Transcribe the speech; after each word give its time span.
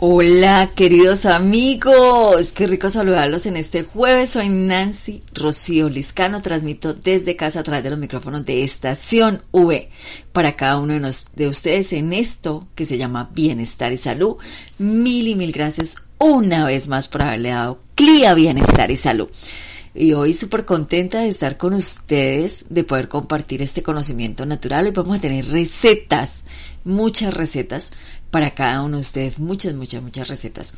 Hola, 0.00 0.70
queridos 0.76 1.26
amigos. 1.26 2.52
Qué 2.52 2.68
rico 2.68 2.88
saludarlos 2.88 3.46
en 3.46 3.56
este 3.56 3.82
jueves. 3.82 4.30
Soy 4.30 4.48
Nancy 4.48 5.24
Rocío 5.34 5.88
Liscano. 5.88 6.40
Transmito 6.40 6.94
desde 6.94 7.34
casa 7.34 7.58
a 7.58 7.62
través 7.64 7.82
de 7.82 7.90
los 7.90 7.98
micrófonos 7.98 8.44
de 8.44 8.62
Estación 8.62 9.42
V 9.50 9.90
para 10.32 10.54
cada 10.54 10.78
uno 10.78 10.94
de, 11.34 11.48
ustedes 11.48 11.92
en 11.92 12.12
esto 12.12 12.68
que 12.76 12.84
se 12.84 12.96
llama 12.96 13.30
Bienestar 13.34 13.92
y 13.92 13.96
Salud. 13.96 14.36
Mil 14.78 15.26
y 15.26 15.34
mil 15.34 15.50
gracias 15.50 15.96
una 16.18 16.64
vez 16.64 16.86
más 16.86 17.08
por 17.08 17.22
haberle 17.22 17.48
dado 17.48 17.80
CLIA 17.96 18.34
Bienestar 18.34 18.92
y 18.92 18.96
Salud. 18.96 19.28
Y 19.96 20.12
hoy 20.12 20.32
súper 20.32 20.64
contenta 20.64 21.22
de 21.22 21.28
estar 21.28 21.56
con 21.56 21.74
ustedes, 21.74 22.66
de 22.68 22.84
poder 22.84 23.08
compartir 23.08 23.62
este 23.62 23.82
conocimiento 23.82 24.46
natural. 24.46 24.86
Hoy 24.86 24.92
vamos 24.92 25.18
a 25.18 25.20
tener 25.20 25.46
recetas, 25.46 26.44
muchas 26.84 27.34
recetas 27.34 27.90
para 28.30 28.50
cada 28.50 28.82
uno 28.82 28.96
de 28.96 29.02
ustedes, 29.02 29.38
muchas, 29.38 29.74
muchas, 29.74 30.02
muchas 30.02 30.28
recetas. 30.28 30.74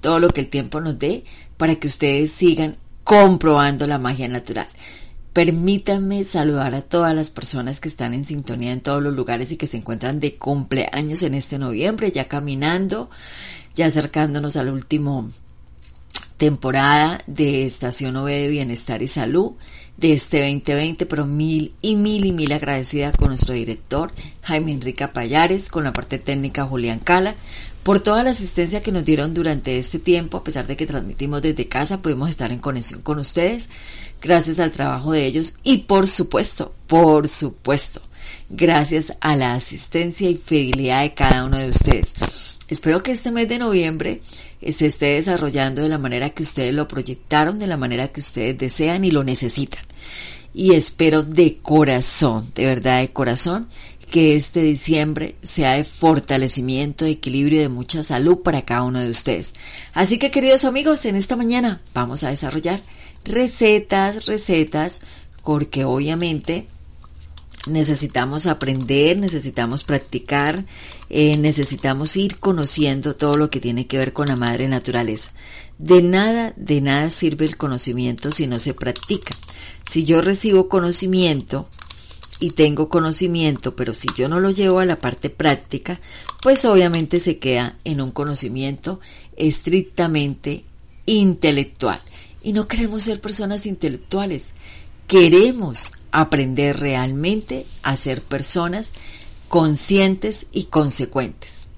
Todo 0.00 0.20
lo 0.20 0.28
que 0.30 0.42
el 0.42 0.50
tiempo 0.50 0.80
nos 0.80 0.98
dé 0.98 1.24
para 1.56 1.76
que 1.76 1.86
ustedes 1.86 2.30
sigan 2.32 2.76
comprobando 3.04 3.86
la 3.86 3.98
magia 3.98 4.28
natural. 4.28 4.68
Permítanme 5.32 6.24
saludar 6.24 6.74
a 6.74 6.82
todas 6.82 7.14
las 7.14 7.30
personas 7.30 7.80
que 7.80 7.88
están 7.88 8.12
en 8.12 8.24
sintonía 8.24 8.72
en 8.72 8.82
todos 8.82 9.02
los 9.02 9.14
lugares 9.14 9.50
y 9.50 9.56
que 9.56 9.66
se 9.66 9.78
encuentran 9.78 10.20
de 10.20 10.36
cumpleaños 10.36 11.22
en 11.22 11.34
este 11.34 11.58
noviembre, 11.58 12.12
ya 12.12 12.28
caminando, 12.28 13.08
ya 13.74 13.86
acercándonos 13.86 14.56
al 14.56 14.68
último 14.68 15.30
temporada 16.36 17.22
de 17.26 17.64
Estación 17.64 18.16
OV 18.16 18.26
de 18.26 18.48
Bienestar 18.48 19.00
y 19.00 19.08
Salud 19.08 19.52
de 20.02 20.12
este 20.12 20.40
2020, 20.40 21.06
pero 21.06 21.26
mil 21.26 21.74
y 21.80 21.94
mil 21.94 22.24
y 22.24 22.32
mil 22.32 22.52
agradecida 22.52 23.12
con 23.12 23.28
nuestro 23.28 23.54
director 23.54 24.12
Jaime 24.42 24.72
Enrique 24.72 25.06
Payares, 25.06 25.70
con 25.70 25.84
la 25.84 25.92
parte 25.92 26.18
técnica 26.18 26.66
Julián 26.66 26.98
Cala, 26.98 27.36
por 27.84 28.00
toda 28.00 28.24
la 28.24 28.30
asistencia 28.30 28.82
que 28.82 28.90
nos 28.90 29.04
dieron 29.04 29.32
durante 29.32 29.78
este 29.78 30.00
tiempo, 30.00 30.38
a 30.38 30.44
pesar 30.44 30.66
de 30.66 30.76
que 30.76 30.88
transmitimos 30.88 31.40
desde 31.40 31.68
casa, 31.68 32.02
pudimos 32.02 32.30
estar 32.30 32.50
en 32.50 32.58
conexión 32.58 33.00
con 33.02 33.20
ustedes, 33.20 33.70
gracias 34.20 34.58
al 34.58 34.72
trabajo 34.72 35.12
de 35.12 35.24
ellos 35.24 35.54
y 35.62 35.78
por 35.78 36.08
supuesto, 36.08 36.74
por 36.88 37.28
supuesto, 37.28 38.02
gracias 38.50 39.12
a 39.20 39.36
la 39.36 39.54
asistencia 39.54 40.28
y 40.28 40.34
fidelidad 40.34 41.02
de 41.02 41.14
cada 41.14 41.44
uno 41.44 41.58
de 41.58 41.70
ustedes. 41.70 42.12
Espero 42.72 43.02
que 43.02 43.12
este 43.12 43.30
mes 43.30 43.50
de 43.50 43.58
noviembre 43.58 44.22
se 44.66 44.86
esté 44.86 45.16
desarrollando 45.16 45.82
de 45.82 45.90
la 45.90 45.98
manera 45.98 46.30
que 46.30 46.42
ustedes 46.42 46.74
lo 46.74 46.88
proyectaron, 46.88 47.58
de 47.58 47.66
la 47.66 47.76
manera 47.76 48.08
que 48.08 48.20
ustedes 48.20 48.56
desean 48.56 49.04
y 49.04 49.10
lo 49.10 49.24
necesitan. 49.24 49.84
Y 50.54 50.72
espero 50.72 51.22
de 51.22 51.58
corazón, 51.58 52.50
de 52.54 52.64
verdad 52.64 53.02
de 53.02 53.12
corazón, 53.12 53.68
que 54.10 54.36
este 54.36 54.62
diciembre 54.62 55.36
sea 55.42 55.74
de 55.74 55.84
fortalecimiento, 55.84 57.04
de 57.04 57.10
equilibrio 57.10 57.58
y 57.58 57.62
de 57.62 57.68
mucha 57.68 58.02
salud 58.04 58.38
para 58.38 58.62
cada 58.62 58.84
uno 58.84 59.00
de 59.00 59.10
ustedes. 59.10 59.52
Así 59.92 60.18
que 60.18 60.30
queridos 60.30 60.64
amigos, 60.64 61.04
en 61.04 61.16
esta 61.16 61.36
mañana 61.36 61.82
vamos 61.92 62.24
a 62.24 62.30
desarrollar 62.30 62.80
recetas, 63.26 64.24
recetas, 64.24 65.02
porque 65.44 65.84
obviamente 65.84 66.68
necesitamos 67.66 68.46
aprender, 68.46 69.16
necesitamos 69.18 69.84
practicar, 69.84 70.64
eh, 71.10 71.36
necesitamos 71.36 72.16
ir 72.16 72.38
conociendo 72.38 73.16
todo 73.16 73.36
lo 73.36 73.50
que 73.50 73.60
tiene 73.60 73.86
que 73.86 73.98
ver 73.98 74.12
con 74.12 74.28
la 74.28 74.36
madre 74.36 74.68
naturaleza. 74.68 75.32
De 75.78 76.02
nada, 76.02 76.52
de 76.56 76.80
nada 76.80 77.10
sirve 77.10 77.44
el 77.44 77.56
conocimiento 77.56 78.32
si 78.32 78.46
no 78.46 78.58
se 78.58 78.74
practica. 78.74 79.36
Si 79.88 80.04
yo 80.04 80.20
recibo 80.20 80.68
conocimiento 80.68 81.68
y 82.40 82.50
tengo 82.50 82.88
conocimiento, 82.88 83.76
pero 83.76 83.94
si 83.94 84.08
yo 84.16 84.28
no 84.28 84.40
lo 84.40 84.50
llevo 84.50 84.80
a 84.80 84.84
la 84.84 84.96
parte 84.96 85.30
práctica, 85.30 86.00
pues 86.42 86.64
obviamente 86.64 87.20
se 87.20 87.38
queda 87.38 87.76
en 87.84 88.00
un 88.00 88.10
conocimiento 88.10 89.00
estrictamente 89.36 90.64
intelectual. 91.06 92.00
Y 92.42 92.52
no 92.52 92.66
queremos 92.66 93.04
ser 93.04 93.20
personas 93.20 93.66
intelectuales, 93.66 94.52
queremos 95.06 95.92
aprender 96.12 96.78
realmente 96.78 97.66
a 97.82 97.96
ser 97.96 98.22
personas 98.22 98.92
conscientes 99.48 100.46
y 100.52 100.64
consecuentes. 100.64 101.68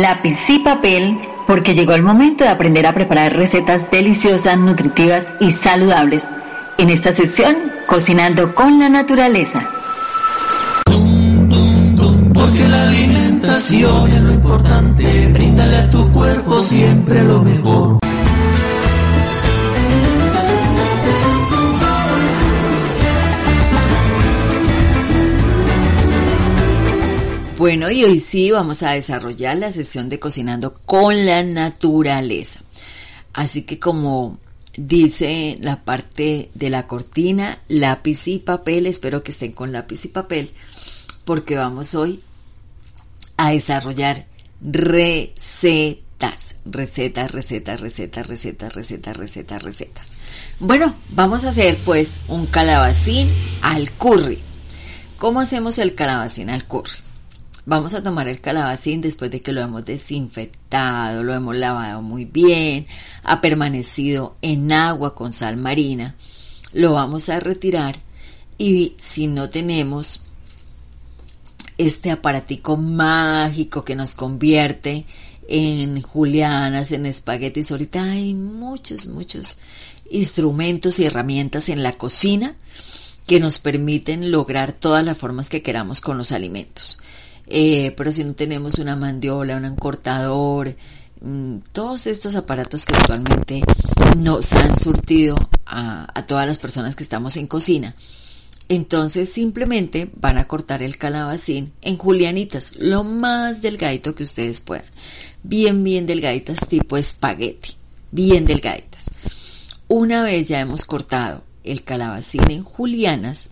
Lápiz 0.00 0.50
y 0.50 0.58
papel, 0.58 1.18
porque 1.46 1.74
llegó 1.74 1.94
el 1.94 2.02
momento 2.02 2.44
de 2.44 2.50
aprender 2.50 2.86
a 2.86 2.94
preparar 2.94 3.36
recetas 3.36 3.90
deliciosas, 3.90 4.58
nutritivas 4.58 5.32
y 5.40 5.52
saludables. 5.52 6.28
En 6.78 6.90
esta 6.90 7.12
sección, 7.12 7.56
Cocinando 7.86 8.54
con 8.54 8.78
la 8.78 8.88
Naturaleza. 8.88 9.68
Porque 12.32 12.68
la 12.68 12.88
alimentación 12.88 14.12
es 14.12 14.22
lo 14.22 14.32
importante, 14.32 15.32
bríndale 15.32 15.76
a 15.76 15.90
tu 15.90 16.10
cuerpo 16.12 16.62
siempre 16.62 17.22
lo 17.22 17.42
mejor. 17.42 17.98
Bueno, 27.56 27.88
y 27.88 28.02
hoy 28.02 28.18
sí 28.18 28.50
vamos 28.50 28.82
a 28.82 28.92
desarrollar 28.92 29.56
la 29.56 29.70
sesión 29.70 30.08
de 30.08 30.18
cocinando 30.18 30.74
con 30.74 31.24
la 31.24 31.44
naturaleza. 31.44 32.58
Así 33.32 33.62
que 33.62 33.78
como 33.78 34.38
dice 34.76 35.56
la 35.60 35.84
parte 35.84 36.50
de 36.54 36.68
la 36.68 36.88
cortina, 36.88 37.60
lápiz 37.68 38.26
y 38.26 38.40
papel, 38.40 38.86
espero 38.86 39.22
que 39.22 39.30
estén 39.30 39.52
con 39.52 39.70
lápiz 39.70 40.04
y 40.04 40.08
papel, 40.08 40.50
porque 41.24 41.56
vamos 41.56 41.94
hoy 41.94 42.20
a 43.36 43.52
desarrollar 43.52 44.26
recetas, 44.60 46.56
recetas, 46.64 47.30
recetas, 47.30 47.80
recetas, 47.80 48.26
recetas, 48.26 48.74
recetas, 48.74 49.16
recetas, 49.16 49.62
recetas. 49.62 50.08
Bueno, 50.58 50.96
vamos 51.10 51.44
a 51.44 51.50
hacer 51.50 51.78
pues 51.84 52.20
un 52.26 52.46
calabacín 52.46 53.30
al 53.62 53.92
curry. 53.92 54.40
¿Cómo 55.18 55.38
hacemos 55.38 55.78
el 55.78 55.94
calabacín 55.94 56.50
al 56.50 56.66
curry? 56.66 57.03
Vamos 57.66 57.94
a 57.94 58.02
tomar 58.02 58.28
el 58.28 58.42
calabacín 58.42 59.00
después 59.00 59.30
de 59.30 59.40
que 59.40 59.54
lo 59.54 59.62
hemos 59.62 59.86
desinfectado, 59.86 61.22
lo 61.22 61.32
hemos 61.32 61.56
lavado 61.56 62.02
muy 62.02 62.26
bien, 62.26 62.86
ha 63.22 63.40
permanecido 63.40 64.36
en 64.42 64.70
agua 64.70 65.14
con 65.14 65.32
sal 65.32 65.56
marina. 65.56 66.14
Lo 66.74 66.92
vamos 66.92 67.30
a 67.30 67.40
retirar 67.40 67.96
y 68.58 68.94
si 68.98 69.28
no 69.28 69.48
tenemos 69.48 70.22
este 71.78 72.10
aparatico 72.10 72.76
mágico 72.76 73.82
que 73.82 73.96
nos 73.96 74.14
convierte 74.14 75.06
en 75.48 76.02
julianas, 76.02 76.92
en 76.92 77.06
espaguetis, 77.06 77.70
ahorita 77.70 78.02
hay 78.02 78.34
muchos, 78.34 79.06
muchos 79.06 79.58
instrumentos 80.10 80.98
y 80.98 81.06
herramientas 81.06 81.70
en 81.70 81.82
la 81.82 81.92
cocina 81.92 82.56
que 83.26 83.40
nos 83.40 83.58
permiten 83.58 84.30
lograr 84.30 84.72
todas 84.72 85.02
las 85.02 85.16
formas 85.16 85.48
que 85.48 85.62
queramos 85.62 86.02
con 86.02 86.18
los 86.18 86.30
alimentos. 86.30 86.98
Eh, 87.46 87.92
pero 87.96 88.12
si 88.12 88.24
no 88.24 88.34
tenemos 88.34 88.78
una 88.78 88.96
mandiola, 88.96 89.56
un 89.56 89.76
cortador, 89.76 90.74
mm, 91.20 91.56
todos 91.72 92.06
estos 92.06 92.34
aparatos 92.36 92.86
que 92.86 92.94
actualmente 92.94 93.62
nos 94.18 94.52
han 94.52 94.78
surtido 94.78 95.36
a, 95.66 96.06
a 96.18 96.26
todas 96.26 96.46
las 96.46 96.58
personas 96.58 96.96
que 96.96 97.02
estamos 97.02 97.36
en 97.36 97.46
cocina, 97.46 97.94
entonces 98.68 99.28
simplemente 99.28 100.10
van 100.16 100.38
a 100.38 100.46
cortar 100.48 100.82
el 100.82 100.96
calabacín 100.96 101.72
en 101.82 101.98
julianitas, 101.98 102.72
lo 102.76 103.04
más 103.04 103.60
delgadito 103.60 104.14
que 104.14 104.22
ustedes 104.22 104.60
puedan. 104.60 104.86
Bien, 105.42 105.84
bien 105.84 106.06
delgaditas, 106.06 106.66
tipo 106.68 106.96
espagueti. 106.96 107.76
Bien 108.10 108.46
delgaditas. 108.46 109.04
Una 109.88 110.22
vez 110.22 110.48
ya 110.48 110.60
hemos 110.60 110.84
cortado 110.84 111.42
el 111.64 111.84
calabacín 111.84 112.50
en 112.50 112.64
julianas, 112.64 113.50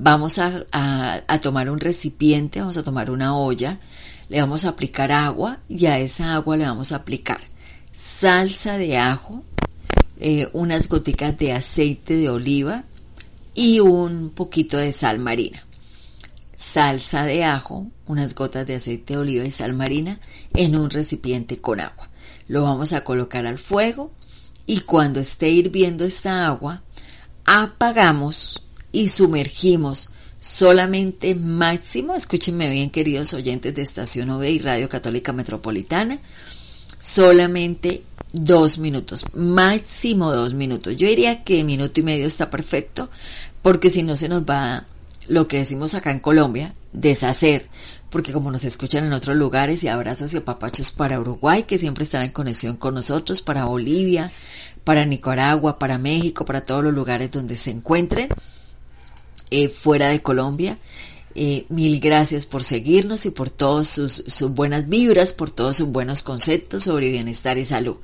vamos 0.00 0.38
a, 0.38 1.24
tomar 1.42 1.68
un 1.68 1.80
recipiente, 1.80 2.60
vamos 2.60 2.76
a 2.76 2.84
tomar 2.84 3.10
una 3.10 3.36
olla, 3.36 3.80
le 4.28 4.40
vamos 4.40 4.64
a 4.64 4.70
aplicar 4.70 5.10
agua 5.10 5.58
y 5.68 5.86
a 5.86 5.98
esa 5.98 6.34
agua 6.34 6.56
le 6.56 6.64
vamos 6.64 6.92
a 6.92 6.96
aplicar 6.96 7.40
salsa 7.92 8.78
de 8.78 8.96
ajo, 8.96 9.42
eh, 10.20 10.48
unas 10.52 10.88
goticas 10.88 11.36
de 11.36 11.52
aceite 11.52 12.16
de 12.16 12.30
oliva 12.30 12.84
y 13.54 13.80
un 13.80 14.30
poquito 14.30 14.76
de 14.76 14.92
sal 14.92 15.18
marina. 15.18 15.64
salsa 16.54 17.24
de 17.24 17.44
ajo, 17.44 17.88
unas 18.06 18.34
gotas 18.34 18.66
de 18.66 18.76
aceite 18.76 19.14
de 19.14 19.20
oliva 19.20 19.44
y 19.44 19.50
sal 19.50 19.72
marina 19.72 20.20
en 20.54 20.76
un 20.76 20.90
recipiente 20.90 21.60
con 21.60 21.80
agua. 21.80 22.08
Lo 22.46 22.62
vamos 22.62 22.92
a 22.92 23.02
colocar 23.02 23.46
al 23.46 23.58
fuego 23.58 24.12
y 24.64 24.80
cuando 24.80 25.18
esté 25.18 25.50
hirviendo 25.50 26.04
esta 26.04 26.46
agua, 26.46 26.82
apagamos 27.44 28.62
y 28.92 29.08
sumergimos 29.08 30.10
solamente 30.40 31.34
máximo, 31.34 32.14
escúchenme 32.14 32.70
bien 32.70 32.90
queridos 32.90 33.34
oyentes 33.34 33.74
de 33.74 33.82
Estación 33.82 34.30
OV 34.30 34.44
y 34.44 34.58
Radio 34.58 34.88
Católica 34.88 35.32
Metropolitana, 35.32 36.20
solamente 36.98 38.02
dos 38.32 38.78
minutos, 38.78 39.24
máximo 39.34 40.32
dos 40.32 40.54
minutos. 40.54 40.96
Yo 40.96 41.08
diría 41.08 41.44
que 41.44 41.64
minuto 41.64 42.00
y 42.00 42.02
medio 42.02 42.26
está 42.26 42.50
perfecto, 42.50 43.10
porque 43.62 43.90
si 43.90 44.02
no 44.02 44.16
se 44.16 44.28
nos 44.28 44.42
va 44.42 44.86
lo 45.26 45.46
que 45.48 45.58
decimos 45.58 45.94
acá 45.94 46.10
en 46.10 46.20
Colombia, 46.20 46.74
deshacer, 46.92 47.68
porque 48.10 48.32
como 48.32 48.50
nos 48.50 48.64
escuchan 48.64 49.04
en 49.04 49.12
otros 49.12 49.36
lugares 49.36 49.84
y 49.84 49.88
abrazos 49.88 50.32
y 50.32 50.38
apapachos 50.38 50.92
para 50.92 51.20
Uruguay, 51.20 51.64
que 51.64 51.78
siempre 51.78 52.04
están 52.04 52.22
en 52.22 52.30
conexión 52.30 52.76
con 52.76 52.94
nosotros, 52.94 53.42
para 53.42 53.64
Bolivia, 53.64 54.30
para 54.84 55.04
Nicaragua, 55.04 55.78
para 55.78 55.98
México, 55.98 56.44
para 56.44 56.62
todos 56.62 56.82
los 56.82 56.94
lugares 56.94 57.30
donde 57.30 57.56
se 57.56 57.70
encuentren, 57.70 58.28
eh, 59.50 59.68
fuera 59.68 60.08
de 60.08 60.22
Colombia. 60.22 60.78
Eh, 61.34 61.66
mil 61.68 62.00
gracias 62.00 62.46
por 62.46 62.64
seguirnos 62.64 63.24
y 63.26 63.30
por 63.30 63.50
todas 63.50 63.88
sus, 63.88 64.24
sus 64.26 64.50
buenas 64.50 64.88
vibras, 64.88 65.32
por 65.32 65.50
todos 65.50 65.76
sus 65.76 65.88
buenos 65.88 66.22
conceptos 66.22 66.84
sobre 66.84 67.10
bienestar 67.10 67.58
y 67.58 67.64
salud. 67.64 67.96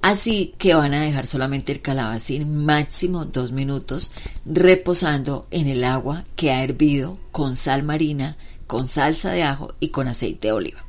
Así 0.00 0.54
que 0.58 0.74
van 0.74 0.94
a 0.94 1.02
dejar 1.02 1.26
solamente 1.26 1.72
el 1.72 1.80
calabacín 1.80 2.64
máximo 2.64 3.24
dos 3.24 3.50
minutos 3.50 4.12
reposando 4.46 5.46
en 5.50 5.66
el 5.66 5.82
agua 5.82 6.24
que 6.36 6.52
ha 6.52 6.62
hervido 6.62 7.18
con 7.32 7.56
sal 7.56 7.82
marina, 7.82 8.36
con 8.66 8.86
salsa 8.86 9.32
de 9.32 9.42
ajo 9.42 9.74
y 9.80 9.88
con 9.88 10.06
aceite 10.06 10.48
de 10.48 10.52
oliva. 10.52 10.84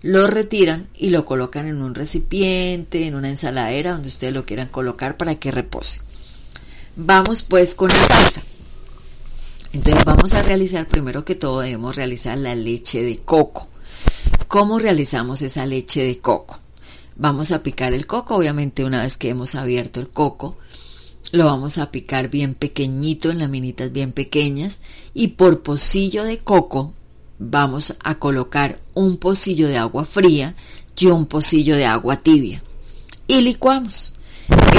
Lo 0.00 0.26
retiran 0.26 0.86
y 0.96 1.10
lo 1.10 1.26
colocan 1.26 1.66
en 1.66 1.82
un 1.82 1.94
recipiente, 1.94 3.06
en 3.06 3.14
una 3.14 3.28
ensaladera 3.28 3.92
donde 3.92 4.08
ustedes 4.08 4.32
lo 4.32 4.46
quieran 4.46 4.68
colocar 4.68 5.16
para 5.16 5.34
que 5.34 5.50
repose. 5.50 6.00
Vamos 6.94 7.42
pues 7.42 7.74
con 7.74 7.88
la 7.88 7.94
salsa. 7.94 8.42
Entonces 9.76 10.06
vamos 10.06 10.32
a 10.32 10.42
realizar 10.42 10.88
primero 10.88 11.26
que 11.26 11.34
todo 11.34 11.60
debemos 11.60 11.96
realizar 11.96 12.38
la 12.38 12.54
leche 12.54 13.02
de 13.02 13.18
coco. 13.18 13.68
¿Cómo 14.48 14.78
realizamos 14.78 15.42
esa 15.42 15.66
leche 15.66 16.02
de 16.02 16.18
coco? 16.18 16.58
Vamos 17.16 17.52
a 17.52 17.62
picar 17.62 17.92
el 17.92 18.06
coco, 18.06 18.36
obviamente 18.36 18.86
una 18.86 19.02
vez 19.02 19.18
que 19.18 19.28
hemos 19.28 19.54
abierto 19.54 20.00
el 20.00 20.08
coco, 20.08 20.56
lo 21.32 21.44
vamos 21.44 21.76
a 21.76 21.90
picar 21.90 22.30
bien 22.30 22.54
pequeñito 22.54 23.30
en 23.30 23.38
laminitas 23.38 23.92
bien 23.92 24.12
pequeñas 24.12 24.80
y 25.12 25.28
por 25.28 25.62
pocillo 25.62 26.24
de 26.24 26.38
coco 26.38 26.94
vamos 27.38 27.96
a 28.02 28.14
colocar 28.14 28.80
un 28.94 29.18
pocillo 29.18 29.68
de 29.68 29.76
agua 29.76 30.06
fría 30.06 30.54
y 30.96 31.08
un 31.08 31.26
pocillo 31.26 31.76
de 31.76 31.84
agua 31.84 32.16
tibia 32.16 32.62
y 33.28 33.42
licuamos. 33.42 34.14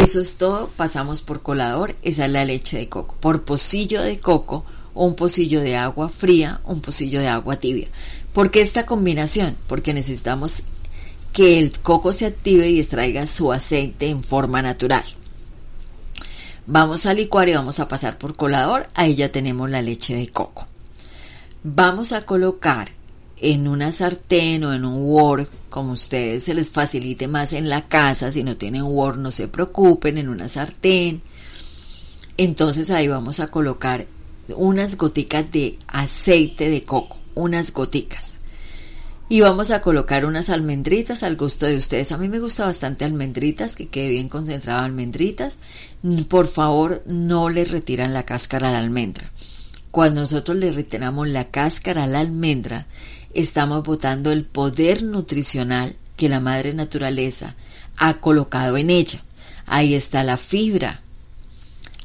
Eso 0.01 0.21
es 0.21 0.38
todo, 0.38 0.71
pasamos 0.75 1.21
por 1.21 1.43
colador, 1.43 1.95
esa 2.01 2.25
es 2.25 2.31
la 2.31 2.45
leche 2.45 2.77
de 2.77 2.89
coco. 2.89 3.15
Por 3.19 3.43
pocillo 3.43 4.01
de 4.01 4.19
coco, 4.19 4.65
un 5.05 5.15
pocillo 5.15 5.61
de 5.61 5.75
agua 5.75 6.09
fría, 6.09 6.61
un 6.65 6.81
pocillo 6.81 7.19
de 7.19 7.27
agua 7.27 7.57
tibia. 7.57 7.88
¿Por 8.33 8.51
qué 8.51 8.61
esta 8.61 8.85
combinación? 8.85 9.55
Porque 9.67 9.94
necesitamos 9.94 10.63
que 11.33 11.59
el 11.59 11.71
coco 11.79 12.13
se 12.13 12.25
active 12.25 12.69
y 12.69 12.79
extraiga 12.79 13.27
su 13.27 13.51
aceite 13.51 14.09
en 14.09 14.23
forma 14.23 14.61
natural. 14.61 15.03
Vamos 16.65 17.05
a 17.05 17.13
licuar 17.13 17.47
y 17.47 17.53
vamos 17.53 17.79
a 17.79 17.88
pasar 17.88 18.17
por 18.17 18.35
colador. 18.35 18.88
Ahí 18.94 19.15
ya 19.15 19.31
tenemos 19.31 19.69
la 19.69 19.81
leche 19.81 20.15
de 20.15 20.27
coco. 20.27 20.67
Vamos 21.63 22.11
a 22.11 22.25
colocar 22.25 22.91
en 23.39 23.67
una 23.67 23.91
sartén 23.91 24.63
o 24.63 24.73
en 24.73 24.83
un 24.83 25.05
Word, 25.05 25.47
como 25.69 25.93
ustedes 25.93 26.43
se 26.43 26.53
les 26.53 26.71
facilite 26.71 27.27
más 27.27 27.53
en 27.53 27.69
la 27.69 27.88
casa. 27.88 28.31
Si 28.31 28.43
no 28.43 28.57
tienen 28.57 28.83
Word, 28.83 29.17
no 29.17 29.31
se 29.31 29.47
preocupen, 29.47 30.17
en 30.17 30.29
una 30.29 30.50
sartén. 30.50 31.21
Entonces 32.35 32.89
ahí 32.91 33.07
vamos 33.07 33.39
a 33.39 33.47
colocar 33.47 34.07
unas 34.49 34.97
goticas 34.97 35.51
de 35.51 35.79
aceite 35.88 36.69
de 36.69 36.83
coco, 36.83 37.17
unas 37.35 37.71
goticas. 37.71 38.38
Y 39.29 39.41
vamos 39.41 39.71
a 39.71 39.81
colocar 39.81 40.25
unas 40.25 40.49
almendritas 40.49 41.21
al 41.21 41.35
gusto 41.35 41.65
de 41.65 41.75
ustedes. 41.75 42.13
A 42.13 42.17
mí 42.17 42.29
me 42.29 42.39
gusta 42.39 42.65
bastante 42.65 43.03
almendritas, 43.03 43.75
que 43.75 43.89
quede 43.89 44.09
bien 44.11 44.29
concentrado 44.29 44.85
almendritas. 44.85 45.57
Por 46.29 46.47
favor, 46.47 47.03
no 47.05 47.49
le 47.49 47.65
retiran 47.65 48.13
la 48.13 48.23
cáscara 48.23 48.69
a 48.69 48.71
la 48.71 48.79
almendra. 48.79 49.31
Cuando 49.91 50.21
nosotros 50.21 50.55
le 50.55 50.71
retiramos 50.71 51.27
la 51.27 51.50
cáscara 51.50 52.05
a 52.05 52.07
la 52.07 52.21
almendra, 52.21 52.88
estamos 53.33 53.83
botando 53.83 54.31
el 54.31 54.45
poder 54.45 55.03
nutricional 55.03 55.97
que 56.15 56.29
la 56.29 56.39
madre 56.39 56.73
naturaleza 56.73 57.55
ha 57.97 58.15
colocado 58.15 58.77
en 58.77 58.89
ella. 58.89 59.23
Ahí 59.65 59.93
está 59.93 60.23
la 60.23 60.38
fibra. 60.38 61.01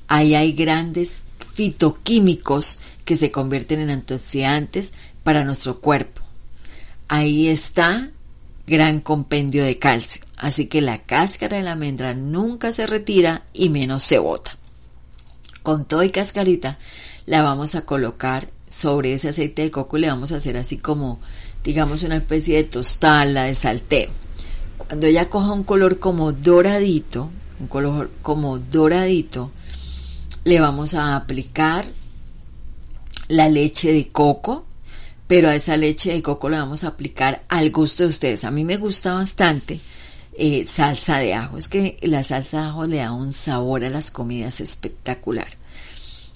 Ahí 0.09 0.35
hay 0.35 0.53
grandes 0.53 1.23
fitoquímicos 1.53 2.79
que 3.05 3.17
se 3.17 3.31
convierten 3.31 3.81
en 3.81 3.91
antioxidantes 3.91 4.93
para 5.23 5.45
nuestro 5.45 5.81
cuerpo 5.81 6.23
ahí 7.13 7.49
está 7.49 8.09
gran 8.67 9.01
compendio 9.01 9.65
de 9.65 9.79
calcio. 9.79 10.25
Así 10.39 10.67
que 10.67 10.81
la 10.81 11.03
cáscara 11.03 11.59
de 11.59 11.63
la 11.63 11.73
almendra 11.73 12.15
nunca 12.15 12.73
se 12.73 12.87
retira 12.87 13.43
y 13.53 13.69
menos 13.69 14.03
se 14.03 14.19
bota. 14.19 14.57
Con 15.63 15.85
todo 15.85 16.03
y 16.05 16.11
cascarita 16.11 16.79
la 17.27 17.43
vamos 17.43 17.75
a 17.75 17.83
colocar 17.83 18.49
sobre 18.71 19.13
ese 19.13 19.29
aceite 19.29 19.61
de 19.61 19.71
coco 19.71 19.99
y 19.99 20.01
le 20.01 20.09
vamos 20.09 20.33
a 20.33 20.37
hacer 20.37 20.57
así 20.57 20.79
como, 20.79 21.21
digamos, 21.63 22.03
una 22.03 22.17
especie 22.17 22.57
de 22.57 22.65
tostada, 22.65 23.45
de 23.45 23.55
salteo. 23.55 24.11
Cuando 24.79 25.07
ella 25.07 25.29
coja 25.29 25.53
un 25.53 25.65
color 25.65 25.99
como 25.99 26.33
doradito, 26.33 27.29
un 27.61 27.67
color 27.67 28.11
como 28.23 28.59
doradito, 28.59 29.51
le 30.45 30.61
vamos 30.61 30.95
a 30.95 31.17
aplicar 31.17 31.87
la 33.29 33.49
leche 33.49 33.93
de 33.93 34.09
coco 34.09 34.67
pero 35.33 35.49
a 35.49 35.55
esa 35.55 35.79
leche 35.79 36.13
de 36.13 36.23
coco 36.23 36.51
le 36.51 36.59
vamos 36.59 36.85
a 36.85 36.89
aplicar 36.89 37.43
al 37.49 37.71
gusto 37.71 38.03
de 38.03 38.11
ustedes. 38.11 38.45
A 38.45 38.51
mí 38.51 38.65
me 38.65 38.77
gusta 38.77 39.15
bastante 39.15 39.81
eh, 40.35 40.67
salsa 40.67 41.17
de 41.21 41.33
ajo. 41.33 41.57
Es 41.57 41.69
que 41.69 41.97
la 42.03 42.23
salsa 42.23 42.61
de 42.61 42.67
ajo 42.67 42.87
le 42.87 42.97
da 42.99 43.13
un 43.13 43.33
sabor 43.33 43.83
a 43.83 43.89
las 43.89 44.11
comidas 44.11 44.61
espectacular. 44.61 45.49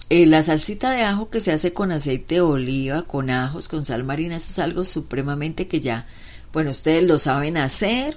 Eh, 0.08 0.24
la 0.24 0.42
salsita 0.42 0.92
de 0.92 1.02
ajo 1.02 1.28
que 1.28 1.40
se 1.40 1.52
hace 1.52 1.74
con 1.74 1.92
aceite 1.92 2.36
de 2.36 2.40
oliva, 2.40 3.02
con 3.02 3.28
ajos, 3.28 3.68
con 3.68 3.84
sal 3.84 4.02
marina, 4.02 4.36
eso 4.36 4.52
es 4.52 4.58
algo 4.60 4.86
supremamente 4.86 5.68
que 5.68 5.80
ya, 5.80 6.06
bueno, 6.54 6.70
ustedes 6.70 7.02
lo 7.02 7.18
saben 7.18 7.58
hacer 7.58 8.16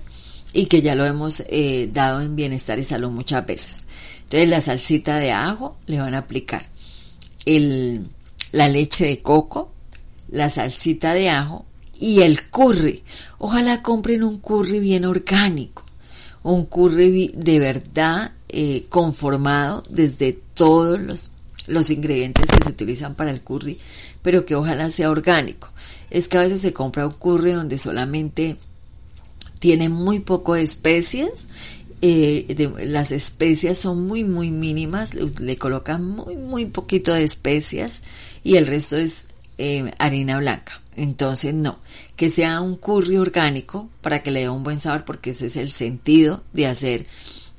y 0.54 0.68
que 0.68 0.82
ya 0.82 0.96
lo 0.96 1.06
hemos 1.06 1.44
eh, 1.50 1.90
dado 1.92 2.22
en 2.22 2.38
bienestar 2.38 2.80
y 2.80 2.86
salud 2.86 3.10
muchas 3.10 3.46
veces. 3.46 3.86
Entonces 4.30 4.50
la 4.50 4.62
salsita 4.62 5.18
de 5.18 5.32
ajo 5.32 5.76
le 5.88 6.00
van 6.00 6.14
a 6.14 6.20
aplicar 6.20 6.68
el, 7.46 8.06
la 8.52 8.68
leche 8.68 9.08
de 9.08 9.24
coco, 9.24 9.72
la 10.30 10.52
salsita 10.52 11.16
de 11.16 11.32
ajo 11.32 11.66
y 12.00 12.22
el 12.22 12.48
curry. 12.52 13.02
Ojalá 13.40 13.82
compren 13.82 14.24
un 14.24 14.38
curry 14.38 14.80
bien 14.80 15.06
orgánico, 15.06 15.84
un 16.44 16.68
curry 16.68 17.32
de 17.36 17.58
verdad 17.58 18.34
eh, 18.50 18.86
conformado 18.90 19.84
desde 19.90 20.34
todos 20.54 21.00
los, 21.00 21.32
los 21.66 21.90
ingredientes 21.90 22.52
que 22.52 22.64
se 22.64 22.70
utilizan 22.70 23.16
para 23.16 23.32
el 23.32 23.42
curry, 23.42 23.80
pero 24.22 24.46
que 24.46 24.54
ojalá 24.54 24.92
sea 24.92 25.10
orgánico. 25.10 25.70
Es 26.12 26.28
que 26.28 26.38
a 26.38 26.42
veces 26.42 26.62
se 26.62 26.72
compra 26.72 27.08
un 27.08 27.14
curry 27.14 27.54
donde 27.54 27.80
solamente 27.80 28.58
tiene 29.58 29.90
muy 29.90 30.20
poco 30.20 30.54
de 30.54 30.62
especias 30.62 31.48
eh, 32.02 32.72
las 32.86 33.12
especias 33.12 33.78
son 33.78 34.08
muy 34.08 34.24
muy 34.24 34.52
mínimas, 34.52 35.14
le, 35.14 35.58
colocan 35.58 36.04
muy 36.04 36.36
muy 36.38 36.66
poquito 36.66 37.14
de 37.14 37.24
especias 37.24 38.02
y 38.44 38.56
el 38.56 38.68
resto 38.68 38.98
es 38.98 39.28
eh, 39.58 39.92
harina 39.98 40.38
blanca. 40.38 40.82
Entonces, 40.96 41.54
no, 41.54 41.80
que 42.16 42.30
sea 42.30 42.60
un 42.60 42.76
curry 42.76 43.18
orgánico 43.18 43.90
para 44.02 44.22
que 44.22 44.32
le 44.32 44.42
dé 44.42 44.50
un 44.50 44.64
buen 44.64 44.80
sabor, 44.80 45.06
porque 45.06 45.30
ese 45.32 45.46
es 45.46 45.56
el 45.56 45.72
sentido 45.72 46.44
de 46.52 46.68
hacer 46.68 47.08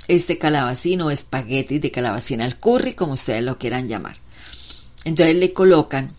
este 0.09 0.39
calabacín 0.39 1.01
o 1.01 1.11
espagueti 1.11 1.79
de 1.79 1.91
calabacín 1.91 2.43
al 2.43 2.59
curry, 2.59 2.95
como 2.95 3.15
ustedes 3.15 3.45
lo 3.45 3.59
quieran 3.59 3.89
llamar. 3.89 4.17
Entonces 5.05 5.37
le 5.37 5.53
colocan, 5.53 6.13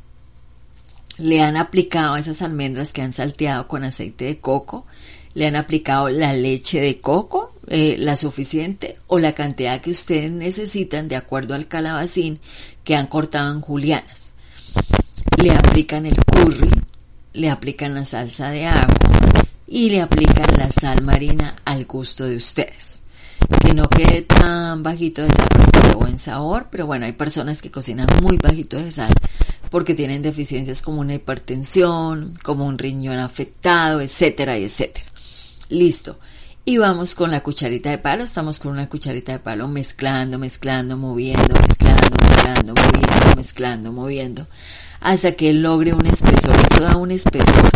le 1.17 1.41
han 1.41 1.57
aplicado 1.57 2.15
esas 2.15 2.41
almendras 2.41 2.93
que 2.93 3.01
han 3.01 3.13
salteado 3.13 3.67
con 3.67 3.83
aceite 3.83 4.25
de 4.25 4.39
coco, 4.39 4.85
le 5.33 5.47
han 5.47 5.55
aplicado 5.55 6.09
la 6.09 6.33
leche 6.33 6.81
de 6.81 6.99
coco, 6.99 7.53
eh, 7.67 7.95
la 7.97 8.15
suficiente 8.15 8.97
o 9.07 9.19
la 9.19 9.33
cantidad 9.33 9.81
que 9.81 9.91
ustedes 9.91 10.31
necesitan 10.31 11.07
de 11.07 11.15
acuerdo 11.15 11.53
al 11.53 11.67
calabacín 11.67 12.39
que 12.83 12.95
han 12.95 13.07
cortado 13.07 13.51
en 13.51 13.61
julianas 13.61 14.21
le 15.41 15.51
aplican 15.51 16.05
el 16.05 16.17
curry, 16.25 16.69
le 17.33 17.49
aplican 17.49 17.95
la 17.95 18.05
salsa 18.05 18.51
de 18.51 18.67
ajo 18.67 18.91
y 19.67 19.89
le 19.89 20.01
aplican 20.01 20.47
la 20.55 20.69
sal 20.71 21.01
marina 21.01 21.55
al 21.65 21.85
gusto 21.85 22.25
de 22.25 22.35
ustedes. 22.35 23.01
Que 23.63 23.73
no 23.73 23.89
quede 23.89 24.21
tan 24.21 24.83
bajito 24.83 25.23
de 25.23 25.29
sal, 25.29 25.47
pero 25.71 25.97
buen 25.97 26.19
sabor, 26.19 26.67
pero 26.69 26.85
bueno, 26.85 27.05
hay 27.05 27.13
personas 27.13 27.61
que 27.61 27.71
cocinan 27.71 28.07
muy 28.21 28.37
bajito 28.37 28.77
de 28.77 28.91
sal 28.91 29.11
porque 29.69 29.95
tienen 29.95 30.21
deficiencias 30.21 30.81
como 30.81 30.99
una 30.99 31.15
hipertensión, 31.15 32.35
como 32.43 32.65
un 32.65 32.77
riñón 32.77 33.17
afectado, 33.17 34.01
etcétera, 34.01 34.57
etcétera. 34.57 35.10
Listo. 35.71 36.19
Y 36.65 36.77
vamos 36.77 37.15
con 37.15 37.31
la 37.31 37.41
cucharita 37.41 37.89
de 37.89 37.97
palo, 37.97 38.23
estamos 38.25 38.59
con 38.59 38.73
una 38.73 38.87
cucharita 38.89 39.31
de 39.31 39.39
palo 39.39 39.67
mezclando, 39.67 40.37
mezclando, 40.37 40.97
moviendo, 40.97 41.55
mezclando, 41.55 42.17
mezclando, 42.21 42.73
moviendo, 42.75 43.35
mezclando, 43.35 43.91
moviendo, 43.91 44.47
hasta 44.99 45.31
que 45.31 45.53
logre 45.53 45.93
un 45.93 46.05
espesor. 46.05 46.53
Eso 46.69 46.83
da 46.83 46.97
un 46.97 47.11
espesor 47.11 47.71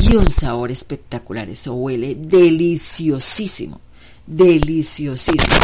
y 0.00 0.16
un 0.16 0.30
sabor 0.30 0.70
espectacular. 0.72 1.48
Eso 1.50 1.74
huele 1.74 2.16
deliciosísimo, 2.16 3.80
deliciosísimo. 4.26 5.54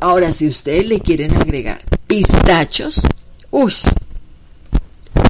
Ahora, 0.00 0.32
si 0.32 0.48
ustedes 0.48 0.86
le 0.88 1.00
quieren 1.00 1.36
agregar 1.36 1.82
pistachos, 2.06 3.00
uy, 3.50 3.74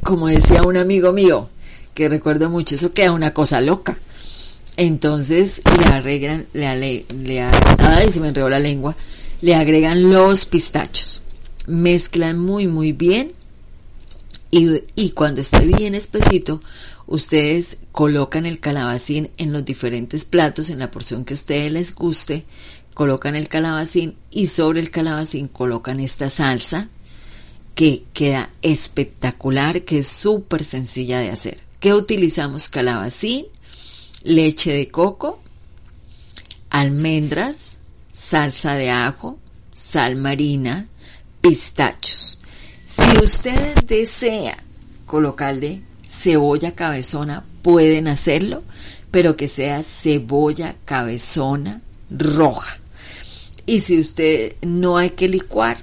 como 0.01 0.27
decía 0.27 0.63
un 0.63 0.77
amigo 0.77 1.11
mío, 1.11 1.49
que 1.93 2.09
recuerdo 2.09 2.49
mucho, 2.49 2.75
eso 2.75 2.93
queda 2.93 3.11
una 3.11 3.33
cosa 3.33 3.61
loca. 3.61 3.97
Entonces 4.77 5.61
le 5.79 5.85
agregan, 5.85 6.47
le, 6.53 7.05
le, 7.13 7.41
ay, 7.77 8.11
se 8.11 8.19
me 8.19 8.29
enredó 8.29 8.49
la 8.49 8.59
lengua, 8.59 8.95
le 9.41 9.55
agregan 9.55 10.09
los 10.11 10.45
pistachos, 10.45 11.21
mezclan 11.67 12.39
muy 12.39 12.67
muy 12.67 12.91
bien 12.91 13.33
y, 14.49 14.81
y 14.95 15.11
cuando 15.11 15.41
esté 15.41 15.65
bien 15.65 15.95
espesito, 15.95 16.59
ustedes 17.05 17.77
colocan 17.91 18.45
el 18.45 18.59
calabacín 18.59 19.29
en 19.37 19.51
los 19.51 19.63
diferentes 19.63 20.25
platos, 20.25 20.69
en 20.69 20.79
la 20.79 20.89
porción 20.91 21.25
que 21.25 21.33
a 21.33 21.35
ustedes 21.35 21.71
les 21.71 21.93
guste, 21.93 22.45
colocan 22.93 23.35
el 23.35 23.47
calabacín 23.47 24.15
y 24.31 24.47
sobre 24.47 24.79
el 24.79 24.91
calabacín 24.91 25.47
colocan 25.47 25.99
esta 25.99 26.29
salsa 26.29 26.89
que 27.75 28.03
queda 28.13 28.51
espectacular, 28.61 29.83
que 29.83 29.99
es 29.99 30.07
súper 30.07 30.63
sencilla 30.63 31.19
de 31.19 31.29
hacer. 31.29 31.57
¿Qué 31.79 31.93
utilizamos? 31.93 32.69
Calabacín, 32.69 33.45
leche 34.23 34.71
de 34.73 34.87
coco, 34.87 35.41
almendras, 36.69 37.77
salsa 38.13 38.75
de 38.75 38.89
ajo, 38.89 39.37
sal 39.73 40.15
marina, 40.15 40.87
pistachos. 41.41 42.39
Si 42.85 43.23
usted 43.23 43.75
desea 43.85 44.63
colocarle 45.05 45.81
cebolla 46.07 46.73
cabezona, 46.73 47.43
pueden 47.61 48.07
hacerlo, 48.07 48.63
pero 49.11 49.35
que 49.35 49.47
sea 49.47 49.83
cebolla 49.83 50.75
cabezona 50.85 51.81
roja. 52.09 52.79
Y 53.65 53.81
si 53.81 53.99
usted 53.99 54.55
no 54.61 54.97
hay 54.97 55.11
que 55.11 55.27
licuar, 55.27 55.77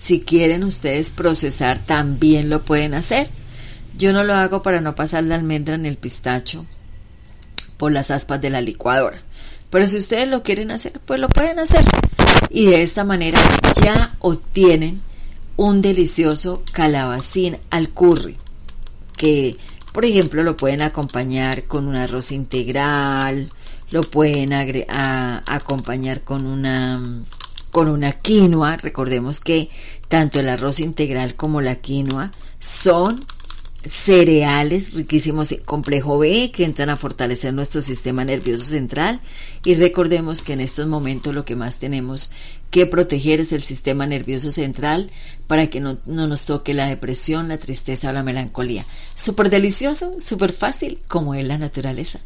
si 0.00 0.20
quieren 0.20 0.64
ustedes 0.64 1.10
procesar, 1.10 1.84
también 1.84 2.48
lo 2.48 2.62
pueden 2.64 2.94
hacer. 2.94 3.28
Yo 3.98 4.12
no 4.12 4.24
lo 4.24 4.34
hago 4.34 4.62
para 4.62 4.80
no 4.80 4.94
pasar 4.94 5.24
la 5.24 5.34
almendra 5.34 5.74
en 5.74 5.86
el 5.86 5.96
pistacho 5.96 6.66
por 7.76 7.92
las 7.92 8.10
aspas 8.10 8.40
de 8.40 8.50
la 8.50 8.60
licuadora. 8.60 9.22
Pero 9.70 9.88
si 9.88 9.98
ustedes 9.98 10.28
lo 10.28 10.42
quieren 10.42 10.70
hacer, 10.70 11.00
pues 11.04 11.20
lo 11.20 11.28
pueden 11.28 11.58
hacer. 11.58 11.84
Y 12.50 12.66
de 12.66 12.82
esta 12.82 13.04
manera 13.04 13.40
ya 13.82 14.14
obtienen 14.20 15.00
un 15.56 15.82
delicioso 15.82 16.62
calabacín 16.72 17.58
al 17.70 17.90
curry. 17.90 18.36
Que, 19.16 19.56
por 19.92 20.04
ejemplo, 20.04 20.42
lo 20.42 20.56
pueden 20.56 20.82
acompañar 20.82 21.64
con 21.64 21.88
un 21.88 21.96
arroz 21.96 22.32
integral, 22.32 23.50
lo 23.90 24.02
pueden 24.02 24.52
acompañar 24.52 26.22
con 26.22 26.46
una 26.46 27.00
con 27.70 27.88
una 27.88 28.12
quinoa. 28.12 28.76
Recordemos 28.76 29.40
que 29.40 29.70
tanto 30.08 30.40
el 30.40 30.48
arroz 30.48 30.80
integral 30.80 31.34
como 31.34 31.60
la 31.60 31.76
quinoa 31.76 32.30
son 32.58 33.20
cereales 33.88 34.94
riquísimos 34.94 35.52
en 35.52 35.60
complejo 35.60 36.18
B 36.18 36.50
que 36.52 36.64
entran 36.64 36.90
a 36.90 36.96
fortalecer 36.96 37.54
nuestro 37.54 37.82
sistema 37.82 38.24
nervioso 38.24 38.64
central 38.64 39.20
y 39.64 39.74
recordemos 39.74 40.42
que 40.42 40.52
en 40.52 40.60
estos 40.60 40.86
momentos 40.86 41.34
lo 41.34 41.44
que 41.44 41.56
más 41.56 41.76
tenemos 41.78 42.30
que 42.70 42.86
proteger 42.86 43.40
es 43.40 43.52
el 43.52 43.62
sistema 43.62 44.06
nervioso 44.06 44.52
central 44.52 45.10
para 45.46 45.68
que 45.68 45.80
no, 45.80 45.98
no 46.06 46.26
nos 46.26 46.44
toque 46.46 46.74
la 46.74 46.86
depresión, 46.86 47.48
la 47.48 47.58
tristeza 47.58 48.10
o 48.10 48.12
la 48.12 48.22
melancolía. 48.22 48.84
Súper 49.14 49.50
delicioso, 49.50 50.16
súper 50.20 50.52
fácil 50.52 50.98
como 51.08 51.34
es 51.34 51.46
la 51.46 51.58
naturaleza. 51.58 52.20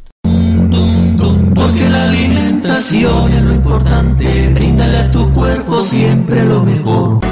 Porque 1.53 1.89
la 1.89 2.05
alimentación 2.05 3.33
es 3.33 3.43
lo 3.43 3.53
importante, 3.53 4.53
a 4.81 5.11
tu 5.11 5.31
cuerpo 5.33 5.83
siempre 5.83 6.43
lo 6.43 6.63
mejor. 6.63 7.30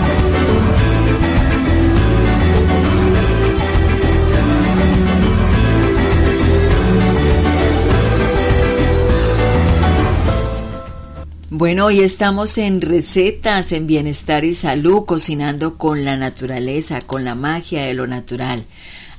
Bueno, 11.60 11.88
hoy 11.88 12.00
estamos 12.00 12.58
en 12.58 12.80
recetas, 12.80 13.74
en 13.74 13.86
bienestar 13.86 14.46
y 14.46 14.54
salud, 14.54 15.04
cocinando 15.06 15.78
con 15.78 16.06
la 16.06 16.16
naturaleza, 16.16 17.02
con 17.02 17.26
la 17.26 17.36
magia 17.36 17.84
de 17.84 17.94
lo 17.94 18.08
natural, 18.08 18.64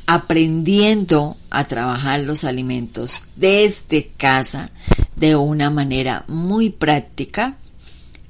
aprendiendo 0.06 1.37
a 1.50 1.64
trabajar 1.64 2.20
los 2.20 2.44
alimentos 2.44 3.26
desde 3.37 4.12
casa 4.16 4.70
de 5.16 5.37
una 5.37 5.68
manera 5.68 6.25
muy 6.28 6.70
práctica, 6.70 7.59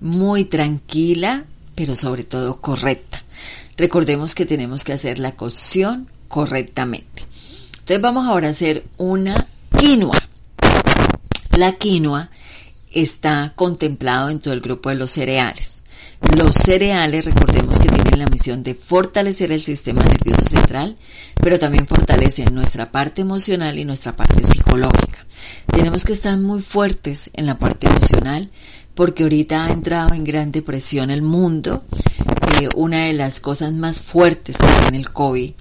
muy 0.01 0.45
tranquila, 0.45 1.45
pero 1.77 1.95
sobre 1.95 2.25
todo 2.25 2.61
correcta. 2.61 3.23
Recordemos 3.77 4.35
que 4.35 4.45
tenemos 4.45 4.83
que 4.83 4.93
hacer 4.93 5.21
la 5.21 5.37
cocción 5.37 6.11
correctamente. 6.27 7.23
Entonces 7.75 8.01
vamos 8.01 8.27
ahora 8.27 8.49
a 8.49 8.51
hacer 8.51 8.83
una 8.97 9.47
quinoa. 9.79 10.19
La 11.57 11.77
quinoa 11.77 12.29
está 12.93 13.53
contemplado 13.57 14.29
dentro 14.29 14.51
del 14.51 14.61
grupo 14.61 14.89
de 14.89 14.97
los 14.97 15.11
cereales. 15.11 15.81
Los 16.37 16.55
cereales, 16.55 17.25
recordemos 17.25 17.79
que 17.79 17.89
tienen 17.89 18.19
la 18.19 18.27
misión 18.27 18.63
de 18.63 18.75
fortalecer 18.75 19.53
el 19.53 19.63
sistema 19.63 20.03
nervioso 20.03 20.43
central, 20.45 20.97
pero 21.35 21.59
también 21.59 21.87
fortalecen 21.87 22.55
nuestra 22.55 22.93
parte 22.93 23.23
emocional 23.23 23.79
y 23.79 23.85
nuestra 23.85 24.15
parte 24.15 24.45
psicológica. 24.45 25.27
Tenemos 25.73 26.05
que 26.05 26.13
estar 26.13 26.37
muy 26.37 26.61
fuertes 26.61 27.31
en 27.33 27.47
la 27.47 27.59
parte 27.59 27.87
emocional 27.87 28.51
porque 28.95 29.23
ahorita 29.23 29.65
ha 29.65 29.73
entrado 29.73 30.15
en 30.15 30.25
gran 30.25 30.53
depresión 30.53 31.11
el 31.11 31.23
mundo. 31.23 31.85
Eh, 32.61 32.69
una 32.77 33.07
de 33.07 33.15
las 33.15 33.41
cosas 33.41 33.73
más 33.73 34.03
fuertes 34.03 34.57
que 34.59 34.83
tiene 34.83 34.99
el 34.99 35.11
COVID 35.11 35.53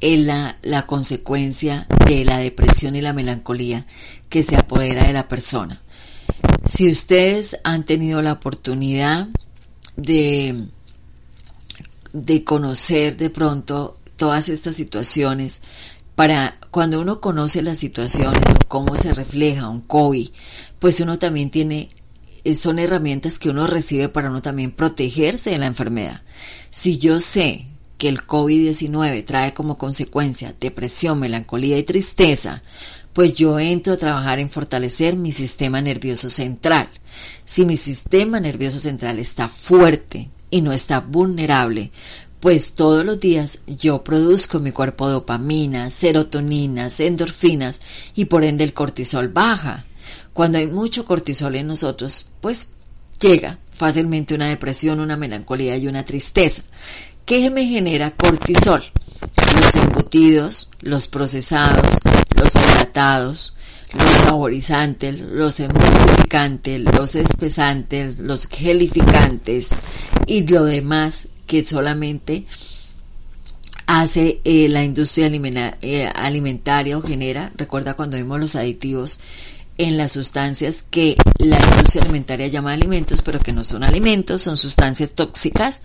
es 0.00 0.18
la, 0.18 0.56
la 0.62 0.86
consecuencia 0.86 1.86
de 2.06 2.24
la 2.24 2.38
depresión 2.38 2.96
y 2.96 3.00
la 3.00 3.12
melancolía 3.12 3.86
que 4.28 4.42
se 4.42 4.56
apodera 4.56 5.04
de 5.04 5.12
la 5.12 5.28
persona. 5.28 5.83
Si 6.66 6.90
ustedes 6.90 7.56
han 7.62 7.84
tenido 7.84 8.22
la 8.22 8.32
oportunidad 8.32 9.28
de, 9.96 10.66
de 12.12 12.44
conocer 12.44 13.16
de 13.16 13.30
pronto 13.30 13.98
todas 14.16 14.48
estas 14.48 14.76
situaciones, 14.76 15.60
para 16.14 16.58
cuando 16.70 17.00
uno 17.00 17.20
conoce 17.20 17.62
las 17.62 17.78
situaciones 17.78 18.40
cómo 18.68 18.96
se 18.96 19.12
refleja 19.14 19.68
un 19.68 19.80
COVID, 19.80 20.28
pues 20.78 21.00
uno 21.00 21.18
también 21.18 21.50
tiene, 21.50 21.90
eh, 22.44 22.54
son 22.54 22.78
herramientas 22.78 23.38
que 23.38 23.50
uno 23.50 23.66
recibe 23.66 24.08
para 24.08 24.30
uno 24.30 24.42
también 24.42 24.70
protegerse 24.70 25.50
de 25.50 25.58
la 25.58 25.66
enfermedad. 25.66 26.22
Si 26.70 26.98
yo 26.98 27.20
sé 27.20 27.66
que 27.98 28.08
el 28.08 28.26
COVID-19 28.26 29.24
trae 29.24 29.54
como 29.54 29.78
consecuencia 29.78 30.54
depresión, 30.58 31.20
melancolía 31.20 31.78
y 31.78 31.82
tristeza, 31.84 32.62
pues 33.14 33.32
yo 33.34 33.58
entro 33.58 33.94
a 33.94 33.96
trabajar 33.96 34.40
en 34.40 34.50
fortalecer 34.50 35.16
mi 35.16 35.32
sistema 35.32 35.80
nervioso 35.80 36.28
central. 36.28 36.88
Si 37.44 37.64
mi 37.64 37.76
sistema 37.76 38.40
nervioso 38.40 38.80
central 38.80 39.20
está 39.20 39.48
fuerte 39.48 40.30
y 40.50 40.60
no 40.60 40.72
está 40.72 41.00
vulnerable, 41.00 41.92
pues 42.40 42.72
todos 42.72 43.06
los 43.06 43.20
días 43.20 43.60
yo 43.66 44.04
produzco 44.04 44.58
en 44.58 44.64
mi 44.64 44.72
cuerpo 44.72 45.08
dopamina, 45.08 45.90
serotoninas, 45.90 47.00
endorfinas 47.00 47.80
y 48.14 48.26
por 48.26 48.44
ende 48.44 48.64
el 48.64 48.74
cortisol 48.74 49.28
baja. 49.28 49.86
Cuando 50.32 50.58
hay 50.58 50.66
mucho 50.66 51.04
cortisol 51.04 51.54
en 51.54 51.68
nosotros, 51.68 52.26
pues 52.40 52.72
llega 53.20 53.60
fácilmente 53.70 54.34
una 54.34 54.48
depresión, 54.48 54.98
una 54.98 55.16
melancolía 55.16 55.76
y 55.76 55.86
una 55.86 56.04
tristeza. 56.04 56.64
¿Qué 57.24 57.48
me 57.48 57.64
genera 57.66 58.10
cortisol? 58.10 58.82
Los 59.60 59.74
embutidos, 59.76 60.68
los 60.82 61.08
procesados, 61.08 61.96
los 62.94 64.10
saborizantes, 64.24 65.20
los 65.20 65.60
emulsificantes, 65.60 66.80
los 66.80 67.14
espesantes, 67.14 68.18
los 68.18 68.46
gelificantes 68.46 69.68
y 70.26 70.46
lo 70.46 70.64
demás 70.64 71.28
que 71.46 71.64
solamente 71.64 72.46
hace 73.86 74.40
eh, 74.44 74.68
la 74.68 74.82
industria 74.82 75.30
eh, 75.82 76.10
alimentaria 76.14 76.98
o 76.98 77.02
genera. 77.02 77.52
Recuerda 77.56 77.94
cuando 77.94 78.16
vimos 78.16 78.40
los 78.40 78.56
aditivos 78.56 79.20
en 79.76 79.96
las 79.96 80.12
sustancias 80.12 80.84
que 80.88 81.16
la 81.38 81.58
industria 81.58 82.02
alimentaria 82.02 82.46
llama 82.46 82.72
alimentos, 82.72 83.22
pero 83.22 83.40
que 83.40 83.52
no 83.52 83.64
son 83.64 83.82
alimentos, 83.82 84.42
son 84.42 84.56
sustancias 84.56 85.10
tóxicas 85.10 85.82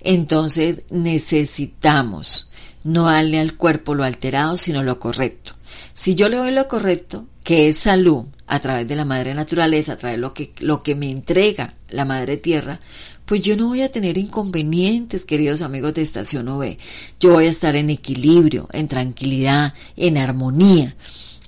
Entonces 0.00 0.82
necesitamos 0.90 2.50
no 2.84 3.04
darle 3.04 3.40
al 3.40 3.56
cuerpo 3.56 3.94
lo 3.94 4.04
alterado, 4.04 4.56
sino 4.56 4.82
lo 4.82 4.98
correcto. 4.98 5.54
Si 5.94 6.16
yo 6.16 6.28
le 6.28 6.36
doy 6.36 6.50
lo 6.50 6.68
correcto, 6.68 7.26
que 7.44 7.68
es 7.68 7.78
salud, 7.78 8.24
a 8.46 8.60
través 8.60 8.86
de 8.86 8.96
la 8.96 9.04
madre 9.04 9.32
naturaleza, 9.34 9.92
a 9.92 9.96
través 9.96 10.16
de 10.16 10.20
lo 10.20 10.34
que, 10.34 10.52
lo 10.58 10.82
que 10.82 10.94
me 10.94 11.10
entrega 11.10 11.74
la 11.88 12.04
madre 12.04 12.36
tierra, 12.36 12.80
pues 13.24 13.40
yo 13.40 13.56
no 13.56 13.68
voy 13.68 13.82
a 13.82 13.90
tener 13.90 14.18
inconvenientes, 14.18 15.24
queridos 15.24 15.62
amigos 15.62 15.94
de 15.94 16.02
Estación 16.02 16.48
OV. 16.48 16.76
Yo 17.20 17.32
voy 17.32 17.46
a 17.46 17.50
estar 17.50 17.74
en 17.76 17.90
equilibrio, 17.90 18.68
en 18.72 18.88
tranquilidad, 18.88 19.72
en 19.96 20.18
armonía. 20.18 20.94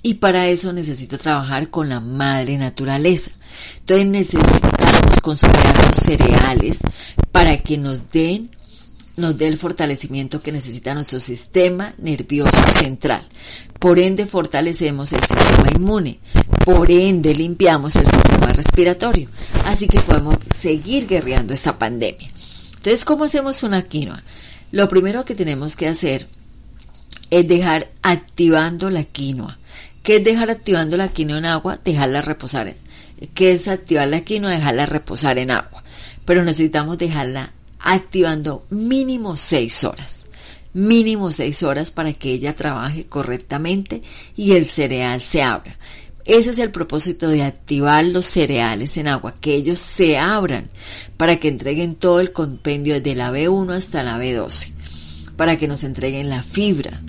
Y 0.01 0.15
para 0.15 0.47
eso 0.47 0.73
necesito 0.73 1.17
trabajar 1.17 1.69
con 1.69 1.89
la 1.89 1.99
madre 1.99 2.57
naturaleza. 2.57 3.31
Entonces 3.79 4.07
necesitamos 4.07 5.21
consumir 5.21 5.55
los 5.85 5.97
cereales 5.97 6.79
para 7.31 7.57
que 7.59 7.77
nos 7.77 8.09
den 8.11 8.49
nos 9.17 9.35
dé 9.35 9.47
el 9.47 9.57
fortalecimiento 9.57 10.41
que 10.41 10.51
necesita 10.51 10.93
nuestro 10.93 11.19
sistema 11.19 11.93
nervioso 11.97 12.57
central. 12.79 13.27
Por 13.79 13.99
ende 13.99 14.27
fortalecemos 14.27 15.11
el 15.11 15.19
sistema 15.21 15.67
inmune. 15.75 16.19
Por 16.63 16.91
ende 16.91 17.33
limpiamos 17.33 17.95
el 17.95 18.07
sistema 18.07 18.47
respiratorio. 18.47 19.29
Así 19.65 19.87
que 19.87 19.99
podemos 19.99 20.37
seguir 20.55 21.07
guerreando 21.07 21.53
esta 21.53 21.79
pandemia. 21.79 22.29
Entonces, 22.75 23.03
¿cómo 23.05 23.23
hacemos 23.23 23.63
una 23.63 23.81
quinoa? 23.81 24.23
Lo 24.71 24.87
primero 24.87 25.25
que 25.25 25.33
tenemos 25.33 25.75
que 25.75 25.87
hacer 25.87 26.27
es 27.31 27.47
dejar 27.47 27.89
activando 28.03 28.91
la 28.91 29.03
quinoa. 29.03 29.57
¿Qué 30.03 30.17
es 30.17 30.23
dejar 30.23 30.51
activando 30.51 30.95
la 30.95 31.07
quinoa 31.07 31.39
en 31.39 31.45
agua? 31.45 31.79
Dejarla 31.83 32.21
reposar. 32.21 32.75
¿Qué 33.33 33.51
es 33.51 33.67
activar 33.67 34.07
la 34.07 34.21
quinoa? 34.21 34.51
Dejarla 34.51 34.85
reposar 34.85 35.39
en 35.39 35.49
agua. 35.49 35.83
Pero 36.23 36.43
necesitamos 36.43 36.97
dejarla 36.99 37.53
activando 37.87 38.65
mínimo 38.69 39.37
seis 39.37 39.85
horas. 39.85 40.25
Mínimo 40.73 41.31
seis 41.31 41.63
horas 41.63 41.89
para 41.89 42.11
que 42.11 42.33
ella 42.33 42.53
trabaje 42.53 43.05
correctamente 43.05 44.01
y 44.35 44.51
el 44.51 44.69
cereal 44.69 45.21
se 45.21 45.41
abra. 45.41 45.77
Ese 46.25 46.49
es 46.49 46.59
el 46.59 46.71
propósito 46.71 47.29
de 47.29 47.43
activar 47.43 48.03
los 48.03 48.25
cereales 48.25 48.97
en 48.97 49.07
agua, 49.07 49.35
que 49.39 49.55
ellos 49.55 49.79
se 49.79 50.17
abran 50.17 50.69
para 51.15 51.37
que 51.37 51.47
entreguen 51.47 51.95
todo 51.95 52.19
el 52.19 52.33
compendio 52.33 52.95
desde 52.95 53.15
la 53.15 53.31
B1 53.31 53.73
hasta 53.73 54.03
la 54.03 54.19
B12, 54.19 54.73
para 55.37 55.57
que 55.57 55.69
nos 55.69 55.85
entreguen 55.85 56.29
la 56.29 56.43
fibra, 56.43 57.01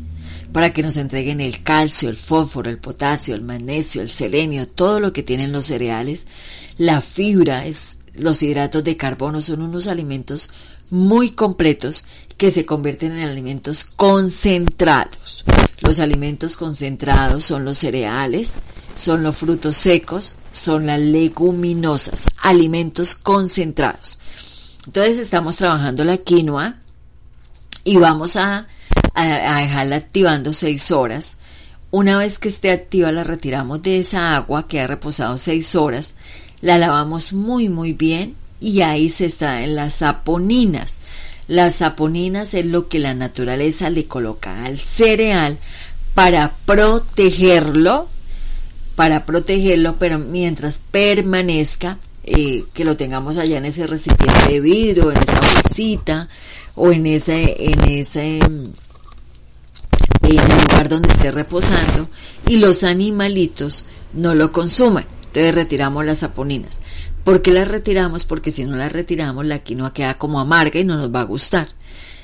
para 0.52 0.72
que 0.72 0.84
nos 0.84 0.96
entreguen 0.96 1.40
el 1.40 1.64
calcio, 1.64 2.08
el 2.08 2.16
fósforo, 2.16 2.70
el 2.70 2.78
potasio, 2.78 3.34
el 3.34 3.42
magnesio, 3.42 4.00
el 4.00 4.12
selenio, 4.12 4.68
todo 4.68 5.00
lo 5.00 5.12
que 5.12 5.24
tienen 5.24 5.50
los 5.50 5.66
cereales. 5.66 6.28
La 6.76 7.00
fibra 7.00 7.66
es 7.66 7.98
los 8.18 8.42
hidratos 8.42 8.82
de 8.84 8.96
carbono 8.96 9.40
son 9.42 9.62
unos 9.62 9.86
alimentos 9.86 10.50
muy 10.90 11.32
completos 11.32 12.04
que 12.36 12.50
se 12.50 12.64
convierten 12.64 13.18
en 13.18 13.28
alimentos 13.28 13.84
concentrados. 13.84 15.44
Los 15.80 15.98
alimentos 15.98 16.56
concentrados 16.56 17.44
son 17.44 17.64
los 17.64 17.78
cereales, 17.78 18.58
son 18.94 19.22
los 19.22 19.36
frutos 19.36 19.76
secos, 19.76 20.34
son 20.52 20.86
las 20.86 21.00
leguminosas, 21.00 22.26
alimentos 22.42 23.14
concentrados. 23.14 24.18
Entonces 24.86 25.18
estamos 25.18 25.56
trabajando 25.56 26.04
la 26.04 26.16
quinoa 26.16 26.76
y 27.84 27.96
vamos 27.96 28.36
a, 28.36 28.66
dejarla 29.14 29.96
activando 29.96 30.52
seis 30.52 30.90
horas. 30.90 31.38
Una 31.90 32.18
vez 32.18 32.38
que 32.38 32.48
esté 32.48 32.70
activa 32.70 33.10
la 33.12 33.24
retiramos 33.24 33.82
de 33.82 34.00
esa 34.00 34.36
agua 34.36 34.68
que 34.68 34.80
ha 34.80 34.86
reposado 34.86 35.38
seis 35.38 35.74
horas 35.74 36.14
la 36.60 36.78
lavamos 36.78 37.32
muy 37.32 37.68
muy 37.68 37.92
bien 37.92 38.34
y 38.60 38.80
ahí 38.80 39.08
se 39.08 39.26
extraen 39.26 39.74
las 39.74 39.94
saponinas. 39.94 40.96
Las 41.46 41.76
saponinas 41.76 42.52
es 42.54 42.66
lo 42.66 42.88
que 42.88 42.98
la 42.98 43.14
naturaleza 43.14 43.88
le 43.90 44.06
coloca 44.06 44.64
al 44.64 44.78
cereal 44.78 45.58
para 46.14 46.56
protegerlo, 46.66 48.08
para 48.96 49.24
protegerlo, 49.24 49.96
pero 49.98 50.18
mientras 50.18 50.80
permanezca, 50.90 51.98
eh, 52.24 52.64
que 52.74 52.84
lo 52.84 52.96
tengamos 52.96 53.38
allá 53.38 53.56
en 53.56 53.64
ese 53.64 53.86
recipiente 53.86 54.52
de 54.52 54.60
vidrio, 54.60 55.10
en 55.10 55.18
esa 55.18 55.40
bolsita 55.40 56.28
o 56.74 56.92
en 56.92 57.06
ese, 57.06 57.56
en 57.58 57.80
ese, 57.88 58.38
en 58.38 58.74
el 60.22 60.36
lugar 60.36 60.88
donde 60.90 61.08
esté 61.08 61.30
reposando 61.30 62.10
y 62.46 62.56
los 62.58 62.82
animalitos 62.82 63.86
no 64.12 64.34
lo 64.34 64.52
consuman. 64.52 65.06
Entonces 65.28 65.54
retiramos 65.54 66.04
las 66.04 66.18
saponinas. 66.18 66.82
¿Por 67.24 67.42
qué 67.42 67.52
las 67.52 67.68
retiramos? 67.68 68.24
Porque 68.24 68.52
si 68.52 68.64
no 68.64 68.76
las 68.76 68.92
retiramos 68.92 69.44
la 69.46 69.58
quinoa 69.58 69.92
queda 69.92 70.18
como 70.18 70.40
amarga 70.40 70.80
y 70.80 70.84
no 70.84 70.96
nos 70.96 71.14
va 71.14 71.20
a 71.20 71.24
gustar. 71.24 71.68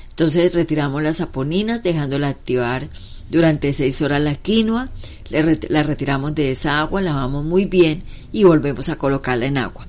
Entonces 0.09 0.53
retiramos 0.53 1.03
las 1.03 1.17
saponinas 1.17 1.83
dejándola 1.83 2.29
activar 2.29 2.87
durante 3.29 3.73
seis 3.73 4.01
horas 4.01 4.21
la 4.21 4.35
quinoa, 4.35 4.89
la 5.29 5.83
retiramos 5.83 6.35
de 6.35 6.51
esa 6.51 6.79
agua, 6.79 7.01
lavamos 7.01 7.43
muy 7.43 7.65
bien 7.65 8.03
y 8.31 8.43
volvemos 8.43 8.89
a 8.89 8.97
colocarla 8.97 9.45
en 9.47 9.57
agua. 9.57 9.87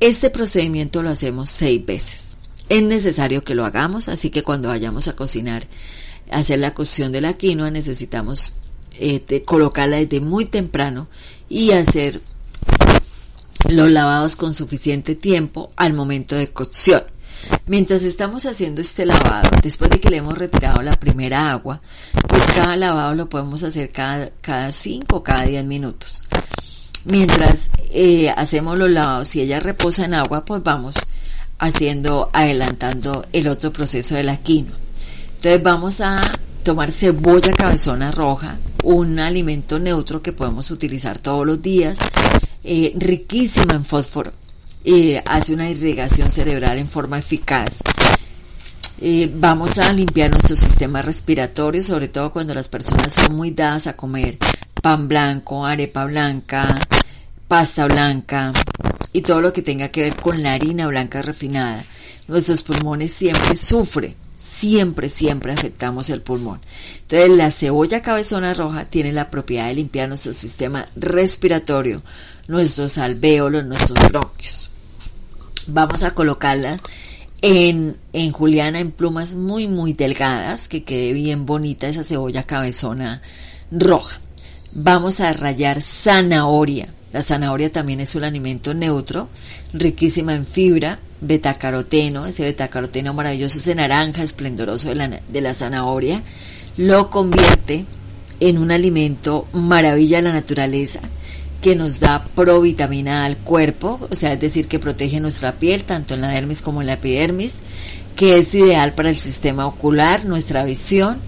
Este 0.00 0.30
procedimiento 0.30 1.02
lo 1.02 1.10
hacemos 1.10 1.50
seis 1.50 1.84
veces. 1.84 2.36
Es 2.68 2.82
necesario 2.82 3.42
que 3.42 3.54
lo 3.54 3.64
hagamos, 3.64 4.08
así 4.08 4.30
que 4.30 4.42
cuando 4.42 4.68
vayamos 4.68 5.08
a 5.08 5.16
cocinar, 5.16 5.66
hacer 6.30 6.58
la 6.58 6.74
cocción 6.74 7.12
de 7.12 7.20
la 7.20 7.34
quinoa, 7.34 7.70
necesitamos 7.70 8.54
eh, 8.92 9.42
colocarla 9.44 9.98
desde 9.98 10.20
muy 10.20 10.46
temprano 10.46 11.08
y 11.48 11.72
hacer 11.72 12.20
los 13.68 13.90
lavados 13.90 14.36
con 14.36 14.54
suficiente 14.54 15.14
tiempo 15.14 15.72
al 15.76 15.92
momento 15.92 16.36
de 16.36 16.48
cocción. 16.48 17.02
Mientras 17.66 18.02
estamos 18.02 18.46
haciendo 18.46 18.80
este 18.80 19.06
lavado, 19.06 19.50
después 19.62 19.90
de 19.90 20.00
que 20.00 20.10
le 20.10 20.18
hemos 20.18 20.36
retirado 20.36 20.82
la 20.82 20.94
primera 20.94 21.50
agua, 21.50 21.80
pues 22.28 22.42
cada 22.54 22.76
lavado 22.76 23.14
lo 23.14 23.28
podemos 23.28 23.62
hacer 23.62 23.90
cada, 23.90 24.30
cada 24.40 24.72
5 24.72 25.16
o 25.16 25.22
cada 25.22 25.44
10 25.44 25.64
minutos. 25.64 26.24
Mientras 27.04 27.70
eh, 27.90 28.28
hacemos 28.30 28.78
los 28.78 28.90
lavados, 28.90 29.28
si 29.28 29.40
ella 29.40 29.60
reposa 29.60 30.04
en 30.04 30.14
agua, 30.14 30.44
pues 30.44 30.62
vamos 30.62 30.96
haciendo, 31.58 32.30
adelantando 32.32 33.26
el 33.32 33.48
otro 33.48 33.72
proceso 33.72 34.14
de 34.14 34.24
la 34.24 34.36
quinoa. 34.38 34.76
Entonces 35.36 35.62
vamos 35.62 36.00
a 36.00 36.20
tomar 36.62 36.92
cebolla 36.92 37.52
cabezona 37.52 38.10
roja, 38.10 38.58
un 38.84 39.18
alimento 39.18 39.78
neutro 39.78 40.22
que 40.22 40.32
podemos 40.32 40.70
utilizar 40.70 41.18
todos 41.18 41.46
los 41.46 41.62
días, 41.62 41.98
eh, 42.62 42.92
riquísima 42.96 43.74
en 43.74 43.84
fósforo, 43.84 44.32
hace 45.26 45.54
una 45.54 45.70
irrigación 45.70 46.30
cerebral 46.30 46.78
en 46.78 46.88
forma 46.88 47.18
eficaz. 47.18 47.78
Eh, 49.00 49.30
vamos 49.34 49.78
a 49.78 49.92
limpiar 49.92 50.30
nuestro 50.30 50.56
sistema 50.56 51.00
respiratorio, 51.00 51.82
sobre 51.82 52.08
todo 52.08 52.32
cuando 52.32 52.52
las 52.54 52.68
personas 52.68 53.14
son 53.14 53.34
muy 53.34 53.50
dadas 53.50 53.86
a 53.86 53.96
comer 53.96 54.36
pan 54.82 55.08
blanco, 55.08 55.64
arepa 55.64 56.04
blanca, 56.04 56.78
pasta 57.48 57.86
blanca 57.86 58.52
y 59.12 59.22
todo 59.22 59.40
lo 59.40 59.52
que 59.52 59.62
tenga 59.62 59.88
que 59.88 60.02
ver 60.02 60.16
con 60.16 60.42
la 60.42 60.52
harina 60.52 60.86
blanca 60.86 61.22
refinada. 61.22 61.82
Nuestros 62.28 62.62
pulmones 62.62 63.12
siempre 63.12 63.56
sufren 63.56 64.14
siempre, 64.60 65.08
siempre 65.08 65.52
afectamos 65.52 66.10
el 66.10 66.20
pulmón. 66.20 66.60
Entonces 67.02 67.30
la 67.30 67.50
cebolla 67.50 68.02
cabezona 68.02 68.52
roja 68.52 68.84
tiene 68.84 69.10
la 69.10 69.30
propiedad 69.30 69.68
de 69.68 69.74
limpiar 69.74 70.08
nuestro 70.08 70.34
sistema 70.34 70.86
respiratorio, 70.96 72.02
nuestros 72.46 72.98
alvéolos, 72.98 73.64
nuestros 73.64 73.98
bronquios. 74.10 74.70
Vamos 75.66 76.02
a 76.02 76.10
colocarla 76.12 76.78
en, 77.40 77.96
en 78.12 78.32
juliana 78.32 78.80
en 78.80 78.92
plumas 78.92 79.34
muy, 79.34 79.66
muy 79.66 79.94
delgadas, 79.94 80.68
que 80.68 80.84
quede 80.84 81.14
bien 81.14 81.46
bonita 81.46 81.88
esa 81.88 82.04
cebolla 82.04 82.42
cabezona 82.42 83.22
roja. 83.70 84.20
Vamos 84.72 85.20
a 85.20 85.32
rayar 85.32 85.80
zanahoria. 85.80 86.92
La 87.12 87.22
zanahoria 87.22 87.72
también 87.72 88.00
es 88.00 88.14
un 88.14 88.24
alimento 88.24 88.74
neutro, 88.74 89.30
riquísima 89.72 90.34
en 90.34 90.46
fibra, 90.46 90.98
betacaroteno, 91.20 92.26
ese 92.26 92.44
betacaroteno 92.44 93.14
maravilloso, 93.14 93.58
ese 93.58 93.74
naranja 93.74 94.22
esplendoroso 94.22 94.88
de 94.88 94.94
la, 94.94 95.08
de 95.08 95.40
la 95.40 95.54
zanahoria, 95.54 96.22
lo 96.76 97.10
convierte 97.10 97.84
en 98.40 98.58
un 98.58 98.70
alimento 98.70 99.46
maravilla 99.52 100.18
de 100.18 100.22
la 100.22 100.32
naturaleza 100.32 101.00
que 101.60 101.76
nos 101.76 102.00
da 102.00 102.24
provitamina 102.24 103.24
al 103.26 103.36
cuerpo, 103.36 104.00
o 104.10 104.16
sea, 104.16 104.32
es 104.32 104.40
decir, 104.40 104.66
que 104.66 104.78
protege 104.78 105.20
nuestra 105.20 105.58
piel, 105.58 105.84
tanto 105.84 106.14
en 106.14 106.22
la 106.22 106.28
dermis 106.28 106.62
como 106.62 106.80
en 106.80 106.86
la 106.86 106.94
epidermis, 106.94 107.56
que 108.16 108.38
es 108.38 108.54
ideal 108.54 108.94
para 108.94 109.10
el 109.10 109.18
sistema 109.18 109.66
ocular, 109.66 110.24
nuestra 110.24 110.64
visión, 110.64 111.18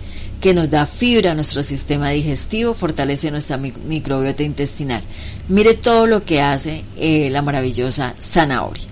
que 0.40 0.54
nos 0.54 0.70
da 0.70 0.86
fibra 0.86 1.32
a 1.32 1.34
nuestro 1.34 1.62
sistema 1.62 2.10
digestivo, 2.10 2.74
fortalece 2.74 3.30
nuestra 3.30 3.58
microbiota 3.58 4.42
intestinal. 4.42 5.02
Mire 5.48 5.74
todo 5.74 6.06
lo 6.06 6.24
que 6.24 6.40
hace 6.40 6.84
eh, 6.96 7.28
la 7.30 7.42
maravillosa 7.42 8.14
zanahoria. 8.18 8.91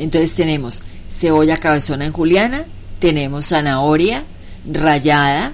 Entonces 0.00 0.34
tenemos 0.34 0.82
cebolla 1.10 1.58
cabezona 1.58 2.06
en 2.06 2.12
juliana, 2.12 2.64
tenemos 2.98 3.46
zanahoria 3.46 4.24
rallada, 4.70 5.52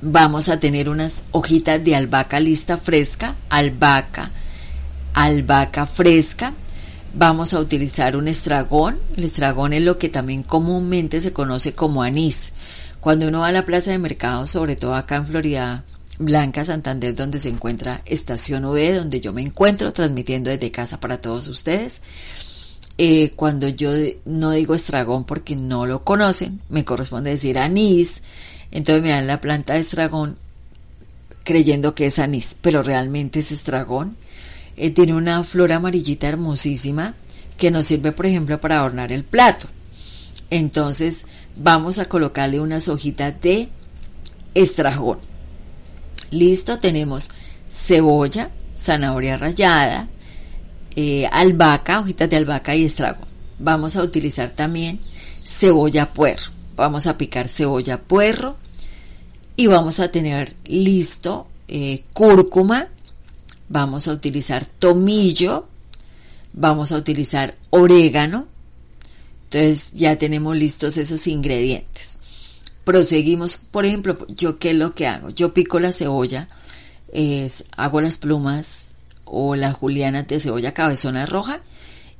vamos 0.00 0.48
a 0.48 0.60
tener 0.60 0.88
unas 0.88 1.22
hojitas 1.32 1.82
de 1.82 1.96
albahaca 1.96 2.40
lista 2.40 2.76
fresca, 2.76 3.36
albahaca, 3.48 4.30
albahaca 5.14 5.86
fresca, 5.86 6.54
Vamos 7.16 7.54
a 7.54 7.60
utilizar 7.60 8.16
un 8.16 8.26
estragón. 8.26 8.98
El 9.16 9.22
estragón 9.22 9.72
es 9.72 9.82
lo 9.84 9.98
que 9.98 10.08
también 10.08 10.42
comúnmente 10.42 11.20
se 11.20 11.32
conoce 11.32 11.72
como 11.72 12.02
anís. 12.02 12.52
Cuando 12.98 13.28
uno 13.28 13.40
va 13.40 13.48
a 13.48 13.52
la 13.52 13.64
plaza 13.64 13.92
de 13.92 13.98
mercado, 13.98 14.48
sobre 14.48 14.74
todo 14.74 14.96
acá 14.96 15.16
en 15.16 15.26
Florida 15.26 15.84
Blanca, 16.18 16.64
Santander, 16.64 17.14
donde 17.14 17.38
se 17.38 17.50
encuentra 17.50 18.02
Estación 18.04 18.64
V, 18.64 18.94
donde 18.94 19.20
yo 19.20 19.32
me 19.32 19.42
encuentro 19.42 19.92
transmitiendo 19.92 20.50
desde 20.50 20.72
casa 20.72 20.98
para 20.98 21.20
todos 21.20 21.46
ustedes. 21.46 22.00
Eh, 22.96 23.32
cuando 23.34 23.68
yo 23.68 23.90
no 24.24 24.52
digo 24.52 24.74
estragón 24.74 25.24
porque 25.24 25.56
no 25.56 25.86
lo 25.86 26.04
conocen, 26.04 26.60
me 26.68 26.84
corresponde 26.84 27.30
decir 27.30 27.58
anís. 27.58 28.22
Entonces 28.70 29.02
me 29.02 29.10
dan 29.10 29.26
la 29.26 29.40
planta 29.40 29.74
de 29.74 29.80
estragón 29.80 30.36
creyendo 31.44 31.94
que 31.94 32.06
es 32.06 32.18
anís, 32.18 32.56
pero 32.60 32.82
realmente 32.82 33.40
es 33.40 33.52
estragón. 33.52 34.16
Eh, 34.76 34.90
tiene 34.90 35.14
una 35.14 35.44
flor 35.44 35.72
amarillita 35.72 36.28
hermosísima 36.28 37.14
que 37.56 37.70
nos 37.70 37.86
sirve, 37.86 38.12
por 38.12 38.26
ejemplo, 38.26 38.60
para 38.60 38.78
adornar 38.78 39.12
el 39.12 39.24
plato. 39.24 39.68
Entonces 40.50 41.24
vamos 41.56 41.98
a 41.98 42.06
colocarle 42.06 42.60
unas 42.60 42.88
hojitas 42.88 43.40
de 43.40 43.68
estragón. 44.54 45.18
Listo, 46.30 46.78
tenemos 46.78 47.30
cebolla, 47.70 48.50
zanahoria 48.76 49.36
rallada, 49.36 50.08
eh, 50.96 51.26
albahaca, 51.30 52.00
hojitas 52.00 52.30
de 52.30 52.36
albahaca 52.36 52.76
y 52.76 52.84
estragón. 52.84 53.28
Vamos 53.58 53.96
a 53.96 54.02
utilizar 54.02 54.50
también 54.50 55.00
cebolla 55.44 56.12
puerro. 56.12 56.52
Vamos 56.76 57.06
a 57.06 57.16
picar 57.18 57.48
cebolla 57.48 58.00
puerro 58.00 58.56
y 59.56 59.66
vamos 59.66 60.00
a 60.00 60.10
tener 60.10 60.54
listo 60.64 61.46
eh, 61.68 62.04
cúrcuma. 62.12 62.88
Vamos 63.68 64.08
a 64.08 64.12
utilizar 64.12 64.66
tomillo. 64.66 65.66
Vamos 66.52 66.92
a 66.92 66.96
utilizar 66.96 67.54
orégano. 67.70 68.46
Entonces 69.44 69.92
ya 69.94 70.16
tenemos 70.16 70.56
listos 70.56 70.96
esos 70.96 71.26
ingredientes. 71.26 72.18
Proseguimos, 72.84 73.56
por 73.56 73.86
ejemplo, 73.86 74.26
yo 74.28 74.58
qué 74.58 74.70
es 74.70 74.76
lo 74.76 74.94
que 74.94 75.06
hago. 75.06 75.30
Yo 75.30 75.54
pico 75.54 75.80
la 75.80 75.92
cebolla, 75.92 76.48
es, 77.12 77.64
hago 77.76 78.00
las 78.00 78.18
plumas 78.18 78.83
o 79.24 79.56
la 79.56 79.72
juliana 79.72 80.22
de 80.22 80.40
cebolla 80.40 80.74
cabezona 80.74 81.26
roja 81.26 81.60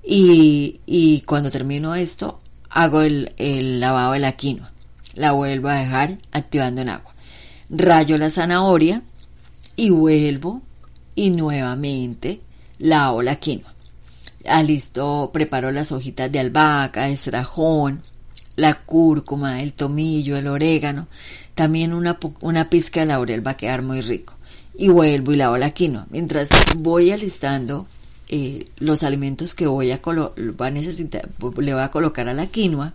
y, 0.03 0.81
y 0.87 1.23
cuando 1.23 1.51
termino 1.51 1.95
esto 1.95 2.41
hago 2.71 3.03
el, 3.03 3.33
el 3.37 3.81
lavado 3.81 4.13
de 4.13 4.19
la 4.19 4.33
quinoa. 4.33 4.73
La 5.15 5.33
vuelvo 5.33 5.69
a 5.69 5.77
dejar 5.77 6.19
activando 6.33 6.83
en 6.83 6.89
agua. 6.89 7.15
Rayo 7.71 8.19
la 8.19 8.31
zanahoria 8.31 9.03
y 9.77 9.91
vuelvo 9.91 10.63
y 11.15 11.31
nuevamente 11.31 12.41
lavo 12.79 13.23
la 13.23 13.37
quinoa. 13.37 13.73
Listo, 14.65 15.31
preparo 15.33 15.71
las 15.71 15.93
hojitas 15.93 16.31
de 16.31 16.41
albahaca, 16.41 17.09
estrajón, 17.09 18.03
la 18.57 18.75
cúrcuma, 18.75 19.63
el 19.63 19.73
tomillo, 19.73 20.37
el 20.37 20.49
orégano, 20.49 21.09
también 21.55 21.95
una, 21.95 22.19
una 22.41 22.69
pizca 22.69 23.01
de 23.01 23.07
laurel 23.07 23.47
va 23.47 23.53
a 23.53 23.57
quedar 23.57 23.83
muy 23.83 24.01
rico. 24.01 24.34
Y 24.77 24.89
vuelvo 24.89 25.33
y 25.33 25.37
lavo 25.37 25.57
la 25.57 25.71
quinoa. 25.71 26.07
Mientras 26.11 26.49
voy 26.77 27.11
alistando 27.11 27.87
eh, 28.29 28.67
los 28.79 29.03
alimentos 29.03 29.55
que 29.55 29.67
voy 29.67 29.93
a, 29.93 30.01
va 30.05 30.67
a 30.67 30.71
necesitar, 30.71 31.29
le 31.59 31.75
voy 31.75 31.83
a 31.83 31.91
colocar 31.91 32.29
a 32.29 32.35
la 32.35 32.47
quinoa, 32.47 32.93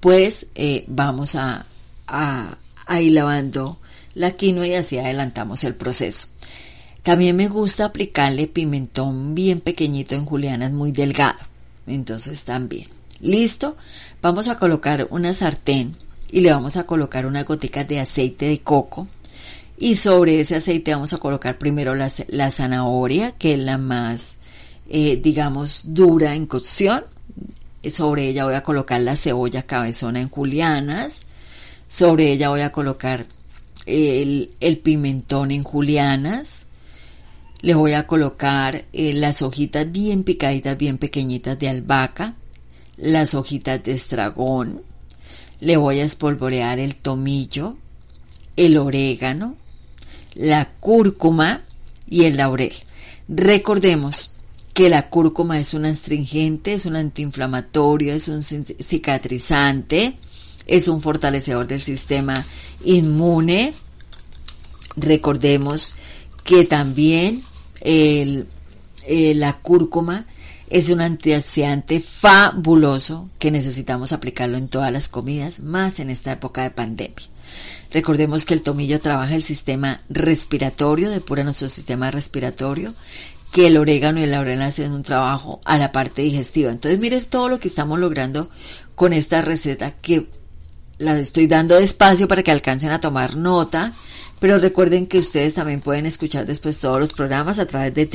pues 0.00 0.46
eh, 0.54 0.84
vamos 0.86 1.34
a, 1.34 1.66
a, 2.06 2.58
a 2.86 3.00
ir 3.00 3.12
lavando 3.12 3.78
la 4.14 4.32
quinoa 4.32 4.66
y 4.66 4.74
así 4.74 4.98
adelantamos 4.98 5.64
el 5.64 5.74
proceso. 5.74 6.28
También 7.02 7.36
me 7.36 7.48
gusta 7.48 7.84
aplicarle 7.84 8.48
pimentón 8.48 9.34
bien 9.34 9.60
pequeñito 9.60 10.14
en 10.14 10.24
julianas 10.24 10.72
muy 10.72 10.90
delgado. 10.90 11.38
Entonces 11.86 12.42
también. 12.42 12.88
Listo. 13.20 13.76
Vamos 14.20 14.48
a 14.48 14.58
colocar 14.58 15.06
una 15.10 15.32
sartén 15.32 15.96
y 16.30 16.40
le 16.40 16.50
vamos 16.50 16.76
a 16.76 16.84
colocar 16.84 17.26
una 17.26 17.44
gotica 17.44 17.84
de 17.84 18.00
aceite 18.00 18.46
de 18.48 18.58
coco. 18.58 19.06
Y 19.78 19.96
sobre 19.96 20.40
ese 20.40 20.56
aceite 20.56 20.92
vamos 20.92 21.12
a 21.12 21.18
colocar 21.18 21.58
primero 21.58 21.94
la, 21.94 22.10
la 22.28 22.50
zanahoria, 22.50 23.32
que 23.32 23.54
es 23.54 23.58
la 23.58 23.78
más, 23.78 24.38
eh, 24.88 25.20
digamos, 25.22 25.82
dura 25.94 26.34
en 26.34 26.46
cocción. 26.46 27.04
Sobre 27.92 28.28
ella 28.28 28.44
voy 28.44 28.54
a 28.54 28.62
colocar 28.62 29.00
la 29.00 29.16
cebolla 29.16 29.62
cabezona 29.62 30.20
en 30.20 30.28
julianas. 30.28 31.22
Sobre 31.86 32.32
ella 32.32 32.48
voy 32.48 32.62
a 32.62 32.72
colocar 32.72 33.26
el, 33.84 34.54
el 34.60 34.78
pimentón 34.78 35.50
en 35.50 35.62
julianas 35.62 36.66
le 37.62 37.74
voy 37.74 37.94
a 37.94 38.06
colocar 38.06 38.84
eh, 38.92 39.12
las 39.12 39.42
hojitas 39.42 39.90
bien 39.90 40.24
picaditas, 40.24 40.76
bien 40.76 40.98
pequeñitas 40.98 41.58
de 41.58 41.68
albahaca, 41.68 42.34
las 42.96 43.34
hojitas 43.34 43.82
de 43.82 43.92
estragón, 43.92 44.82
le 45.60 45.76
voy 45.76 46.00
a 46.00 46.04
espolvorear 46.04 46.78
el 46.78 46.94
tomillo, 46.96 47.76
el 48.56 48.76
orégano, 48.76 49.56
la 50.36 50.70
cúrcuma 50.80 51.62
y 52.08 52.24
el 52.24 52.36
laurel. 52.36 52.72
Recordemos 53.28 54.32
que 54.72 54.88
la 54.88 55.08
cúrcuma 55.08 55.58
es 55.58 55.74
un 55.74 55.86
astringente, 55.86 56.74
es 56.74 56.84
un 56.84 56.96
antiinflamatorio, 56.96 58.12
es 58.12 58.28
un 58.28 58.42
cicatrizante, 58.42 60.16
es 60.66 60.88
un 60.88 61.00
fortalecedor 61.00 61.66
del 61.66 61.82
sistema 61.82 62.34
inmune. 62.84 63.72
Recordemos 64.96 65.94
que 66.44 66.64
también 66.64 67.42
eh, 67.80 68.44
la 69.34 69.54
cúrcuma 69.54 70.26
es 70.68 70.90
un 70.90 71.00
antioxidante 71.00 72.00
fabuloso 72.00 73.30
que 73.38 73.50
necesitamos 73.50 74.12
aplicarlo 74.12 74.58
en 74.58 74.68
todas 74.68 74.92
las 74.92 75.08
comidas, 75.08 75.60
más 75.60 76.00
en 76.00 76.10
esta 76.10 76.32
época 76.32 76.62
de 76.62 76.70
pandemia. 76.70 77.26
Recordemos 77.92 78.44
que 78.44 78.54
el 78.54 78.62
tomillo 78.62 79.00
trabaja 79.00 79.34
el 79.34 79.44
sistema 79.44 80.00
respiratorio, 80.08 81.10
depura 81.10 81.44
nuestro 81.44 81.68
sistema 81.68 82.10
respiratorio, 82.10 82.94
que 83.52 83.68
el 83.68 83.76
orégano 83.76 84.20
y 84.20 84.24
el 84.24 84.32
laurel 84.32 84.62
hacen 84.62 84.92
un 84.92 85.02
trabajo 85.02 85.60
a 85.64 85.78
la 85.78 85.92
parte 85.92 86.22
digestiva. 86.22 86.70
Entonces 86.70 86.98
miren 86.98 87.24
todo 87.24 87.48
lo 87.48 87.60
que 87.60 87.68
estamos 87.68 87.98
logrando 87.98 88.50
con 88.94 89.12
esta 89.12 89.42
receta 89.42 89.92
que 89.92 90.26
la 90.98 91.18
estoy 91.18 91.46
dando 91.46 91.74
despacio 91.76 92.28
para 92.28 92.42
que 92.42 92.50
alcancen 92.50 92.90
a 92.90 93.00
tomar 93.00 93.36
nota 93.36 93.94
pero 94.38 94.58
recuerden 94.58 95.06
que 95.06 95.18
ustedes 95.18 95.54
también 95.54 95.80
pueden 95.80 96.06
escuchar 96.06 96.46
después 96.46 96.78
todos 96.78 97.00
los 97.00 97.12
programas 97.12 97.58
a 97.58 97.66
través 97.66 97.94
de 97.94 98.06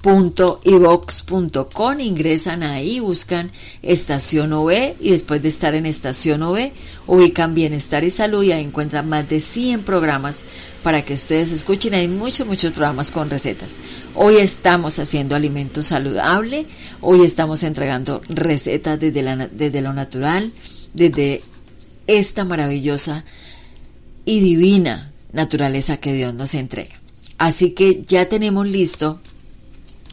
triple.ivox.com. 0.00 2.00
Ingresan 2.00 2.62
ahí, 2.62 3.00
buscan 3.00 3.50
Estación 3.82 4.52
OV 4.52 4.94
y 5.00 5.10
después 5.10 5.42
de 5.42 5.48
estar 5.48 5.74
en 5.74 5.86
Estación 5.86 6.42
OV, 6.42 6.70
ubican 7.06 7.54
Bienestar 7.54 8.04
y 8.04 8.10
Salud 8.10 8.42
y 8.42 8.52
ahí 8.52 8.64
encuentran 8.64 9.08
más 9.08 9.28
de 9.28 9.40
100 9.40 9.82
programas 9.82 10.38
para 10.82 11.04
que 11.04 11.14
ustedes 11.14 11.52
escuchen. 11.52 11.94
Hay 11.94 12.08
muchos, 12.08 12.46
muchos 12.46 12.72
programas 12.72 13.10
con 13.10 13.30
recetas. 13.30 13.76
Hoy 14.14 14.36
estamos 14.36 14.98
haciendo 14.98 15.36
alimento 15.36 15.82
saludable, 15.82 16.66
hoy 17.00 17.24
estamos 17.24 17.62
entregando 17.62 18.22
recetas 18.28 18.98
desde, 18.98 19.48
desde 19.52 19.80
lo 19.82 19.92
natural, 19.92 20.52
desde 20.94 21.42
esta 22.06 22.44
maravillosa 22.44 23.24
y 24.24 24.40
divina 24.40 25.12
naturaleza 25.32 25.98
que 25.98 26.12
Dios 26.12 26.34
nos 26.34 26.54
entrega. 26.54 26.98
Así 27.38 27.72
que 27.72 28.04
ya 28.06 28.28
tenemos 28.28 28.66
listo 28.66 29.20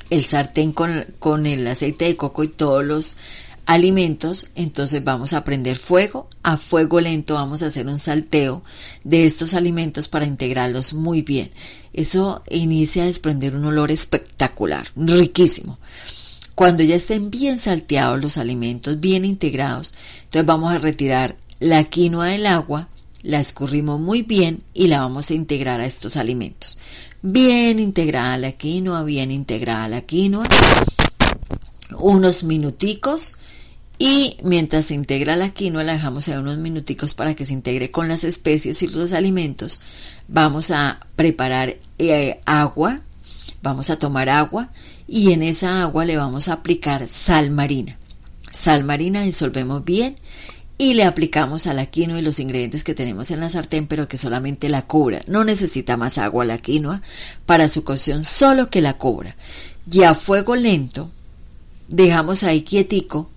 el 0.09 0.25
sartén 0.25 0.71
con, 0.71 1.05
con 1.19 1.45
el 1.45 1.65
aceite 1.67 2.05
de 2.05 2.17
coco 2.17 2.43
y 2.43 2.47
todos 2.47 2.85
los 2.85 3.17
alimentos, 3.65 4.47
entonces 4.55 5.03
vamos 5.03 5.33
a 5.33 5.43
prender 5.43 5.77
fuego, 5.77 6.29
a 6.41 6.57
fuego 6.57 7.01
lento 7.01 7.33
vamos 7.33 7.61
a 7.61 7.67
hacer 7.67 7.87
un 7.87 7.99
salteo 7.99 8.63
de 9.03 9.25
estos 9.25 9.53
alimentos 9.53 10.07
para 10.07 10.25
integrarlos 10.25 10.93
muy 10.93 11.21
bien. 11.21 11.51
Eso 11.93 12.43
inicia 12.49 13.03
a 13.03 13.07
desprender 13.07 13.55
un 13.55 13.65
olor 13.65 13.91
espectacular, 13.91 14.87
riquísimo. 14.95 15.77
Cuando 16.55 16.83
ya 16.83 16.95
estén 16.95 17.29
bien 17.29 17.59
salteados 17.59 18.21
los 18.21 18.37
alimentos, 18.37 18.99
bien 18.99 19.25
integrados, 19.25 19.93
entonces 20.23 20.45
vamos 20.45 20.73
a 20.73 20.79
retirar 20.79 21.35
la 21.59 21.83
quinoa 21.83 22.27
del 22.27 22.45
agua 22.45 22.87
la 23.23 23.39
escurrimos 23.39 23.99
muy 23.99 24.21
bien 24.21 24.61
y 24.73 24.87
la 24.87 25.01
vamos 25.01 25.29
a 25.29 25.33
integrar 25.33 25.81
a 25.81 25.85
estos 25.85 26.15
alimentos. 26.17 26.76
Bien 27.29 27.77
integrada 27.77 28.37
la 28.37 28.53
quinoa, 28.53 29.03
bien 29.03 29.31
integrada 29.31 29.89
la 29.89 29.99
quinoa. 29.99 30.45
Unos 31.99 32.45
minuticos 32.45 33.33
y 33.99 34.37
mientras 34.43 34.85
se 34.85 34.93
integra 34.93 35.35
la 35.35 35.49
quinoa 35.49 35.83
la 35.83 35.91
dejamos 35.91 36.29
ahí 36.29 36.37
unos 36.37 36.57
minuticos 36.57 37.13
para 37.13 37.35
que 37.35 37.45
se 37.45 37.51
integre 37.51 37.91
con 37.91 38.07
las 38.07 38.23
especies 38.23 38.81
y 38.81 38.87
los 38.87 39.11
alimentos. 39.11 39.81
Vamos 40.29 40.71
a 40.71 41.05
preparar 41.17 41.75
eh, 41.99 42.39
agua, 42.45 43.01
vamos 43.61 43.89
a 43.89 43.99
tomar 43.99 44.29
agua 44.29 44.69
y 45.05 45.33
en 45.33 45.43
esa 45.43 45.81
agua 45.81 46.05
le 46.05 46.15
vamos 46.15 46.47
a 46.47 46.53
aplicar 46.53 47.09
sal 47.09 47.51
marina. 47.51 47.97
Sal 48.53 48.85
marina 48.85 49.23
disolvemos 49.23 49.83
bien 49.83 50.15
y 50.77 50.93
le 50.93 51.03
aplicamos 51.03 51.65
a 51.65 51.73
la 51.73 51.87
quinoa 51.87 52.19
y 52.19 52.21
los 52.21 52.39
ingredientes 52.39 52.83
que 52.83 52.93
tenemos 52.93 53.31
en 53.31 53.39
la 53.39 53.49
sartén, 53.49 53.87
pero 53.87 54.07
que 54.07 54.17
solamente 54.17 54.69
la 54.69 54.83
cubra. 54.83 55.21
No 55.27 55.43
necesita 55.43 55.97
más 55.97 56.17
agua 56.17 56.45
la 56.45 56.59
quinoa 56.59 57.01
para 57.45 57.67
su 57.67 57.83
cocción, 57.83 58.23
solo 58.23 58.69
que 58.69 58.81
la 58.81 58.97
cubra. 58.97 59.35
y 59.89 60.03
a 60.03 60.13
fuego 60.13 60.55
lento 60.55 61.09
dejamos 61.87 62.43
ahí 62.43 62.63
quietico 62.63 63.29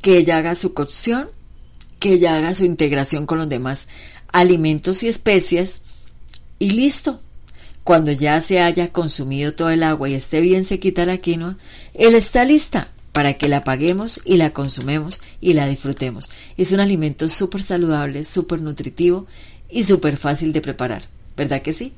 que 0.00 0.16
ella 0.16 0.38
haga 0.38 0.54
su 0.54 0.74
cocción, 0.74 1.28
que 1.98 2.14
ella 2.14 2.36
haga 2.36 2.54
su 2.54 2.64
integración 2.64 3.26
con 3.26 3.38
los 3.38 3.48
demás 3.48 3.88
alimentos 4.28 5.02
y 5.02 5.08
especias 5.08 5.82
y 6.58 6.70
listo. 6.70 7.20
Cuando 7.84 8.12
ya 8.12 8.40
se 8.40 8.60
haya 8.60 8.92
consumido 8.92 9.54
todo 9.54 9.70
el 9.70 9.82
agua 9.82 10.08
y 10.08 10.14
esté 10.14 10.40
bien 10.40 10.62
sequita 10.62 11.04
la 11.04 11.18
quinoa, 11.18 11.58
él 11.94 12.14
está 12.14 12.44
lista 12.44 12.91
para 13.12 13.34
que 13.34 13.48
la 13.48 13.58
apaguemos 13.58 14.20
y 14.24 14.36
la 14.36 14.50
consumemos 14.50 15.20
y 15.40 15.52
la 15.52 15.66
disfrutemos. 15.66 16.30
Es 16.56 16.72
un 16.72 16.80
alimento 16.80 17.28
súper 17.28 17.62
saludable, 17.62 18.24
súper 18.24 18.60
nutritivo 18.60 19.26
y 19.70 19.84
súper 19.84 20.16
fácil 20.16 20.52
de 20.52 20.62
preparar. 20.62 21.02
¿Verdad 21.36 21.62
que 21.62 21.72
sí? 21.72 21.92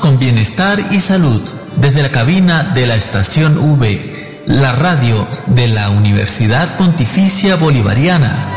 Con 0.00 0.18
bienestar 0.18 0.80
y 0.92 0.98
salud 0.98 1.42
desde 1.76 2.02
la 2.02 2.10
cabina 2.10 2.62
de 2.74 2.86
la 2.86 2.96
estación 2.96 3.58
V, 3.58 4.44
la 4.46 4.72
radio 4.72 5.26
de 5.46 5.68
la 5.68 5.90
Universidad 5.90 6.76
Pontificia 6.78 7.56
Bolivariana. 7.56 8.56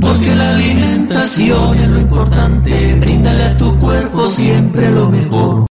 Porque 0.00 0.34
la 0.34 0.50
alimentación 0.50 1.78
es 1.78 1.88
lo 1.88 2.00
importante, 2.00 2.94
bríndale 3.00 3.44
a 3.44 3.56
tu 3.56 3.78
cuerpo 3.78 4.28
siempre 4.28 4.90
lo 4.90 5.10
mejor. 5.10 5.66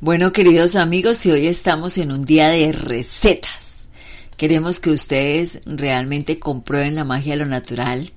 Bueno, 0.00 0.32
queridos 0.32 0.74
amigos, 0.76 1.24
y 1.26 1.30
hoy 1.30 1.46
estamos 1.46 1.98
en 1.98 2.10
un 2.10 2.24
día 2.24 2.48
de 2.48 2.72
recetas. 2.72 3.88
Queremos 4.36 4.80
que 4.80 4.90
ustedes 4.90 5.60
realmente 5.66 6.38
comprueben 6.38 6.96
la 6.96 7.04
magia 7.04 7.34
de 7.34 7.44
lo 7.44 7.46
natural 7.46 8.12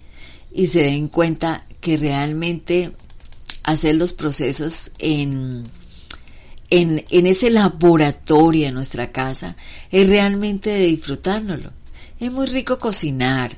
y 0.52 0.68
se 0.68 0.84
den 0.84 1.08
cuenta 1.08 1.66
que 1.82 1.98
realmente 1.98 2.92
hacer 3.64 3.96
los 3.96 4.14
procesos 4.14 4.92
en, 5.00 5.64
en, 6.70 7.06
en 7.10 7.26
ese 7.26 7.50
laboratorio 7.50 8.66
de 8.66 8.72
nuestra 8.72 9.12
casa 9.12 9.56
es 9.92 10.10
realmente 10.10 10.70
de 10.70 10.86
disfrutárnoslo. 10.86 11.72
Es 12.20 12.32
muy 12.32 12.48
rico 12.48 12.80
cocinar 12.80 13.58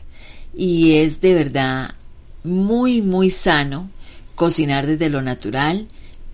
y 0.56 0.96
es 0.96 1.22
de 1.22 1.34
verdad 1.34 1.96
muy, 2.44 3.02
muy 3.02 3.30
sano 3.30 3.90
cocinar 4.36 4.88
desde 4.88 5.10
lo 5.10 5.22
natural, 5.22 5.88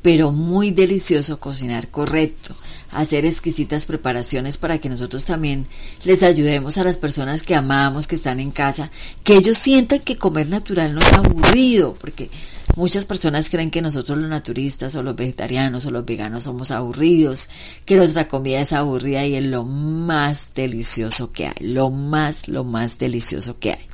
pero 0.06 0.32
muy 0.32 0.70
delicioso 0.70 1.40
cocinar 1.40 1.88
correcto 1.88 2.56
hacer 2.92 3.26
exquisitas 3.26 3.88
preparaciones 3.88 4.60
para 4.60 4.78
que 4.78 4.88
nosotros 4.88 5.26
también 5.26 5.66
les 6.04 6.22
ayudemos 6.22 6.78
a 6.78 6.84
las 6.84 6.98
personas 6.98 7.42
que 7.42 7.56
amamos, 7.56 8.06
que 8.06 8.14
están 8.14 8.40
en 8.40 8.52
casa, 8.52 8.92
que 9.24 9.36
ellos 9.36 9.58
sientan 9.58 10.02
que 10.02 10.16
comer 10.16 10.48
natural 10.48 10.94
no 10.94 11.02
es 11.02 11.12
aburrido, 11.12 11.96
porque 11.96 12.30
muchas 12.76 13.08
personas 13.08 13.50
creen 13.50 13.72
que 13.72 13.82
nosotros 13.82 14.20
los 14.20 14.30
naturistas 14.30 14.96
o 14.96 15.02
los 15.02 15.16
vegetarianos 15.16 15.88
o 15.88 15.92
los 15.92 16.06
veganos 16.06 16.44
somos 16.44 16.70
aburridos, 16.70 17.50
que 17.84 17.96
nuestra 17.96 18.28
comida 18.28 18.62
es 18.62 18.74
aburrida 18.74 19.26
y 19.26 19.34
es 19.34 19.44
lo 19.44 19.64
más 19.64 20.52
delicioso 20.54 21.32
que 21.32 21.48
hay, 21.48 21.66
lo 21.66 21.90
más, 21.90 22.48
lo 22.48 22.64
más 22.64 23.00
delicioso 23.00 23.58
que 23.58 23.72
hay. 23.72 23.88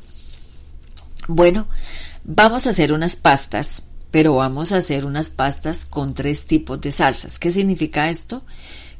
Bueno, 1.30 1.70
vamos 2.26 2.68
a 2.68 2.72
hacer 2.72 2.92
unas 2.92 3.16
pastas 3.16 3.84
pero 4.12 4.36
vamos 4.36 4.72
a 4.72 4.78
hacer 4.78 5.06
unas 5.06 5.30
pastas 5.30 5.86
con 5.86 6.14
tres 6.14 6.46
tipos 6.46 6.80
de 6.82 6.92
salsas. 6.92 7.40
¿Qué 7.40 7.52
significa 7.52 8.10
esto? 8.10 8.44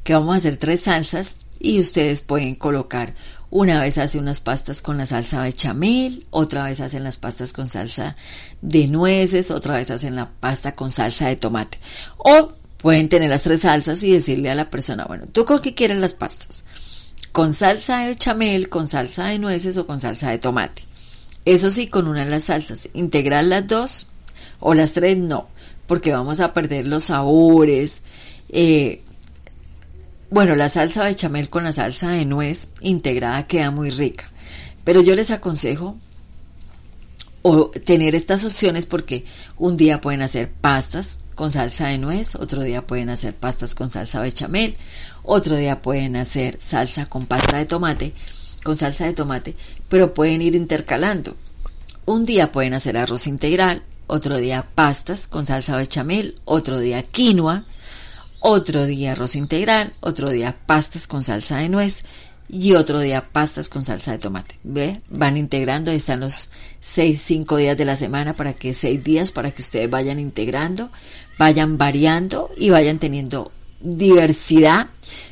que 0.02 0.14
vamos 0.14 0.34
a 0.34 0.38
hacer 0.38 0.56
tres 0.56 0.82
salsas 0.82 1.36
y 1.58 1.80
ustedes 1.80 2.22
pueden 2.22 2.54
colocar 2.54 3.14
una 3.50 3.80
vez 3.80 3.98
hace 3.98 4.18
unas 4.18 4.40
pastas 4.40 4.80
con 4.80 4.96
la 4.96 5.04
salsa 5.04 5.42
bechamel, 5.42 6.26
otra 6.30 6.64
vez 6.64 6.80
hacen 6.80 7.04
las 7.04 7.18
pastas 7.18 7.52
con 7.52 7.68
salsa 7.68 8.16
de 8.62 8.88
nueces, 8.88 9.50
otra 9.50 9.76
vez 9.76 9.90
hacen 9.90 10.16
la 10.16 10.30
pasta 10.30 10.74
con 10.74 10.90
salsa 10.90 11.28
de 11.28 11.36
tomate. 11.36 11.78
O 12.16 12.54
pueden 12.78 13.10
tener 13.10 13.28
las 13.28 13.42
tres 13.42 13.60
salsas 13.60 14.02
y 14.02 14.12
decirle 14.12 14.50
a 14.50 14.54
la 14.54 14.70
persona, 14.70 15.04
bueno, 15.04 15.26
¿tú 15.26 15.44
con 15.44 15.60
qué 15.60 15.74
quieres 15.74 15.98
las 15.98 16.14
pastas? 16.14 16.64
¿Con 17.30 17.52
salsa 17.52 18.00
de 18.00 18.08
bechamel, 18.08 18.70
con 18.70 18.88
salsa 18.88 19.26
de 19.26 19.38
nueces 19.38 19.76
o 19.76 19.86
con 19.86 20.00
salsa 20.00 20.30
de 20.30 20.38
tomate? 20.38 20.84
Eso 21.44 21.70
sí, 21.70 21.88
con 21.88 22.08
una 22.08 22.24
de 22.24 22.30
las 22.30 22.44
salsas. 22.44 22.88
Integrar 22.94 23.44
las 23.44 23.66
dos 23.66 24.06
o 24.64 24.74
las 24.74 24.92
tres 24.92 25.18
no, 25.18 25.48
porque 25.86 26.12
vamos 26.12 26.40
a 26.40 26.54
perder 26.54 26.86
los 26.86 27.04
sabores. 27.04 28.02
Eh, 28.48 29.02
bueno, 30.30 30.54
la 30.54 30.68
salsa 30.68 31.04
bechamel 31.04 31.50
con 31.50 31.64
la 31.64 31.72
salsa 31.72 32.10
de 32.10 32.24
nuez 32.24 32.68
integrada 32.80 33.46
queda 33.46 33.70
muy 33.70 33.90
rica. 33.90 34.30
Pero 34.84 35.02
yo 35.02 35.16
les 35.16 35.32
aconsejo 35.32 35.96
o 37.42 37.70
tener 37.70 38.14
estas 38.14 38.44
opciones 38.44 38.86
porque 38.86 39.24
un 39.58 39.76
día 39.76 40.00
pueden 40.00 40.22
hacer 40.22 40.50
pastas 40.50 41.18
con 41.34 41.50
salsa 41.50 41.88
de 41.88 41.98
nuez, 41.98 42.36
otro 42.36 42.62
día 42.62 42.86
pueden 42.86 43.10
hacer 43.10 43.34
pastas 43.34 43.74
con 43.74 43.90
salsa 43.90 44.20
bechamel, 44.20 44.76
otro 45.24 45.56
día 45.56 45.82
pueden 45.82 46.14
hacer 46.14 46.58
salsa 46.60 47.06
con 47.06 47.26
pasta 47.26 47.56
de 47.56 47.66
tomate, 47.66 48.12
con 48.62 48.76
salsa 48.76 49.06
de 49.06 49.14
tomate, 49.14 49.56
pero 49.88 50.14
pueden 50.14 50.40
ir 50.40 50.54
intercalando. 50.54 51.36
Un 52.04 52.24
día 52.24 52.52
pueden 52.52 52.74
hacer 52.74 52.96
arroz 52.96 53.26
integral, 53.26 53.82
otro 54.12 54.36
día 54.36 54.66
pastas 54.74 55.26
con 55.26 55.46
salsa 55.46 55.78
bechamel, 55.78 56.38
otro 56.44 56.78
día 56.78 57.02
quinoa, 57.02 57.64
otro 58.40 58.84
día 58.84 59.12
arroz 59.12 59.36
integral, 59.36 59.94
otro 60.00 60.28
día 60.28 60.54
pastas 60.66 61.06
con 61.06 61.22
salsa 61.22 61.56
de 61.56 61.70
nuez 61.70 62.04
y 62.46 62.74
otro 62.74 63.00
día 63.00 63.24
pastas 63.32 63.70
con 63.70 63.84
salsa 63.84 64.12
de 64.12 64.18
tomate. 64.18 64.58
¿Ve? 64.64 65.00
Van 65.08 65.38
integrando, 65.38 65.90
ahí 65.90 65.96
están 65.96 66.20
los 66.20 66.50
seis, 66.82 67.22
cinco 67.22 67.56
días 67.56 67.78
de 67.78 67.86
la 67.86 67.96
semana 67.96 68.36
para 68.36 68.52
que 68.52 68.74
seis 68.74 69.02
días 69.02 69.32
para 69.32 69.50
que 69.50 69.62
ustedes 69.62 69.88
vayan 69.88 70.18
integrando, 70.18 70.90
vayan 71.38 71.78
variando 71.78 72.50
y 72.58 72.68
vayan 72.68 72.98
teniendo 72.98 73.50
diversidad 73.80 74.88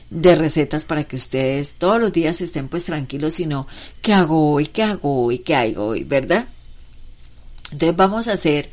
de 0.09 0.35
recetas 0.37 0.87
para 0.87 1.05
que 1.05 1.16
ustedes 1.16 1.75
todos 1.75 2.01
los 2.01 2.14
días 2.14 2.40
estén 2.40 2.69
pues 2.69 2.85
tranquilos 2.85 3.40
y 3.40 3.47
no, 3.47 3.66
¿qué 4.01 4.14
hago 4.14 4.55
hoy? 4.55 4.69
¿Qué 4.69 4.85
hago 4.85 5.25
hoy? 5.27 5.40
¿Qué 5.40 5.55
hago 5.55 5.88
hoy? 5.88 6.05
¿Verdad? 6.05 6.49
Entonces 7.72 7.96
vamos 7.96 8.28
a 8.28 8.33
hacer 8.33 8.70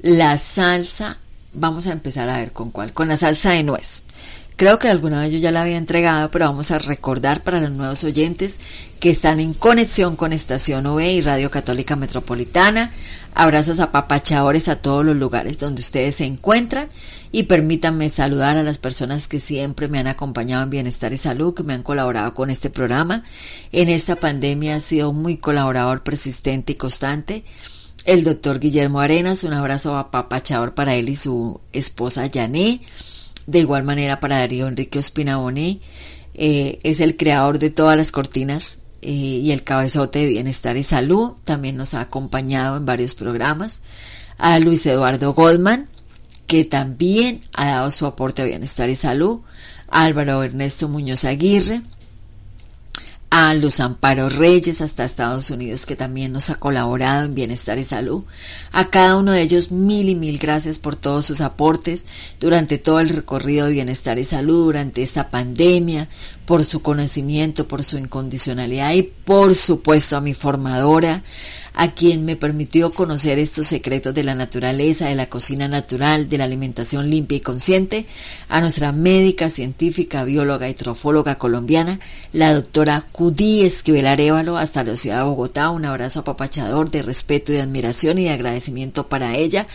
la 0.00 0.38
salsa 0.38 1.18
vamos 1.52 1.86
a 1.86 1.92
empezar 1.92 2.28
a 2.28 2.38
ver 2.38 2.52
con 2.52 2.70
cuál, 2.70 2.92
con 2.92 3.08
la 3.08 3.16
salsa 3.16 3.50
de 3.50 3.62
nuez. 3.62 4.02
Creo 4.56 4.80
que 4.80 4.88
alguna 4.88 5.20
vez 5.20 5.32
yo 5.32 5.38
ya 5.38 5.52
la 5.52 5.62
había 5.62 5.76
entregado, 5.76 6.32
pero 6.32 6.46
vamos 6.46 6.72
a 6.72 6.80
recordar 6.80 7.42
para 7.42 7.60
los 7.60 7.70
nuevos 7.70 8.02
oyentes 8.02 8.56
que 8.98 9.10
están 9.10 9.38
en 9.38 9.54
conexión 9.54 10.16
con 10.16 10.32
Estación 10.32 10.86
OV 10.86 11.00
y 11.00 11.20
Radio 11.20 11.48
Católica 11.48 11.94
Metropolitana. 11.94 12.92
Abrazos 13.34 13.78
a 13.78 13.92
papachadores 13.92 14.66
a 14.66 14.82
todos 14.82 15.04
los 15.04 15.16
lugares 15.16 15.60
donde 15.60 15.80
ustedes 15.80 16.16
se 16.16 16.24
encuentran 16.24 16.88
y 17.30 17.44
permítanme 17.44 18.10
saludar 18.10 18.56
a 18.56 18.64
las 18.64 18.78
personas 18.78 19.28
que 19.28 19.38
siempre 19.38 19.86
me 19.86 20.00
han 20.00 20.08
acompañado 20.08 20.64
en 20.64 20.70
Bienestar 20.70 21.12
y 21.12 21.18
Salud, 21.18 21.54
que 21.54 21.62
me 21.62 21.74
han 21.74 21.84
colaborado 21.84 22.34
con 22.34 22.50
este 22.50 22.68
programa. 22.68 23.22
En 23.70 23.88
esta 23.88 24.16
pandemia 24.16 24.74
ha 24.74 24.80
sido 24.80 25.12
muy 25.12 25.36
colaborador 25.36 26.02
persistente 26.02 26.72
y 26.72 26.76
constante 26.76 27.44
el 28.04 28.24
doctor 28.24 28.60
Guillermo 28.60 29.00
Arenas, 29.00 29.44
un 29.44 29.52
abrazo 29.52 29.96
apapachador 29.96 30.74
para 30.74 30.94
él 30.94 31.08
y 31.08 31.16
su 31.16 31.60
esposa 31.72 32.26
Yané, 32.26 32.82
de 33.46 33.58
igual 33.58 33.84
manera 33.84 34.20
para 34.20 34.38
Darío 34.38 34.68
Enrique 34.68 34.98
Ospinaboné, 34.98 35.80
eh, 36.34 36.78
es 36.82 37.00
el 37.00 37.16
creador 37.16 37.58
de 37.58 37.70
todas 37.70 37.96
las 37.96 38.12
cortinas 38.12 38.80
eh, 39.02 39.10
y 39.10 39.50
el 39.52 39.64
cabezote 39.64 40.20
de 40.20 40.26
Bienestar 40.26 40.76
y 40.76 40.82
Salud, 40.82 41.32
también 41.44 41.76
nos 41.76 41.94
ha 41.94 42.00
acompañado 42.00 42.76
en 42.76 42.86
varios 42.86 43.14
programas, 43.14 43.82
a 44.38 44.58
Luis 44.58 44.86
Eduardo 44.86 45.34
Goldman, 45.34 45.88
que 46.46 46.64
también 46.64 47.42
ha 47.52 47.66
dado 47.66 47.90
su 47.90 48.06
aporte 48.06 48.42
a 48.42 48.46
Bienestar 48.46 48.88
y 48.88 48.96
Salud, 48.96 49.40
a 49.88 50.04
Álvaro 50.04 50.42
Ernesto 50.42 50.88
Muñoz 50.88 51.24
Aguirre, 51.24 51.82
a 53.30 53.54
los 53.54 53.78
Amparo 53.80 54.30
Reyes 54.30 54.80
hasta 54.80 55.04
Estados 55.04 55.50
Unidos 55.50 55.84
que 55.84 55.96
también 55.96 56.32
nos 56.32 56.48
ha 56.48 56.54
colaborado 56.54 57.26
en 57.26 57.34
Bienestar 57.34 57.78
y 57.78 57.84
Salud. 57.84 58.24
A 58.72 58.88
cada 58.88 59.16
uno 59.16 59.32
de 59.32 59.42
ellos 59.42 59.70
mil 59.70 60.08
y 60.08 60.14
mil 60.14 60.38
gracias 60.38 60.78
por 60.78 60.96
todos 60.96 61.26
sus 61.26 61.40
aportes 61.42 62.06
durante 62.40 62.78
todo 62.78 63.00
el 63.00 63.10
recorrido 63.10 63.66
de 63.66 63.72
Bienestar 63.72 64.18
y 64.18 64.24
Salud, 64.24 64.64
durante 64.64 65.02
esta 65.02 65.30
pandemia, 65.30 66.08
por 66.46 66.64
su 66.64 66.80
conocimiento, 66.80 67.68
por 67.68 67.84
su 67.84 67.98
incondicionalidad 67.98 68.92
y 68.94 69.02
por 69.02 69.54
supuesto 69.54 70.16
a 70.16 70.22
mi 70.22 70.32
formadora, 70.32 71.22
a 71.78 71.92
quien 71.92 72.24
me 72.24 72.34
permitió 72.34 72.90
conocer 72.90 73.38
estos 73.38 73.68
secretos 73.68 74.12
de 74.12 74.24
la 74.24 74.34
naturaleza, 74.34 75.06
de 75.06 75.14
la 75.14 75.28
cocina 75.28 75.68
natural, 75.68 76.28
de 76.28 76.36
la 76.36 76.42
alimentación 76.42 77.08
limpia 77.08 77.38
y 77.38 77.40
consciente, 77.40 78.04
a 78.48 78.60
nuestra 78.60 78.90
médica, 78.90 79.48
científica, 79.48 80.24
bióloga 80.24 80.68
y 80.68 80.74
trofóloga 80.74 81.36
colombiana, 81.36 82.00
la 82.32 82.52
doctora 82.52 83.04
Cudí 83.12 83.62
Esquivel 83.62 84.08
Arevalo, 84.08 84.56
hasta 84.56 84.82
la 84.82 84.96
ciudad 84.96 85.18
de 85.18 85.26
Bogotá. 85.26 85.70
Un 85.70 85.84
abrazo 85.84 86.18
apapachador 86.20 86.90
de 86.90 87.02
respeto 87.02 87.52
y 87.52 87.54
de 87.54 87.62
admiración 87.62 88.18
y 88.18 88.24
de 88.24 88.30
agradecimiento 88.30 89.08
para 89.08 89.36
ella. 89.36 89.68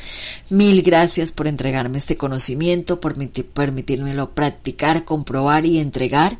Mil 0.49 0.81
gracias 0.81 1.31
por 1.31 1.47
entregarme 1.47 1.99
este 1.99 2.17
conocimiento, 2.17 2.99
por 2.99 3.15
permitírmelo 3.15 4.31
practicar, 4.31 5.05
comprobar 5.05 5.65
y 5.65 5.79
entregar 5.79 6.37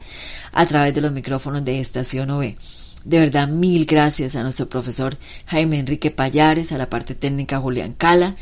a 0.52 0.66
través 0.66 0.94
de 0.94 1.00
los 1.00 1.14
micrófonos 1.14 1.64
de 1.64 1.80
Estación 1.80 2.32
OE. 2.32 2.58
De 3.06 3.20
verdad, 3.20 3.48
mil 3.48 3.86
gracias 3.86 4.36
a 4.36 4.44
nuestro 4.44 4.70
profesor 4.70 5.18
Jaime 5.48 5.80
Enrique 5.80 6.10
Payares, 6.10 6.72
a 6.72 6.78
la 6.78 6.90
parte 6.90 7.16
técnica 7.16 7.60
Julián 7.60 7.94
Cala, 7.94 8.38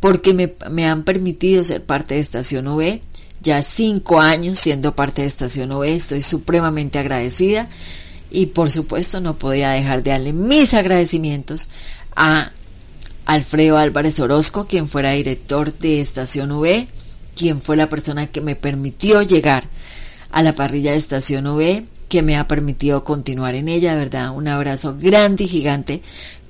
porque 0.00 0.34
me, 0.70 0.86
han 0.86 1.04
permitido 1.04 1.64
ser 1.64 1.84
parte 1.84 2.14
de 2.14 2.20
Estación 2.20 2.66
OE. 2.66 3.02
Ya 3.42 3.62
cinco 3.62 4.20
años 4.20 4.58
siendo 4.58 4.96
parte 4.96 5.22
de 5.22 5.28
Estación 5.28 5.70
OE, 5.72 5.94
estoy 5.94 6.22
supremamente 6.22 6.98
agradecida 6.98 7.68
y 8.30 8.46
por 8.46 8.70
supuesto 8.70 9.20
no 9.20 9.38
podía 9.38 9.70
dejar 9.70 10.02
de 10.02 10.10
darle 10.10 10.32
mis 10.32 10.72
agradecimientos 10.72 11.68
a 12.16 12.52
Alfredo 13.26 13.76
Álvarez 13.76 14.18
Orozco, 14.20 14.66
quien 14.66 14.88
fuera 14.88 15.10
director 15.10 15.76
de 15.76 16.00
Estación 16.00 16.52
OE, 16.52 16.88
quien 17.34 17.60
fue 17.60 17.76
la 17.76 17.90
persona 17.90 18.28
que 18.28 18.40
me 18.40 18.56
permitió 18.56 19.22
llegar 19.22 19.68
a 20.30 20.42
la 20.42 20.54
parrilla 20.54 20.92
de 20.92 20.98
Estación 20.98 21.46
OE, 21.46 21.86
que 22.08 22.22
me 22.22 22.36
ha 22.36 22.48
permitido 22.48 23.04
continuar 23.04 23.54
en 23.54 23.68
ella, 23.68 23.94
verdad, 23.94 24.30
un 24.30 24.48
abrazo 24.48 24.96
grande 24.98 25.44
y 25.44 25.48
gigante 25.48 26.02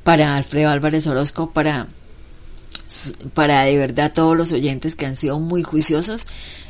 para 0.03 0.37
Alfredo 0.37 0.71
Álvarez 0.71 1.07
Orozco, 1.07 1.51
para, 1.51 1.89
para 3.35 3.63
de 3.63 3.77
verdad 3.77 4.13
todos 4.13 4.37
los 4.37 4.53
oyentes 4.53 4.95
que 4.95 5.07
han 5.07 5.17
sido 5.17 5.41
muy 5.41 5.63
juiciosos, 5.63 6.27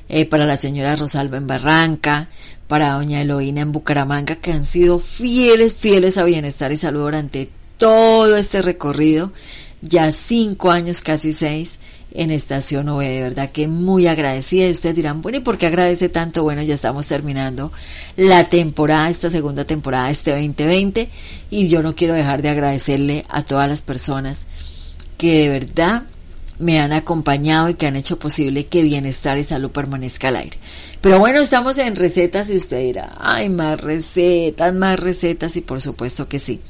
eh, 0.09 0.25
para 0.25 0.47
la 0.47 0.57
señora 0.57 0.97
Rosalba 0.97 1.37
en 1.37 1.47
Barranca, 1.47 2.29
para 2.69 2.93
doña 2.93 3.21
Eloína 3.21 3.63
en 3.63 3.73
Bucaramanga, 3.73 4.37
que 4.37 4.53
han 4.53 4.65
sido 4.65 4.99
fieles, 4.99 5.77
fieles 5.77 6.17
a 6.17 6.25
bienestar 6.25 6.73
y 6.73 6.77
salud 6.77 7.03
durante 7.03 7.51
todo 7.77 8.37
este 8.37 8.63
recorrido, 8.63 9.33
ya 9.83 10.13
cinco 10.13 10.71
años, 10.71 11.03
casi 11.03 11.33
seis, 11.33 11.79
en 12.17 12.31
Estación 12.31 12.89
OE. 12.89 13.09
De 13.09 13.23
verdad 13.23 13.51
que 13.51 13.69
muy 13.69 14.07
agradecida. 14.07 14.69
Y 14.69 14.73
ustedes 14.73 14.97
dirán, 14.97 15.23
bueno, 15.23 15.39
¿y 15.39 15.41
por 15.41 15.59
qué 15.59 15.67
agradece 15.67 16.09
tanto? 16.09 16.43
Bueno, 16.43 16.63
ya 16.63 16.75
estamos 16.75 17.07
terminando 17.07 17.73
la 18.17 18.45
temporada, 18.45 19.11
esta 19.11 19.31
segunda 19.31 19.65
temporada, 19.65 20.11
este 20.11 20.33
2020. 20.33 21.09
Y 21.51 21.69
yo 21.69 21.83
no 21.83 21.95
quiero 21.95 22.15
dejar 22.15 22.43
de 22.43 22.49
agradecerle 22.49 23.25
a 23.29 23.43
todas 23.45 23.69
las 23.69 23.83
personas 23.83 24.47
que 25.19 25.41
de 25.41 25.49
verdad 25.49 26.03
me 26.59 26.81
han 26.81 26.93
acompañado 26.93 27.69
y 27.69 27.75
que 27.75 27.87
han 27.87 27.97
hecho 27.97 28.19
posible 28.19 28.67
que 28.67 28.83
bienestar 28.83 29.37
y 29.39 29.45
salud 29.45 29.71
permanezca 29.71 30.29
al 30.29 30.37
aire. 30.37 30.59
Pero 31.01 31.19
bueno, 31.19 31.41
estamos 31.41 31.79
en 31.79 31.97
recetas 31.97 32.49
y 32.49 32.57
usted 32.57 32.81
dirá, 32.81 33.17
ay, 33.21 33.49
más 33.49 33.81
recetas, 33.81 34.75
más 34.75 34.99
recetas 34.99 35.57
y 35.57 35.61
por 35.61 35.81
supuesto 35.83 36.29
que 36.29 36.39
sí 36.39 36.61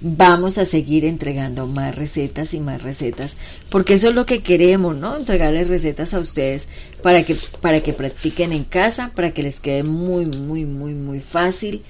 vamos 0.00 0.58
a 0.58 0.66
seguir 0.66 1.04
entregando 1.04 1.66
más 1.66 1.94
recetas 1.94 2.54
y 2.54 2.60
más 2.60 2.82
recetas, 2.82 3.36
porque 3.68 3.94
eso 3.94 4.08
es 4.08 4.14
lo 4.14 4.26
que 4.26 4.42
queremos, 4.42 4.96
¿no? 4.96 5.16
Entregarles 5.16 5.68
recetas 5.68 6.14
a 6.14 6.20
ustedes 6.20 6.68
para 7.02 7.24
que, 7.24 7.36
para 7.60 7.80
que 7.80 7.92
practiquen 7.92 8.52
en 8.52 8.64
casa, 8.64 9.12
para 9.14 9.32
que 9.32 9.42
les 9.42 9.60
quede 9.60 9.82
muy, 9.82 10.26
muy, 10.26 10.64
muy, 10.64 10.94
muy 10.94 11.20
fácil 11.20 11.82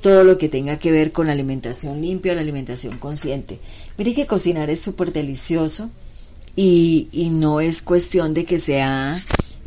todo 0.00 0.22
lo 0.22 0.38
que 0.38 0.48
tenga 0.48 0.78
que 0.78 0.92
ver 0.92 1.10
con 1.10 1.26
la 1.26 1.32
alimentación 1.32 2.00
limpia, 2.00 2.34
la 2.34 2.42
alimentación 2.42 2.98
consciente. 2.98 3.58
Mire 3.98 4.14
que 4.14 4.26
cocinar 4.26 4.70
es 4.70 4.80
súper 4.80 5.12
delicioso 5.12 5.90
y, 6.54 7.08
y, 7.12 7.30
no 7.30 7.60
es 7.60 7.82
cuestión 7.82 8.32
de 8.32 8.44
que 8.44 8.58
sea 8.58 9.16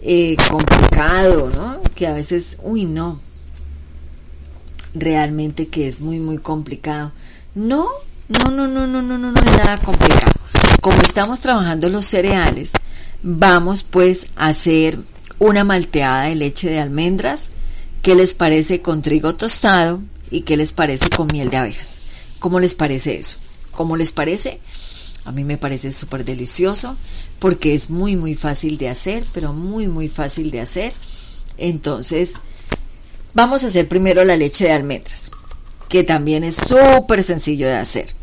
eh, 0.02 0.38
complicado, 0.50 1.52
¿no? 1.54 1.82
Que 1.96 2.08
a 2.08 2.14
veces, 2.14 2.58
uy, 2.64 2.86
no, 2.86 3.20
realmente 4.94 5.68
que 5.68 5.88
es 5.88 6.00
muy, 6.00 6.20
muy 6.20 6.38
complicado 6.38 7.12
no, 7.60 7.90
no, 8.30 8.52
no, 8.52 8.68
no, 8.68 8.88
no, 8.88 9.02
no, 9.02 9.18
no, 9.18 9.32
no 9.32 9.42
es 9.42 9.58
nada 9.58 9.78
complicado. 9.80 10.32
Como 10.80 11.02
estamos 11.02 11.42
trabajando 11.42 11.90
los 11.90 12.06
cereales, 12.06 12.72
vamos 13.22 13.84
pues 13.84 14.28
a 14.38 14.48
hacer 14.48 15.00
una 15.40 15.66
malteada 15.66 16.24
de 16.24 16.36
leche 16.36 16.70
de 16.70 16.80
almendras. 16.80 17.50
¿Qué 18.02 18.16
les 18.16 18.34
parece 18.34 18.82
con 18.82 19.02
trigo 19.02 19.36
tostado? 19.36 20.02
¿Y 20.32 20.42
qué 20.42 20.56
les 20.56 20.72
parece 20.72 21.10
con 21.10 21.28
miel 21.28 21.50
de 21.50 21.58
abejas? 21.58 22.00
¿Cómo 22.40 22.62
les 22.62 22.76
parece 22.76 23.20
eso? 23.20 23.36
¿Cómo 23.72 23.98
les 23.98 24.14
parece? 24.14 24.62
A 25.26 25.34
mí 25.34 25.44
me 25.44 25.58
parece 25.58 25.92
súper 25.92 26.24
delicioso 26.24 26.96
porque 27.40 27.76
es 27.76 27.90
muy, 27.90 28.16
muy 28.16 28.36
fácil 28.36 28.78
de 28.78 28.88
hacer, 28.88 29.26
pero 29.34 29.52
muy, 29.52 29.90
muy 29.90 30.08
fácil 30.08 30.50
de 30.50 30.62
hacer. 30.62 30.94
Entonces, 31.58 32.36
vamos 33.34 33.66
a 33.66 33.68
hacer 33.68 33.90
primero 33.90 34.24
la 34.24 34.38
leche 34.38 34.64
de 34.64 34.72
almendras 34.72 35.30
que 35.90 36.04
también 36.04 36.44
es 36.44 36.56
súper 36.56 37.24
sencillo 37.24 37.68
de 37.68 37.76
hacer. 37.76 38.14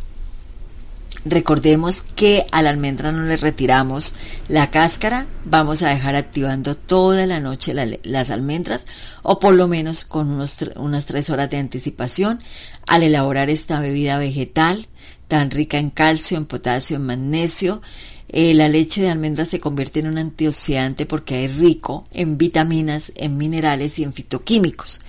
Recordemos 1.29 2.02
que 2.02 2.46
a 2.52 2.62
la 2.62 2.70
almendra 2.70 3.11
no 3.11 3.24
le 3.24 3.37
retiramos 3.37 4.14
la 4.46 4.70
cáscara, 4.70 5.26
vamos 5.44 5.83
a 5.83 5.88
dejar 5.88 6.14
activando 6.14 6.76
toda 6.76 7.26
la 7.26 7.40
noche 7.40 7.74
las 8.05 8.31
almendras 8.31 8.85
o 9.24 9.40
por 9.40 9.55
lo 9.55 9.66
menos 9.66 10.05
con 10.05 10.29
unos, 10.29 10.57
unas 10.76 11.05
tres 11.05 11.29
horas 11.29 11.50
de 11.50 11.57
anticipación 11.57 12.38
al 12.87 13.02
elaborar 13.02 13.50
esta 13.50 13.81
bebida 13.81 14.18
vegetal 14.18 14.87
tan 15.26 15.50
rica 15.50 15.79
en 15.79 15.90
calcio, 15.90 16.37
en 16.37 16.46
potasio, 16.46 16.96
en 16.96 17.07
magnesio. 17.07 17.83
Eh, 18.29 18.55
la 18.55 18.68
leche 18.68 19.02
de 19.02 19.11
almendra 19.11 19.44
se 19.44 19.59
convierte 19.59 19.98
en 19.98 20.07
un 20.07 20.18
antioxidante 20.18 21.07
porque 21.07 21.44
es 21.44 21.59
rico 21.59 22.07
en 22.12 22.38
vitaminas, 22.38 23.11
en 23.16 23.37
minerales 23.37 23.98
y 23.98 24.05
en 24.05 24.12
fitoquímicos 24.12 25.00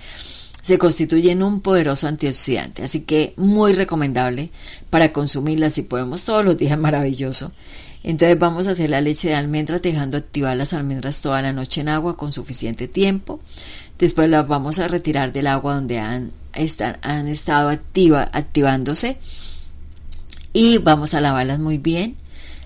se 0.68 0.76
constituye 0.76 1.32
en 1.32 1.42
un 1.42 1.62
poderoso 1.62 2.08
antioxidante, 2.08 2.82
así 2.82 3.00
que 3.00 3.32
muy 3.38 3.72
recomendable 3.72 4.50
para 4.90 5.14
consumirla 5.14 5.70
si 5.70 5.80
podemos 5.80 6.22
todos 6.26 6.44
los 6.44 6.58
días, 6.58 6.78
maravilloso. 6.88 7.52
Entonces 8.02 8.38
vamos 8.38 8.66
a 8.66 8.72
hacer 8.72 8.90
la 8.90 9.00
leche 9.00 9.28
de 9.28 9.34
almendras 9.34 9.80
dejando 9.80 10.18
activar 10.18 10.58
las 10.58 10.74
almendras 10.74 11.22
toda 11.22 11.40
la 11.40 11.54
noche 11.54 11.80
en 11.80 11.88
agua 11.88 12.18
con 12.18 12.32
suficiente 12.32 12.86
tiempo. 12.86 13.40
Después 13.98 14.28
las 14.28 14.46
vamos 14.46 14.78
a 14.78 14.88
retirar 14.88 15.32
del 15.32 15.46
agua 15.46 15.74
donde 15.74 16.00
han, 16.00 16.32
han 17.00 17.28
estado 17.28 17.70
activa, 17.70 18.28
activándose 18.30 19.16
y 20.52 20.76
vamos 20.76 21.14
a 21.14 21.22
lavarlas 21.22 21.60
muy 21.60 21.78
bien. 21.78 22.16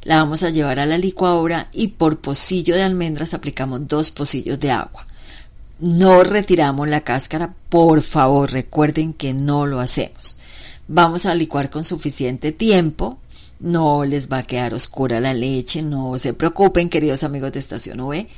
La 0.03 0.17
vamos 0.17 0.43
a 0.43 0.51
llevar 0.51 0.81
a 0.81 0.87
la 0.87 0.99
licuadora 0.99 1.69
y 1.71 1.87
por 1.87 2.19
pocillo 2.19 2.75
de 2.75 2.83
almendras 2.83 3.33
aplicamos 3.33 3.87
dos 3.87 4.11
pocillos 4.11 4.59
de 4.59 4.73
agua 4.73 5.07
no 5.83 6.23
retiramos 6.23 6.89
la 6.89 7.01
cáscara, 7.01 7.55
por 7.69 8.03
favor, 8.03 8.53
recuerden 8.53 9.13
que 9.13 9.35
no 9.35 9.67
lo 9.67 9.81
hacemos. 9.81 10.37
Vamos 10.87 11.27
a 11.27 11.35
licuar 11.35 11.71
con 11.71 11.83
suficiente 11.83 12.53
tiempo, 12.53 13.19
no 13.59 14.05
les 14.05 14.31
va 14.31 14.39
a 14.39 14.43
quedar 14.45 14.75
oscura 14.75 15.21
la 15.21 15.35
leche, 15.35 15.83
no 15.83 16.17
se 16.21 16.35
preocupen, 16.35 16.89
queridos 16.89 17.25
amigos 17.25 17.53
de 17.53 17.59
Estación 17.59 18.01
V. 18.01 18.29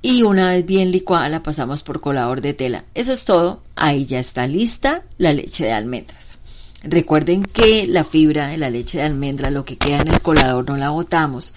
Y 0.00 0.22
una 0.22 0.52
vez 0.52 0.64
bien 0.64 0.92
licuada 0.92 1.28
la 1.28 1.42
pasamos 1.42 1.82
por 1.82 2.00
colador 2.00 2.40
de 2.40 2.54
tela. 2.54 2.84
Eso 2.94 3.12
es 3.12 3.24
todo, 3.24 3.62
ahí 3.74 4.06
ya 4.06 4.20
está 4.20 4.46
lista 4.46 5.02
la 5.18 5.32
leche 5.32 5.64
de 5.64 5.72
almendras. 5.72 6.38
Recuerden 6.84 7.42
que 7.42 7.88
la 7.88 8.04
fibra 8.04 8.46
de 8.46 8.58
la 8.58 8.70
leche 8.70 8.98
de 8.98 9.04
almendra, 9.04 9.50
lo 9.50 9.64
que 9.64 9.76
queda 9.76 10.02
en 10.02 10.08
el 10.08 10.20
colador, 10.20 10.68
no 10.68 10.76
la 10.76 10.90
botamos. 10.90 11.52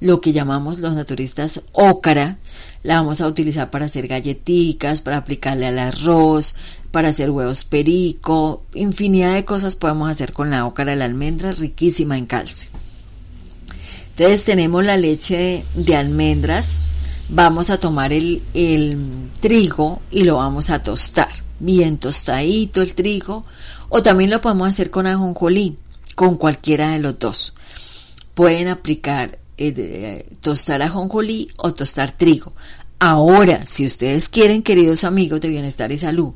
Lo 0.00 0.22
que 0.22 0.32
llamamos 0.32 0.78
los 0.78 0.94
naturistas 0.94 1.60
ócara, 1.72 2.38
la 2.86 3.00
vamos 3.00 3.20
a 3.20 3.26
utilizar 3.26 3.68
para 3.68 3.86
hacer 3.86 4.06
galletitas, 4.06 5.00
para 5.00 5.16
aplicarle 5.16 5.66
al 5.66 5.80
arroz, 5.80 6.54
para 6.92 7.08
hacer 7.08 7.30
huevos 7.30 7.64
perico, 7.64 8.62
infinidad 8.74 9.34
de 9.34 9.44
cosas 9.44 9.74
podemos 9.74 10.08
hacer 10.08 10.32
con 10.32 10.50
la 10.50 10.64
ócara 10.64 10.92
de 10.92 10.98
la 10.98 11.04
almendra, 11.04 11.50
riquísima 11.50 12.16
en 12.16 12.26
calcio. 12.26 12.70
Entonces 14.10 14.44
tenemos 14.44 14.84
la 14.84 14.96
leche 14.96 15.64
de, 15.74 15.96
almendras, 15.96 16.76
vamos 17.28 17.70
a 17.70 17.80
tomar 17.80 18.12
el, 18.12 18.40
el 18.54 18.96
trigo 19.40 20.00
y 20.12 20.22
lo 20.22 20.36
vamos 20.36 20.70
a 20.70 20.84
tostar, 20.84 21.30
bien 21.58 21.98
tostadito 21.98 22.82
el 22.82 22.94
trigo, 22.94 23.44
o 23.88 24.00
también 24.04 24.30
lo 24.30 24.40
podemos 24.40 24.68
hacer 24.68 24.92
con 24.92 25.08
ajonjolí, 25.08 25.76
con 26.14 26.36
cualquiera 26.36 26.92
de 26.92 27.00
los 27.00 27.18
dos. 27.18 27.52
Pueden 28.34 28.68
aplicar 28.68 29.40
eh, 29.58 30.36
tostar 30.40 30.82
ajonjolí 30.82 31.50
o 31.56 31.72
tostar 31.72 32.12
trigo. 32.12 32.52
Ahora, 32.98 33.66
si 33.66 33.86
ustedes 33.86 34.28
quieren, 34.28 34.62
queridos 34.62 35.04
amigos 35.04 35.40
de 35.40 35.48
Bienestar 35.48 35.92
y 35.92 35.98
Salud, 35.98 36.32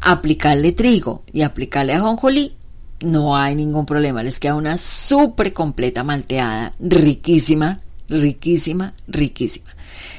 aplicarle 0.00 0.72
trigo 0.72 1.22
y 1.32 1.42
aplicarle 1.42 1.94
ajonjolí, 1.94 2.54
no 3.00 3.36
hay 3.36 3.54
ningún 3.54 3.86
problema. 3.86 4.22
Les 4.22 4.38
queda 4.38 4.54
una 4.54 4.78
súper 4.78 5.52
completa 5.52 6.04
malteada, 6.04 6.74
riquísima, 6.78 7.80
riquísima, 8.08 8.94
riquísima. 9.08 9.70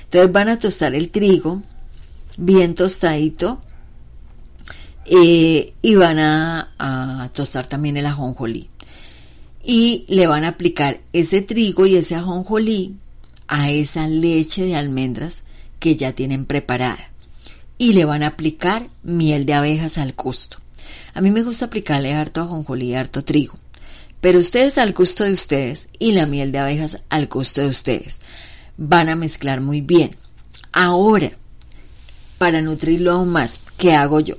Entonces 0.03 0.31
van 0.31 0.49
a 0.49 0.59
tostar 0.59 0.95
el 0.95 1.09
trigo 1.09 1.61
bien 2.37 2.75
tostadito 2.75 3.61
eh, 5.05 5.73
y 5.81 5.95
van 5.95 6.19
a 6.19 7.29
tostar 7.33 7.67
también 7.67 7.97
el 7.97 8.05
ajonjolí. 8.05 8.69
Y 9.63 10.05
le 10.07 10.27
van 10.27 10.43
a 10.43 10.49
aplicar 10.49 11.01
ese 11.13 11.41
trigo 11.41 11.85
y 11.85 11.95
ese 11.95 12.15
ajonjolí 12.15 12.95
a 13.47 13.69
esa 13.69 14.07
leche 14.07 14.65
de 14.65 14.75
almendras 14.75 15.43
que 15.79 15.95
ya 15.95 16.13
tienen 16.13 16.45
preparada 16.45 17.11
y 17.77 17.93
le 17.93 18.05
van 18.05 18.23
a 18.23 18.27
aplicar 18.27 18.89
miel 19.03 19.45
de 19.45 19.53
abejas 19.53 19.97
al 19.97 20.13
gusto. 20.13 20.57
A 21.13 21.21
mí 21.21 21.31
me 21.31 21.43
gusta 21.43 21.65
aplicarle 21.65 22.13
harto 22.13 22.41
ajonjolí 22.41 22.91
y 22.91 22.95
harto 22.95 23.23
trigo, 23.23 23.55
pero 24.21 24.39
ustedes 24.39 24.77
al 24.77 24.93
gusto 24.93 25.23
de 25.23 25.33
ustedes 25.33 25.89
y 25.99 26.11
la 26.11 26.25
miel 26.25 26.51
de 26.51 26.59
abejas 26.59 26.99
al 27.09 27.27
gusto 27.27 27.61
de 27.61 27.67
ustedes. 27.67 28.19
Van 28.77 29.09
a 29.09 29.15
mezclar 29.15 29.61
muy 29.61 29.81
bien. 29.81 30.15
Ahora, 30.71 31.31
para 32.37 32.61
nutrirlo 32.61 33.11
aún 33.11 33.29
más, 33.29 33.61
¿qué 33.77 33.93
hago 33.93 34.19
yo? 34.19 34.35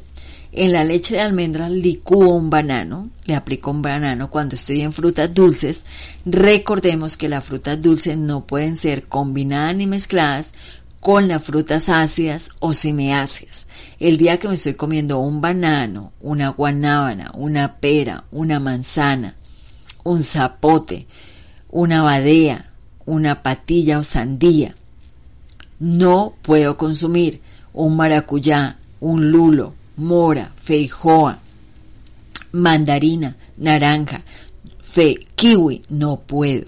En 0.54 0.72
la 0.72 0.84
leche 0.84 1.14
de 1.14 1.22
almendras 1.22 1.70
licúo 1.70 2.34
un 2.34 2.50
banano, 2.50 3.08
le 3.24 3.34
aplico 3.34 3.70
un 3.70 3.80
banano 3.80 4.28
cuando 4.28 4.54
estoy 4.54 4.82
en 4.82 4.92
frutas 4.92 5.32
dulces. 5.32 5.82
Recordemos 6.26 7.16
que 7.16 7.30
las 7.30 7.42
frutas 7.42 7.80
dulces 7.80 8.18
no 8.18 8.46
pueden 8.46 8.76
ser 8.76 9.04
combinadas 9.04 9.74
ni 9.76 9.86
mezcladas 9.86 10.52
con 11.00 11.26
las 11.26 11.42
frutas 11.42 11.88
ácidas 11.88 12.50
o 12.60 12.74
semiácidas. 12.74 13.66
El 13.98 14.18
día 14.18 14.38
que 14.38 14.46
me 14.46 14.56
estoy 14.56 14.74
comiendo 14.74 15.20
un 15.20 15.40
banano, 15.40 16.12
una 16.20 16.50
guanábana, 16.50 17.30
una 17.34 17.76
pera, 17.76 18.24
una 18.30 18.60
manzana, 18.60 19.36
un 20.04 20.22
zapote, 20.22 21.06
una 21.70 22.02
badea, 22.02 22.70
una 23.06 23.42
patilla 23.42 23.98
o 23.98 24.04
sandía, 24.04 24.76
no 25.80 26.34
puedo 26.42 26.76
consumir 26.76 27.40
un 27.72 27.96
maracuyá, 27.96 28.76
un 29.00 29.30
lulo, 29.30 29.74
mora, 29.96 30.52
feijoa, 30.56 31.38
mandarina, 32.52 33.36
naranja, 33.56 34.22
fe, 34.82 35.18
kiwi, 35.36 35.82
no 35.88 36.20
puedo. 36.20 36.66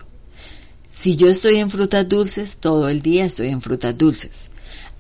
Si 0.94 1.16
yo 1.16 1.28
estoy 1.28 1.56
en 1.56 1.70
frutas 1.70 2.08
dulces, 2.08 2.56
todo 2.56 2.88
el 2.88 3.02
día 3.02 3.24
estoy 3.26 3.48
en 3.48 3.60
frutas 3.60 3.96
dulces. 3.96 4.48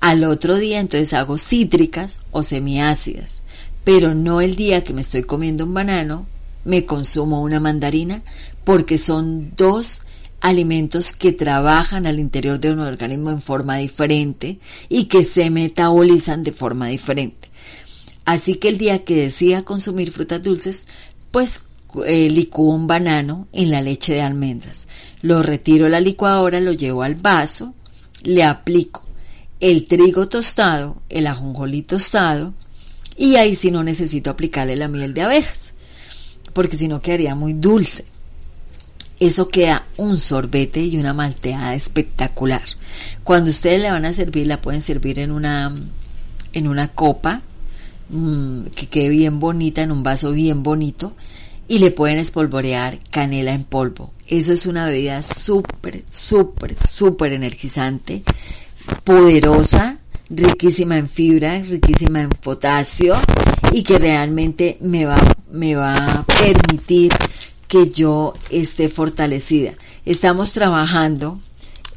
Al 0.00 0.24
otro 0.24 0.56
día 0.56 0.80
entonces 0.80 1.14
hago 1.14 1.38
cítricas 1.38 2.18
o 2.30 2.42
semiácidas, 2.42 3.40
pero 3.84 4.14
no 4.14 4.40
el 4.40 4.56
día 4.56 4.84
que 4.84 4.92
me 4.92 5.00
estoy 5.00 5.22
comiendo 5.22 5.64
un 5.64 5.72
banano, 5.72 6.26
me 6.64 6.84
consumo 6.84 7.42
una 7.42 7.60
mandarina, 7.60 8.22
porque 8.64 8.98
son 8.98 9.52
dos 9.56 10.02
alimentos 10.40 11.12
que 11.12 11.32
trabajan 11.32 12.06
al 12.06 12.18
interior 12.18 12.60
de 12.60 12.72
un 12.72 12.80
organismo 12.80 13.30
en 13.30 13.40
forma 13.40 13.76
diferente 13.76 14.58
y 14.90 15.06
que 15.06 15.24
se 15.24 15.48
metabolizan 15.48 16.42
de 16.42 16.52
forma 16.52 16.88
diferente. 16.88 17.48
Así 18.24 18.54
que 18.56 18.68
el 18.68 18.78
día 18.78 19.04
que 19.04 19.16
decida 19.16 19.62
consumir 19.62 20.10
frutas 20.10 20.42
dulces, 20.42 20.86
pues 21.30 21.62
eh, 22.06 22.48
un 22.56 22.86
banano 22.86 23.46
en 23.52 23.70
la 23.70 23.82
leche 23.82 24.14
de 24.14 24.22
almendras. 24.22 24.86
Lo 25.22 25.42
retiro 25.42 25.84
de 25.84 25.90
la 25.90 26.00
licuadora, 26.00 26.60
lo 26.60 26.72
llevo 26.72 27.02
al 27.02 27.14
vaso, 27.14 27.74
le 28.22 28.44
aplico 28.44 29.04
el 29.60 29.86
trigo 29.86 30.28
tostado, 30.28 31.02
el 31.08 31.26
ajonjolí 31.26 31.82
tostado, 31.82 32.52
y 33.16 33.36
ahí 33.36 33.54
sí 33.54 33.70
no 33.70 33.82
necesito 33.84 34.30
aplicarle 34.30 34.76
la 34.76 34.88
miel 34.88 35.14
de 35.14 35.22
abejas, 35.22 35.72
porque 36.52 36.76
si 36.76 36.88
no 36.88 37.00
quedaría 37.00 37.34
muy 37.34 37.52
dulce. 37.52 38.04
Eso 39.20 39.48
queda 39.48 39.86
un 39.96 40.18
sorbete 40.18 40.82
y 40.82 40.98
una 40.98 41.14
malteada 41.14 41.74
espectacular. 41.74 42.64
Cuando 43.22 43.50
ustedes 43.50 43.80
le 43.80 43.90
van 43.90 44.04
a 44.04 44.12
servir, 44.12 44.46
la 44.46 44.60
pueden 44.60 44.82
servir 44.82 45.20
en 45.20 45.30
una, 45.30 45.74
en 46.52 46.68
una 46.68 46.88
copa 46.88 47.42
mmm, 48.14 48.66
que 48.74 48.86
quede 48.88 49.08
bien 49.08 49.40
bonita, 49.40 49.82
en 49.82 49.92
un 49.92 50.02
vaso 50.02 50.32
bien 50.32 50.62
bonito, 50.62 51.12
y 51.68 51.78
le 51.78 51.90
pueden 51.90 52.18
espolvorear 52.18 52.98
canela 53.10 53.52
en 53.52 53.64
polvo. 53.64 54.12
Eso 54.26 54.52
es 54.52 54.66
una 54.66 54.86
bebida 54.86 55.22
súper, 55.22 56.04
súper, 56.10 56.76
súper 56.78 57.32
energizante, 57.32 58.22
poderosa, 59.02 59.98
riquísima 60.30 60.96
en 60.96 61.08
fibra, 61.08 61.58
riquísima 61.58 62.22
en 62.22 62.30
potasio 62.30 63.14
y 63.72 63.82
que 63.82 63.98
realmente 63.98 64.78
me 64.80 65.04
va, 65.04 65.16
me 65.50 65.74
va 65.74 65.94
a 65.94 66.22
permitir 66.24 67.12
que 67.68 67.90
yo 67.90 68.34
esté 68.50 68.88
fortalecida. 68.88 69.72
Estamos 70.04 70.52
trabajando 70.52 71.40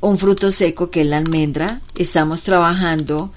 un 0.02 0.18
fruto 0.18 0.52
seco 0.52 0.90
que 0.90 1.02
es 1.02 1.08
la 1.08 1.18
almendra, 1.18 1.82
estamos 1.96 2.44
trabajando 2.44 3.32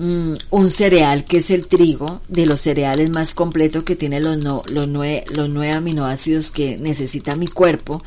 mm, 0.00 0.34
un 0.50 0.70
cereal 0.70 1.24
que 1.24 1.38
es 1.38 1.50
el 1.50 1.66
trigo, 1.66 2.20
de 2.28 2.46
los 2.46 2.60
cereales 2.60 3.10
más 3.10 3.34
completos 3.34 3.84
que 3.84 3.96
tiene 3.96 4.20
los, 4.20 4.42
no, 4.42 4.62
los, 4.72 4.88
nueve, 4.88 5.24
los 5.34 5.48
nueve 5.48 5.74
aminoácidos 5.74 6.50
que 6.50 6.76
necesita 6.76 7.36
mi 7.36 7.46
cuerpo. 7.46 8.02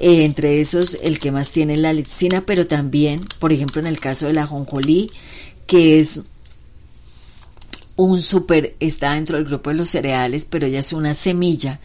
Eh, 0.00 0.24
entre 0.24 0.60
esos, 0.60 0.96
el 1.02 1.18
que 1.18 1.32
más 1.32 1.50
tiene 1.50 1.76
la 1.76 1.92
licina, 1.92 2.42
pero 2.46 2.66
también, 2.66 3.22
por 3.38 3.52
ejemplo, 3.52 3.80
en 3.80 3.86
el 3.88 3.98
caso 3.98 4.26
de 4.26 4.34
la 4.34 4.46
jonjolí, 4.46 5.10
que 5.66 5.98
es 6.00 6.20
un 7.96 8.22
super, 8.22 8.76
está 8.78 9.14
dentro 9.14 9.36
del 9.36 9.46
grupo 9.46 9.70
de 9.70 9.76
los 9.76 9.88
cereales, 9.88 10.46
pero 10.48 10.66
ella 10.66 10.80
es 10.80 10.92
una 10.92 11.14
semilla 11.14 11.80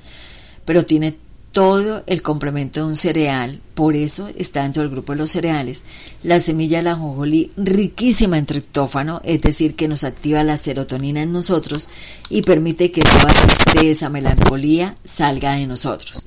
pero 0.65 0.85
tiene 0.85 1.15
todo 1.53 2.03
el 2.07 2.23
complemento 2.23 2.79
de 2.79 2.87
un 2.87 2.95
cereal, 2.95 3.61
por 3.75 3.95
eso 3.95 4.27
está 4.35 4.63
dentro 4.63 4.81
del 4.81 4.91
grupo 4.91 5.13
de 5.13 5.19
los 5.19 5.31
cereales. 5.31 5.83
La 6.23 6.39
semilla 6.39 6.79
de 6.79 6.83
la 6.83 6.95
jonjolí 6.95 7.51
riquísima 7.55 8.39
en 8.39 8.47
triptófano, 8.47 9.21
es 9.23 9.39
decir, 9.39 9.75
que 9.75 9.87
nos 9.87 10.03
activa 10.03 10.43
la 10.43 10.57
serotonina 10.57 11.21
en 11.21 11.31
nosotros 11.31 11.89
y 12.29 12.41
permite 12.41 12.91
que 12.91 13.01
toda 13.01 13.31
tristeza, 13.31 14.09
melancolía 14.09 14.97
salga 15.05 15.53
de 15.53 15.67
nosotros. 15.67 16.23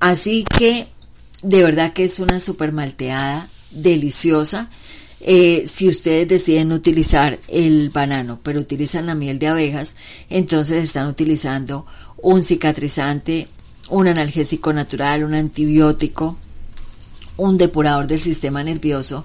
Así 0.00 0.44
que 0.58 0.88
de 1.42 1.62
verdad 1.62 1.92
que 1.92 2.04
es 2.04 2.18
una 2.18 2.40
super 2.40 2.72
malteada 2.72 3.46
deliciosa. 3.70 4.70
Eh, 5.20 5.66
si 5.72 5.88
ustedes 5.88 6.26
deciden 6.26 6.72
utilizar 6.72 7.38
el 7.46 7.90
banano, 7.90 8.40
pero 8.42 8.58
utilizan 8.58 9.06
la 9.06 9.14
miel 9.14 9.38
de 9.38 9.46
abejas, 9.46 9.94
entonces 10.28 10.82
están 10.82 11.06
utilizando 11.06 11.86
un 12.16 12.42
cicatrizante, 12.42 13.46
un 13.88 14.08
analgésico 14.08 14.72
natural, 14.72 15.24
un 15.24 15.34
antibiótico, 15.34 16.36
un 17.36 17.58
depurador 17.58 18.06
del 18.06 18.22
sistema 18.22 18.62
nervioso. 18.62 19.24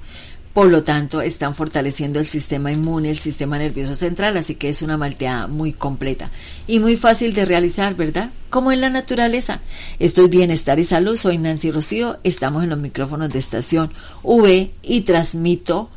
Por 0.53 0.67
lo 0.67 0.83
tanto, 0.83 1.21
están 1.21 1.53
fortaleciendo 1.53 2.19
el 2.19 2.27
sistema 2.27 2.71
inmune, 2.71 3.11
el 3.11 3.19
sistema 3.19 3.57
nervioso 3.59 3.95
central, 3.95 4.35
así 4.35 4.55
que 4.55 4.69
es 4.69 4.81
una 4.81 4.97
malteada 4.97 5.47
muy 5.47 5.73
completa 5.73 6.31
y 6.65 6.79
muy 6.79 6.97
fácil 6.97 7.33
de 7.33 7.45
realizar, 7.45 7.95
¿verdad? 7.95 8.31
Como 8.49 8.71
en 8.71 8.81
la 8.81 8.89
naturaleza. 8.89 9.61
Esto 9.99 10.23
es 10.23 10.29
Bienestar 10.29 10.79
y 10.79 10.85
Salud, 10.85 11.15
soy 11.15 11.37
Nancy 11.37 11.71
Rocío, 11.71 12.17
estamos 12.23 12.63
en 12.63 12.69
los 12.69 12.79
micrófonos 12.79 13.29
de 13.29 13.39
estación 13.39 13.91
V 14.23 14.71
y 14.81 15.01
transmito 15.01 15.91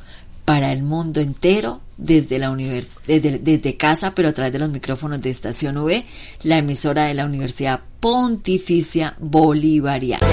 para 0.45 0.73
el 0.73 0.83
mundo 0.83 1.21
entero 1.21 1.81
desde 2.03 2.39
la 2.39 2.55
desde, 3.07 3.39
desde, 3.39 3.77
casa, 3.77 4.15
pero 4.15 4.29
a 4.29 4.33
través 4.33 4.53
de 4.53 4.59
los 4.59 4.71
micrófonos 4.71 5.21
de 5.23 5.31
Estación 5.31 5.77
V, 5.79 6.05
la 6.43 6.59
emisora 6.59 7.05
de 7.05 7.15
la 7.15 7.25
Universidad 7.25 7.81
Pontificia 8.01 9.15
Bolivariana. 9.19 10.27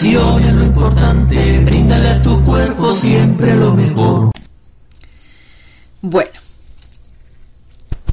Lo 0.00 0.64
importante, 0.64 1.60
bríndale 1.64 2.08
a 2.08 2.22
tu 2.22 2.42
cuerpo 2.44 2.94
siempre 2.94 3.54
lo 3.54 3.74
mejor. 3.74 4.30
Bueno, 6.00 6.30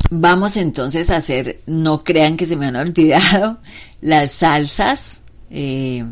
vamos 0.09 0.57
entonces 0.57 1.09
a 1.09 1.17
hacer, 1.17 1.61
no 1.67 2.03
crean 2.03 2.35
que 2.35 2.45
se 2.45 2.57
me 2.57 2.65
han 2.65 2.75
olvidado, 2.75 3.59
las 4.01 4.33
salsas, 4.33 5.21
eh, 5.51 6.03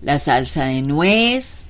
la 0.00 0.18
salsa 0.18 0.64
de 0.64 0.80
nuez, 0.80 1.66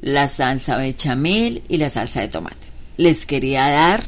la 0.00 0.28
salsa 0.28 0.78
bechamel 0.78 1.62
y 1.68 1.76
la 1.76 1.90
salsa 1.90 2.22
de 2.22 2.28
tomate. 2.28 2.66
Les 2.96 3.26
quería 3.26 3.68
dar 3.68 4.04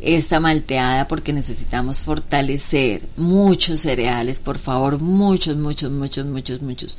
esta 0.00 0.40
malteada 0.40 1.06
porque 1.06 1.32
necesitamos 1.32 2.00
fortalecer 2.00 3.02
muchos 3.16 3.80
cereales, 3.80 4.40
por 4.40 4.58
favor, 4.58 5.00
muchos, 5.00 5.56
muchos, 5.56 5.92
muchos, 5.92 6.26
muchos, 6.26 6.62
muchos 6.62 6.98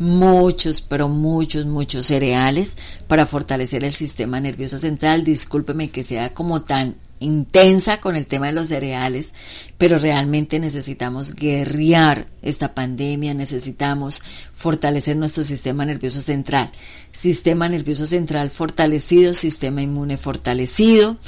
muchos, 0.00 0.80
pero 0.80 1.08
muchos, 1.10 1.66
muchos 1.66 2.06
cereales 2.06 2.78
para 3.06 3.26
fortalecer 3.26 3.84
el 3.84 3.94
sistema 3.94 4.40
nervioso 4.40 4.78
central. 4.78 5.24
Discúlpeme 5.24 5.90
que 5.90 6.04
sea 6.04 6.32
como 6.32 6.62
tan 6.62 6.96
intensa 7.20 8.00
con 8.00 8.16
el 8.16 8.26
tema 8.26 8.46
de 8.46 8.54
los 8.54 8.68
cereales, 8.68 9.34
pero 9.76 9.98
realmente 9.98 10.58
necesitamos 10.58 11.34
guerrear 11.34 12.26
esta 12.40 12.74
pandemia, 12.74 13.34
necesitamos 13.34 14.22
fortalecer 14.54 15.18
nuestro 15.18 15.44
sistema 15.44 15.84
nervioso 15.84 16.22
central. 16.22 16.72
Sistema 17.12 17.68
nervioso 17.68 18.06
central 18.06 18.50
fortalecido, 18.50 19.34
sistema 19.34 19.82
inmune 19.82 20.16
fortalecido 20.16 21.18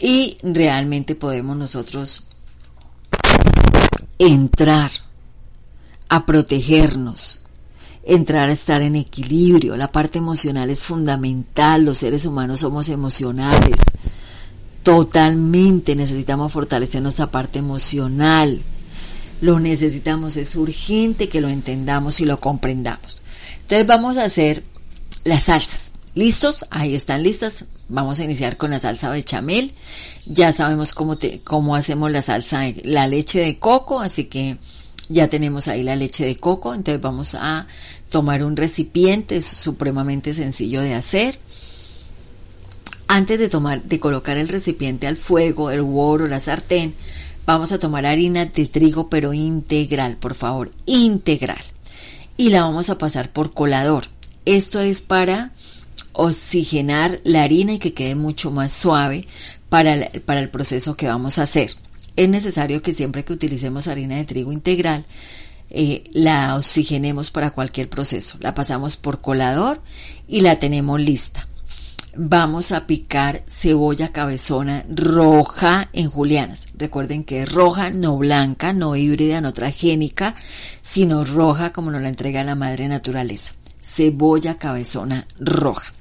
y 0.00 0.38
realmente 0.42 1.14
podemos 1.14 1.54
nosotros 1.58 2.24
entrar 4.18 4.90
a 6.08 6.24
protegernos, 6.24 7.39
entrar 8.10 8.48
a 8.48 8.52
estar 8.52 8.82
en 8.82 8.96
equilibrio. 8.96 9.76
La 9.76 9.92
parte 9.92 10.18
emocional 10.18 10.68
es 10.68 10.80
fundamental, 10.80 11.84
los 11.84 11.98
seres 11.98 12.26
humanos 12.26 12.60
somos 12.60 12.88
emocionales. 12.88 13.76
Totalmente 14.82 15.94
necesitamos 15.94 16.52
fortalecer 16.52 17.02
nuestra 17.02 17.30
parte 17.30 17.60
emocional. 17.60 18.62
Lo 19.40 19.60
necesitamos, 19.60 20.36
es 20.36 20.56
urgente 20.56 21.28
que 21.28 21.40
lo 21.40 21.48
entendamos 21.48 22.20
y 22.20 22.24
lo 22.24 22.40
comprendamos. 22.40 23.22
Entonces 23.62 23.86
vamos 23.86 24.16
a 24.16 24.24
hacer 24.24 24.64
las 25.22 25.44
salsas. 25.44 25.92
¿Listos? 26.16 26.66
Ahí 26.70 26.96
están 26.96 27.22
listas. 27.22 27.66
Vamos 27.88 28.18
a 28.18 28.24
iniciar 28.24 28.56
con 28.56 28.72
la 28.72 28.80
salsa 28.80 29.10
bechamel. 29.10 29.72
Ya 30.26 30.52
sabemos 30.52 30.94
cómo, 30.94 31.16
te, 31.16 31.42
cómo 31.42 31.76
hacemos 31.76 32.10
la 32.10 32.22
salsa, 32.22 32.62
la 32.82 33.06
leche 33.06 33.38
de 33.38 33.60
coco, 33.60 34.00
así 34.00 34.24
que 34.24 34.58
ya 35.08 35.28
tenemos 35.28 35.68
ahí 35.68 35.84
la 35.84 35.94
leche 35.94 36.24
de 36.24 36.36
coco. 36.36 36.74
Entonces 36.74 37.00
vamos 37.00 37.36
a 37.36 37.68
tomar 38.10 38.44
un 38.44 38.56
recipiente, 38.56 39.38
es 39.38 39.46
supremamente 39.46 40.34
sencillo 40.34 40.82
de 40.82 40.94
hacer. 40.94 41.38
Antes 43.08 43.38
de 43.38 43.48
tomar, 43.48 43.82
de 43.82 43.98
colocar 43.98 44.36
el 44.36 44.48
recipiente 44.48 45.06
al 45.06 45.16
fuego, 45.16 45.70
el 45.70 45.80
huevo 45.80 46.24
o 46.24 46.28
la 46.28 46.40
sartén, 46.40 46.94
vamos 47.46 47.72
a 47.72 47.78
tomar 47.78 48.06
harina 48.06 48.44
de 48.44 48.66
trigo 48.66 49.08
pero 49.08 49.32
integral, 49.32 50.16
por 50.16 50.34
favor, 50.34 50.70
integral. 50.86 51.62
Y 52.36 52.50
la 52.50 52.62
vamos 52.62 52.90
a 52.90 52.98
pasar 52.98 53.32
por 53.32 53.52
colador. 53.52 54.04
Esto 54.44 54.80
es 54.80 55.00
para 55.00 55.52
oxigenar 56.12 57.20
la 57.24 57.42
harina 57.42 57.74
y 57.74 57.78
que 57.78 57.94
quede 57.94 58.14
mucho 58.14 58.50
más 58.50 58.72
suave 58.72 59.24
para 59.68 60.10
para 60.26 60.40
el 60.40 60.50
proceso 60.50 60.96
que 60.96 61.06
vamos 61.06 61.38
a 61.38 61.44
hacer. 61.44 61.72
Es 62.16 62.28
necesario 62.28 62.82
que 62.82 62.92
siempre 62.92 63.24
que 63.24 63.32
utilicemos 63.32 63.88
harina 63.88 64.16
de 64.16 64.24
trigo 64.24 64.52
integral, 64.52 65.04
eh, 65.70 66.04
la 66.12 66.56
oxigenemos 66.56 67.30
para 67.30 67.52
cualquier 67.52 67.88
proceso. 67.88 68.36
La 68.40 68.54
pasamos 68.54 68.96
por 68.96 69.20
colador 69.20 69.80
y 70.26 70.40
la 70.40 70.58
tenemos 70.58 71.00
lista. 71.00 71.46
Vamos 72.16 72.72
a 72.72 72.88
picar 72.88 73.44
cebolla 73.46 74.10
cabezona 74.10 74.84
roja 74.88 75.88
en 75.92 76.10
julianas. 76.10 76.66
Recuerden 76.74 77.22
que 77.22 77.42
es 77.42 77.52
roja, 77.52 77.90
no 77.90 78.18
blanca, 78.18 78.72
no 78.72 78.96
híbrida, 78.96 79.40
no 79.40 79.52
transgénica, 79.52 80.34
sino 80.82 81.24
roja 81.24 81.72
como 81.72 81.92
nos 81.92 82.02
la 82.02 82.08
entrega 82.08 82.42
la 82.42 82.56
madre 82.56 82.88
naturaleza. 82.88 83.52
Cebolla 83.80 84.58
cabezona 84.58 85.28
roja. 85.38 85.92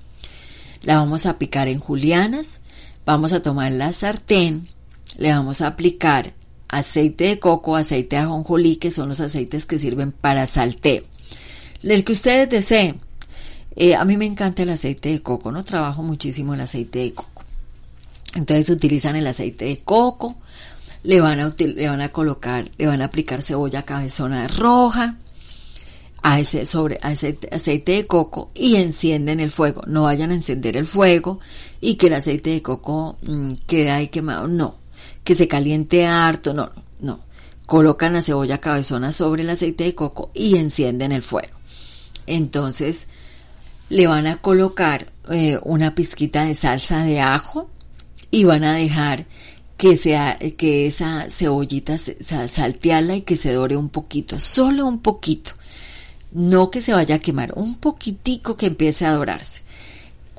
La 0.82 0.98
vamos 0.98 1.28
a 1.28 1.38
picar 1.38 1.68
en 1.68 1.80
julianas. 1.80 2.60
Vamos 3.06 3.32
a 3.32 3.44
tomar 3.44 3.72
la 3.72 3.92
sartén. 3.92 4.68
Le 5.16 5.32
vamos 5.32 5.62
a 5.62 5.68
aplicar 5.68 6.34
aceite 6.70 7.26
de 7.26 7.40
coco, 7.40 7.76
aceite 7.76 8.16
de 8.16 8.22
ajonjolí, 8.22 8.78
que 8.78 8.92
son 8.92 9.10
los 9.10 9.20
aceites 9.20 9.66
que 9.66 9.80
sirven 9.80 10.12
para 10.12 10.48
salteo. 10.48 11.04
El 11.84 12.06
que 12.06 12.14
ustedes 12.14 12.50
deseen. 12.50 13.02
Eh, 13.76 13.96
a 13.96 14.06
mí 14.06 14.18
me 14.18 14.26
encanta 14.26 14.64
el 14.64 14.70
aceite 14.70 15.10
de 15.10 15.22
coco, 15.22 15.52
no 15.52 15.64
trabajo 15.64 16.04
muchísimo 16.04 16.54
el 16.54 16.62
aceite 16.62 17.00
de 17.00 17.14
coco. 17.14 17.44
Entonces 18.36 18.70
utilizan 18.70 19.16
el 19.16 19.26
aceite 19.28 19.66
de 19.66 19.78
coco, 19.80 20.36
le 21.04 21.22
van 21.22 21.40
a, 21.40 21.56
le 21.58 21.88
van 21.88 22.02
a 22.02 22.10
colocar, 22.10 22.70
le 22.78 22.88
van 22.88 23.02
a 23.02 23.06
aplicar 23.06 23.42
cebolla 23.42 23.84
cabezona 23.84 24.48
roja 24.48 25.18
a 26.22 26.40
ese, 26.40 26.66
sobre, 26.66 27.00
a 27.02 27.14
ese 27.14 27.38
aceite 27.52 27.94
de 27.94 28.08
coco 28.08 28.52
y 28.54 28.76
encienden 28.76 29.40
el 29.40 29.52
fuego. 29.52 29.84
No 29.88 30.04
vayan 30.04 30.32
a 30.32 30.36
encender 30.36 30.76
el 30.76 30.86
fuego 30.86 31.40
y 31.80 31.96
que 31.96 32.08
el 32.08 32.14
aceite 32.16 32.50
de 32.50 32.62
coco 32.62 33.18
mm, 33.22 33.54
quede 33.66 33.92
ahí 33.92 34.10
quemado. 34.10 34.48
No 34.48 34.79
que 35.24 35.36
se 35.36 35.48
caliente 35.48 36.06
harto, 36.06 36.54
no, 36.54 36.72
no. 37.00 37.20
Colocan 37.66 38.14
la 38.14 38.22
cebolla 38.22 38.60
cabezona 38.60 39.12
sobre 39.12 39.44
el 39.44 39.50
aceite 39.50 39.84
de 39.84 39.96
coco 39.96 40.32
y 40.34 40.58
encienden 40.58 41.12
el 41.12 41.22
fuego. 41.22 41.56
Entonces 42.26 43.08
le 43.90 44.08
van 44.08 44.28
a 44.28 44.38
colocar 44.38 45.12
eh, 45.30 45.60
una 45.64 45.96
pizquita 45.96 46.46
de 46.46 46.56
salsa 46.56 47.04
de 47.04 47.22
ajo 47.22 47.70
y 48.32 48.44
van 48.44 48.64
a 48.64 48.74
dejar 48.74 49.26
que 49.78 49.98
sea 49.98 50.38
que 50.58 50.88
esa 50.88 51.30
cebollita 51.30 51.98
saltearla 51.98 53.16
y 53.16 53.22
que 53.22 53.36
se 53.36 53.54
dore 53.54 53.78
un 53.78 53.90
poquito, 53.90 54.40
solo 54.40 54.86
un 54.86 55.00
poquito. 55.00 55.52
No 56.32 56.70
que 56.70 56.82
se 56.82 56.94
vaya 56.94 57.16
a 57.16 57.20
quemar, 57.20 57.54
un 57.56 57.76
poquitico 57.80 58.58
que 58.58 58.68
empiece 58.68 59.06
a 59.06 59.14
dorarse. 59.14 59.62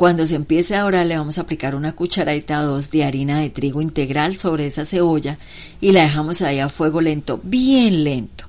Cuando 0.01 0.27
se 0.27 0.35
empiece 0.35 0.75
a 0.75 0.85
dorar 0.85 1.05
le 1.05 1.19
vamos 1.19 1.37
a 1.37 1.43
aplicar 1.43 1.75
una 1.75 1.93
cucharadita 1.93 2.63
o 2.63 2.69
dos 2.69 2.91
de 2.91 3.05
harina 3.05 3.41
de 3.41 3.51
trigo 3.51 3.83
integral 3.83 4.39
sobre 4.39 4.67
esa 4.67 4.87
cebolla 4.87 5.37
y 5.79 5.93
la 5.93 6.05
dejamos 6.05 6.41
ahí 6.41 6.59
a 6.59 6.71
fuego 6.71 7.03
lento, 7.03 7.39
bien 7.43 8.03
lento. 8.03 8.47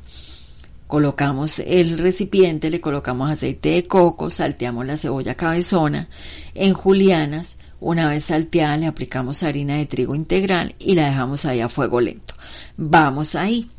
Colocamos 0.87 1.59
el 1.59 1.97
recipiente, 1.97 2.69
le 2.69 2.79
colocamos 2.79 3.29
aceite 3.29 3.71
de 3.71 3.85
coco, 3.85 4.29
salteamos 4.29 4.85
la 4.85 4.95
cebolla 4.95 5.35
cabezona 5.35 6.07
en 6.55 6.73
julianas. 6.73 7.57
Una 7.81 8.07
vez 8.07 8.23
salteada 8.23 8.77
le 8.77 8.87
aplicamos 8.87 9.43
harina 9.43 9.75
de 9.75 9.87
trigo 9.87 10.15
integral 10.15 10.73
y 10.79 10.95
la 10.95 11.09
dejamos 11.09 11.43
ahí 11.43 11.59
a 11.59 11.67
fuego 11.67 11.99
lento. 11.99 12.33
Vamos 12.77 13.35
ahí. 13.35 13.69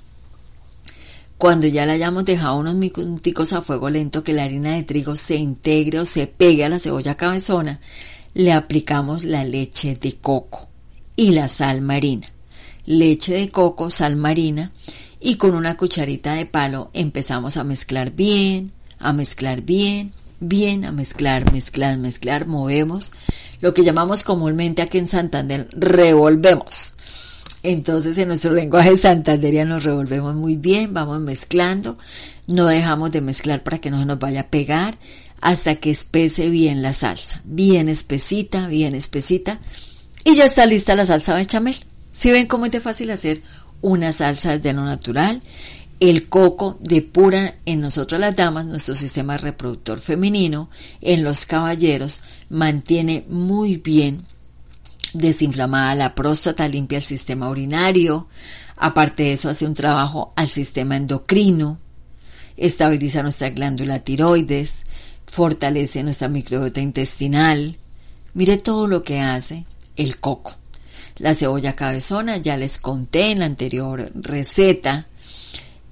Cuando 1.42 1.66
ya 1.66 1.86
la 1.86 1.94
hayamos 1.94 2.24
dejado 2.24 2.56
unos 2.56 2.76
minuticos 2.76 3.52
a 3.52 3.62
fuego 3.62 3.90
lento 3.90 4.22
que 4.22 4.32
la 4.32 4.44
harina 4.44 4.76
de 4.76 4.84
trigo 4.84 5.16
se 5.16 5.34
integre 5.34 5.98
o 5.98 6.06
se 6.06 6.28
pegue 6.28 6.64
a 6.64 6.68
la 6.68 6.78
cebolla 6.78 7.16
cabezona, 7.16 7.80
le 8.32 8.52
aplicamos 8.52 9.24
la 9.24 9.42
leche 9.42 9.96
de 9.96 10.12
coco 10.12 10.68
y 11.16 11.32
la 11.32 11.48
sal 11.48 11.80
marina. 11.80 12.28
Leche 12.86 13.34
de 13.34 13.50
coco, 13.50 13.90
sal 13.90 14.14
marina 14.14 14.70
y 15.18 15.34
con 15.34 15.56
una 15.56 15.76
cucharita 15.76 16.34
de 16.34 16.46
palo 16.46 16.90
empezamos 16.92 17.56
a 17.56 17.64
mezclar 17.64 18.12
bien, 18.12 18.70
a 19.00 19.12
mezclar 19.12 19.62
bien, 19.62 20.12
bien, 20.38 20.84
a 20.84 20.92
mezclar, 20.92 21.52
mezclar, 21.52 21.98
mezclar, 21.98 22.46
movemos. 22.46 23.10
Lo 23.60 23.74
que 23.74 23.82
llamamos 23.82 24.22
comúnmente 24.22 24.80
aquí 24.80 24.98
en 24.98 25.08
Santander, 25.08 25.66
revolvemos. 25.72 26.94
Entonces 27.62 28.18
en 28.18 28.28
nuestro 28.28 28.52
lenguaje 28.52 28.96
santanderia 28.96 29.64
nos 29.64 29.84
revolvemos 29.84 30.34
muy 30.34 30.56
bien, 30.56 30.92
vamos 30.94 31.20
mezclando, 31.20 31.96
no 32.48 32.66
dejamos 32.66 33.12
de 33.12 33.20
mezclar 33.20 33.62
para 33.62 33.78
que 33.78 33.90
no 33.90 34.00
se 34.00 34.06
nos 34.06 34.18
vaya 34.18 34.42
a 34.42 34.48
pegar 34.48 34.98
hasta 35.40 35.76
que 35.76 35.90
espese 35.90 36.50
bien 36.50 36.82
la 36.82 36.92
salsa, 36.92 37.40
bien 37.44 37.88
espesita, 37.88 38.66
bien 38.66 38.94
espesita 38.94 39.60
y 40.24 40.36
ya 40.36 40.44
está 40.44 40.66
lista 40.66 40.96
la 40.96 41.06
salsa 41.06 41.34
bechamel. 41.34 41.76
Si 42.10 42.30
ven 42.30 42.46
cómo 42.46 42.66
es 42.66 42.72
de 42.72 42.80
fácil 42.80 43.10
hacer 43.10 43.42
una 43.80 44.12
salsa 44.12 44.58
de 44.58 44.72
lo 44.72 44.84
natural, 44.84 45.40
el 46.00 46.28
coco 46.28 46.78
depura 46.80 47.54
en 47.64 47.80
nosotros 47.80 48.20
las 48.20 48.34
damas 48.34 48.66
nuestro 48.66 48.96
sistema 48.96 49.36
reproductor 49.36 50.00
femenino, 50.00 50.68
en 51.00 51.22
los 51.22 51.46
caballeros 51.46 52.22
mantiene 52.48 53.24
muy 53.28 53.76
bien 53.76 54.24
desinflamada 55.12 55.94
la 55.94 56.14
próstata, 56.14 56.68
limpia 56.68 56.98
el 56.98 57.04
sistema 57.04 57.48
urinario, 57.48 58.28
aparte 58.76 59.24
de 59.24 59.32
eso 59.34 59.48
hace 59.48 59.66
un 59.66 59.74
trabajo 59.74 60.32
al 60.36 60.50
sistema 60.50 60.96
endocrino, 60.96 61.78
estabiliza 62.56 63.22
nuestra 63.22 63.50
glándula 63.50 64.00
tiroides, 64.00 64.84
fortalece 65.26 66.02
nuestra 66.02 66.28
microbiota 66.28 66.80
intestinal. 66.80 67.78
Mire 68.34 68.58
todo 68.58 68.86
lo 68.86 69.02
que 69.02 69.20
hace 69.20 69.64
el 69.96 70.18
coco. 70.18 70.54
La 71.16 71.34
cebolla 71.34 71.74
cabezona, 71.74 72.38
ya 72.38 72.56
les 72.56 72.78
conté 72.78 73.30
en 73.30 73.40
la 73.40 73.46
anterior 73.46 74.10
receta. 74.14 75.06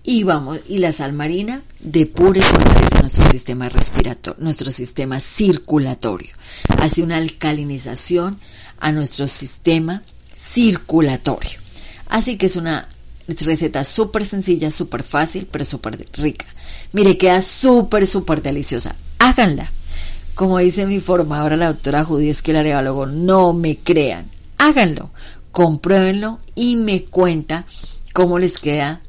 Y 0.02 0.22
vamos, 0.22 0.60
y 0.66 0.78
la 0.78 0.92
sal 0.92 1.12
marina 1.12 1.62
depura 1.78 2.38
y 2.38 2.42
fortalece 2.42 3.00
nuestro 3.00 3.30
sistema 3.30 3.68
respiratorio, 3.68 4.42
nuestro 4.42 4.72
sistema 4.72 5.20
circulatorio. 5.20 6.34
Hace 6.78 7.02
una 7.02 7.18
alcalinización 7.18 8.38
a 8.80 8.92
nuestro 8.92 9.28
sistema 9.28 10.02
circulatorio. 10.36 11.58
Así 12.08 12.36
que 12.36 12.46
es 12.46 12.56
una 12.56 12.88
receta 13.28 13.84
súper 13.84 14.24
sencilla, 14.24 14.70
súper 14.70 15.02
fácil, 15.02 15.46
pero 15.50 15.64
súper 15.64 16.06
rica. 16.14 16.46
Mire, 16.92 17.16
queda 17.16 17.40
súper, 17.40 18.06
súper 18.06 18.42
deliciosa. 18.42 18.96
Háganla. 19.18 19.70
Como 20.34 20.58
dice 20.58 20.86
mi 20.86 21.00
formadora, 21.00 21.56
la 21.56 21.68
doctora 21.68 22.04
Judy 22.04 22.30
Esquilareólogo, 22.30 23.06
no 23.06 23.52
me 23.52 23.78
crean. 23.78 24.30
Háganlo, 24.58 25.10
compruébenlo 25.52 26.38
y 26.54 26.76
me 26.76 27.04
cuenta 27.04 27.66
cómo 28.12 28.38
les 28.38 28.58
queda 28.58 29.00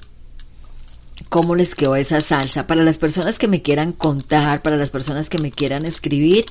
cómo 1.31 1.55
les 1.55 1.75
quedó 1.75 1.95
esa 1.95 2.19
salsa. 2.19 2.67
Para 2.67 2.83
las 2.83 2.97
personas 2.97 3.39
que 3.39 3.47
me 3.47 3.61
quieran 3.61 3.93
contar, 3.93 4.61
para 4.61 4.75
las 4.75 4.89
personas 4.89 5.29
que 5.29 5.37
me 5.37 5.49
quieran 5.49 5.85
escribir, 5.85 6.43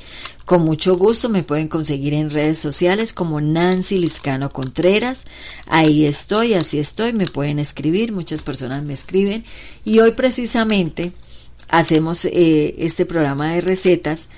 con 0.46 0.62
mucho 0.62 0.96
gusto 0.96 1.28
me 1.28 1.42
pueden 1.42 1.68
conseguir 1.68 2.14
en 2.14 2.30
redes 2.30 2.56
sociales 2.56 3.12
como 3.12 3.42
Nancy 3.42 3.98
Liscano 3.98 4.48
Contreras. 4.48 5.26
Ahí 5.66 6.06
estoy, 6.06 6.54
así 6.54 6.78
estoy, 6.78 7.12
me 7.12 7.26
pueden 7.26 7.58
escribir, 7.58 8.10
muchas 8.10 8.42
personas 8.42 8.82
me 8.82 8.94
escriben. 8.94 9.44
Y 9.84 9.98
hoy 9.98 10.12
precisamente 10.12 11.12
hacemos 11.68 12.24
eh, 12.24 12.74
este 12.78 13.04
programa 13.04 13.52
de 13.52 13.60
recetas 13.60 14.28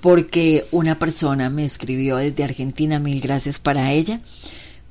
porque 0.00 0.64
una 0.70 0.98
persona 0.98 1.50
me 1.50 1.66
escribió 1.66 2.16
desde 2.16 2.42
Argentina, 2.42 2.98
mil 2.98 3.20
gracias 3.20 3.58
para 3.58 3.92
ella 3.92 4.22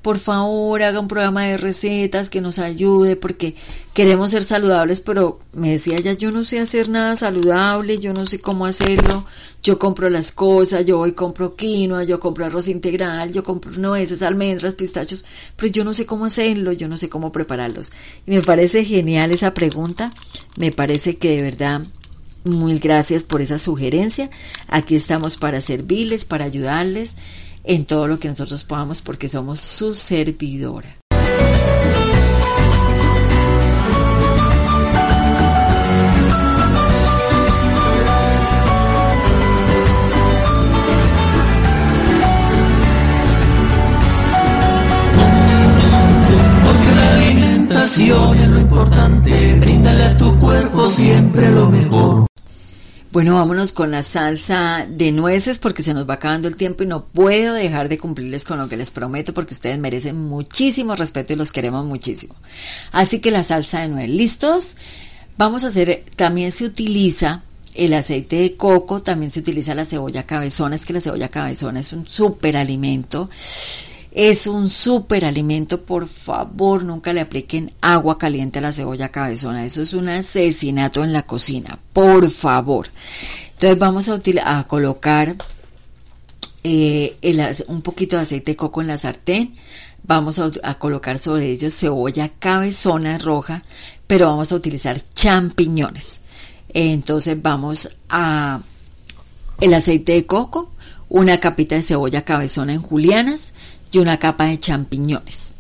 por 0.01 0.17
favor 0.19 0.81
haga 0.81 0.99
un 0.99 1.09
programa 1.09 1.43
de 1.45 1.57
recetas 1.57 2.29
que 2.29 2.39
nos 2.39 2.57
ayude 2.57 3.17
porque 3.17 3.55
queremos 3.93 4.31
ser 4.31 4.45
saludables, 4.45 5.01
pero 5.01 5.39
me 5.51 5.71
decía 5.71 5.97
ella, 5.97 6.13
yo 6.13 6.31
no 6.31 6.45
sé 6.45 6.59
hacer 6.59 6.87
nada 6.87 7.17
saludable, 7.17 7.97
yo 7.97 8.13
no 8.13 8.25
sé 8.25 8.39
cómo 8.39 8.65
hacerlo, 8.65 9.25
yo 9.61 9.77
compro 9.77 10.09
las 10.09 10.31
cosas, 10.31 10.85
yo 10.85 10.99
voy 10.99 11.11
compro 11.11 11.57
quinoa, 11.57 12.05
yo 12.05 12.21
compro 12.21 12.45
arroz 12.45 12.69
integral, 12.69 13.33
yo 13.33 13.43
compro 13.43 13.71
nueces, 13.73 14.23
almendras, 14.23 14.75
pistachos, 14.75 15.25
pero 15.57 15.69
yo 15.69 15.83
no 15.83 15.93
sé 15.93 16.05
cómo 16.05 16.25
hacerlo, 16.25 16.71
yo 16.71 16.87
no 16.87 16.97
sé 16.97 17.09
cómo 17.09 17.33
prepararlos. 17.33 17.91
Y 18.25 18.31
me 18.31 18.41
parece 18.41 18.85
genial 18.85 19.31
esa 19.31 19.53
pregunta, 19.53 20.11
me 20.57 20.71
parece 20.71 21.17
que 21.17 21.35
de 21.35 21.41
verdad 21.41 21.81
Muy 22.45 22.79
gracias 22.79 23.25
por 23.25 23.41
esa 23.41 23.57
sugerencia. 23.57 24.29
Aquí 24.69 24.95
estamos 24.95 25.35
para 25.35 25.59
servirles, 25.59 26.23
para 26.23 26.45
ayudarles 26.45 27.17
en 27.63 27.85
todo 27.85 28.07
lo 28.07 28.19
que 28.19 28.29
nosotros 28.29 28.63
podamos 28.63 29.01
porque 29.01 29.29
somos 29.29 29.59
su 29.59 29.93
servidora. 29.95 30.95
Porque 46.63 46.91
la 46.95 47.13
alimentación 47.13 48.39
es 48.39 48.49
lo 48.49 48.59
importante, 48.59 49.59
bríndale 49.59 50.03
a 50.03 50.17
tu 50.17 50.39
cuerpo 50.39 50.89
siempre 50.89 51.49
lo 51.49 51.69
mejor. 51.69 52.28
Bueno, 53.11 53.33
vámonos 53.33 53.71
con 53.71 53.89
la 53.89 54.03
salsa 54.03 54.85
de 54.87 55.11
nueces 55.11 55.57
porque 55.57 55.81
se 55.81 55.95
nos 55.95 56.07
va 56.07 56.15
acabando 56.15 56.47
el 56.47 56.55
tiempo 56.55 56.83
y 56.83 56.85
no 56.85 57.05
puedo 57.05 57.55
dejar 57.55 57.89
de 57.89 57.97
cumplirles 57.97 58.43
con 58.43 58.59
lo 58.59 58.69
que 58.69 58.77
les 58.77 58.91
prometo 58.91 59.33
porque 59.33 59.55
ustedes 59.55 59.79
merecen 59.79 60.15
muchísimo 60.15 60.95
respeto 60.95 61.33
y 61.33 61.35
los 61.35 61.51
queremos 61.51 61.83
muchísimo. 61.85 62.35
Así 62.91 63.19
que 63.19 63.31
la 63.31 63.43
salsa 63.43 63.81
de 63.81 63.87
nuez, 63.87 64.09
¿listos? 64.11 64.75
Vamos 65.39 65.63
a 65.63 65.69
hacer, 65.69 66.05
también 66.15 66.51
se 66.51 66.65
utiliza 66.65 67.41
el 67.73 67.95
aceite 67.95 68.35
de 68.35 68.55
coco, 68.55 69.01
también 69.01 69.31
se 69.31 69.39
utiliza 69.39 69.73
la 69.73 69.85
cebolla 69.85 70.27
cabezona, 70.27 70.75
es 70.75 70.85
que 70.85 70.93
la 70.93 71.01
cebolla 71.01 71.29
cabezona 71.29 71.79
es 71.79 71.91
un 71.93 72.07
súper 72.07 72.57
alimento. 72.57 73.27
Es 74.11 74.47
un 74.47 74.69
súper 74.69 75.23
alimento, 75.23 75.81
por 75.83 76.07
favor, 76.07 76.83
nunca 76.83 77.13
le 77.13 77.21
apliquen 77.21 77.71
agua 77.79 78.17
caliente 78.17 78.59
a 78.59 78.63
la 78.63 78.71
cebolla 78.71 79.09
cabezona. 79.09 79.65
Eso 79.65 79.81
es 79.81 79.93
un 79.93 80.09
asesinato 80.09 81.03
en 81.03 81.13
la 81.13 81.23
cocina, 81.23 81.77
por 81.93 82.29
favor. 82.31 82.87
Entonces 83.53 83.77
vamos 83.77 84.09
a, 84.09 84.19
a 84.45 84.63
colocar 84.67 85.35
eh, 86.63 87.17
un 87.67 87.81
poquito 87.81 88.15
de 88.15 88.23
aceite 88.23 88.51
de 88.51 88.55
coco 88.57 88.81
en 88.81 88.87
la 88.87 88.97
sartén. 88.97 89.55
Vamos 90.03 90.39
a 90.63 90.75
colocar 90.75 91.19
sobre 91.19 91.51
ellos 91.51 91.77
cebolla 91.77 92.29
cabezona 92.39 93.17
roja, 93.17 93.63
pero 94.07 94.27
vamos 94.27 94.51
a 94.51 94.55
utilizar 94.55 94.99
champiñones. 95.13 96.21
Entonces 96.73 97.39
vamos 97.39 97.95
a 98.09 98.61
el 99.59 99.73
aceite 99.73 100.13
de 100.13 100.25
coco, 100.25 100.71
una 101.09 101.39
capita 101.39 101.75
de 101.75 101.81
cebolla 101.81 102.23
cabezona 102.23 102.73
en 102.73 102.81
julianas, 102.81 103.51
y 103.91 103.97
una 103.99 104.17
capa 104.17 104.45
de 104.45 104.59
champiñones, 104.59 105.53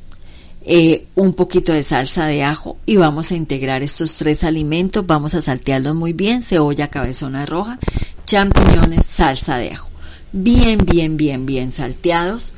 eh, 0.61 1.07
un 1.15 1.33
poquito 1.33 1.73
de 1.73 1.83
salsa 1.83 2.27
de 2.27 2.43
ajo 2.43 2.77
y 2.85 2.97
vamos 2.97 3.31
a 3.31 3.35
integrar 3.35 3.81
estos 3.81 4.15
tres 4.15 4.43
alimentos, 4.43 5.05
vamos 5.07 5.33
a 5.33 5.41
saltearlos 5.41 5.95
muy 5.95 6.13
bien, 6.13 6.43
cebolla 6.43 6.89
cabezona 6.89 7.45
roja, 7.45 7.79
champiñones, 8.25 9.05
salsa 9.05 9.57
de 9.57 9.71
ajo, 9.71 9.89
bien, 10.31 10.79
bien, 10.85 11.17
bien, 11.17 11.45
bien 11.45 11.71
salteados 11.71 12.53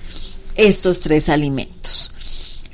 estos 0.55 0.99
tres 0.99 1.30
alimentos. 1.30 2.11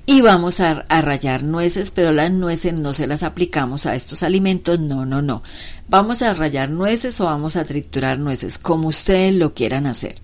Y 0.10 0.22
vamos 0.22 0.62
a, 0.62 0.86
a 0.88 1.02
rallar 1.02 1.44
nueces, 1.44 1.92
pero 1.92 2.14
las 2.14 2.32
nueces 2.32 2.72
no 2.72 2.94
se 2.94 3.08
las 3.08 3.24
aplicamos 3.24 3.86
a 3.86 3.94
estos 3.94 4.24
alimentos, 4.24 4.80
no, 4.80 5.06
no, 5.06 5.22
no. 5.22 5.44
Vamos 5.90 6.22
a 6.22 6.34
rallar 6.34 6.70
nueces 6.70 7.20
o 7.20 7.26
vamos 7.26 7.58
a 7.58 7.66
triturar 7.66 8.18
nueces, 8.18 8.58
como 8.58 8.88
ustedes 8.88 9.36
lo 9.36 9.54
quieran 9.54 9.86
hacer 9.86 10.16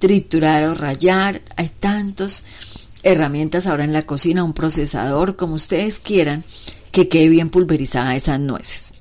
triturar 0.00 0.64
o 0.64 0.74
rallar. 0.74 1.42
Hay 1.56 1.70
tantas 1.78 2.44
herramientas 3.04 3.68
ahora 3.68 3.84
en 3.84 3.92
la 3.92 4.02
cocina, 4.02 4.42
un 4.42 4.54
procesador, 4.54 5.36
como 5.36 5.54
ustedes 5.54 6.00
quieran, 6.00 6.42
que 6.90 7.08
quede 7.08 7.28
bien 7.28 7.50
pulverizada 7.50 8.16
esas 8.16 8.40
nueces. 8.40 8.94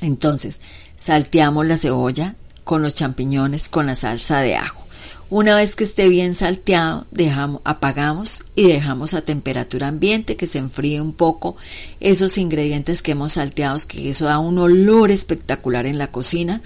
Entonces, 0.00 0.60
salteamos 0.96 1.66
la 1.66 1.76
cebolla 1.76 2.36
con 2.62 2.82
los 2.82 2.94
champiñones, 2.94 3.68
con 3.68 3.86
la 3.86 3.96
salsa 3.96 4.38
de 4.40 4.54
ajo. 4.54 4.86
Una 5.28 5.54
vez 5.54 5.76
que 5.76 5.84
esté 5.84 6.08
bien 6.08 6.34
salteado, 6.34 7.06
dejamos, 7.12 7.62
apagamos 7.64 8.44
y 8.56 8.66
dejamos 8.66 9.14
a 9.14 9.22
temperatura 9.22 9.86
ambiente 9.86 10.36
que 10.36 10.48
se 10.48 10.58
enfríe 10.58 11.00
un 11.00 11.12
poco 11.12 11.56
esos 12.00 12.36
ingredientes 12.36 13.00
que 13.00 13.12
hemos 13.12 13.34
salteado, 13.34 13.78
que 13.86 14.10
eso 14.10 14.24
da 14.24 14.40
un 14.40 14.58
olor 14.58 15.12
espectacular 15.12 15.86
en 15.86 15.98
la 15.98 16.10
cocina 16.10 16.62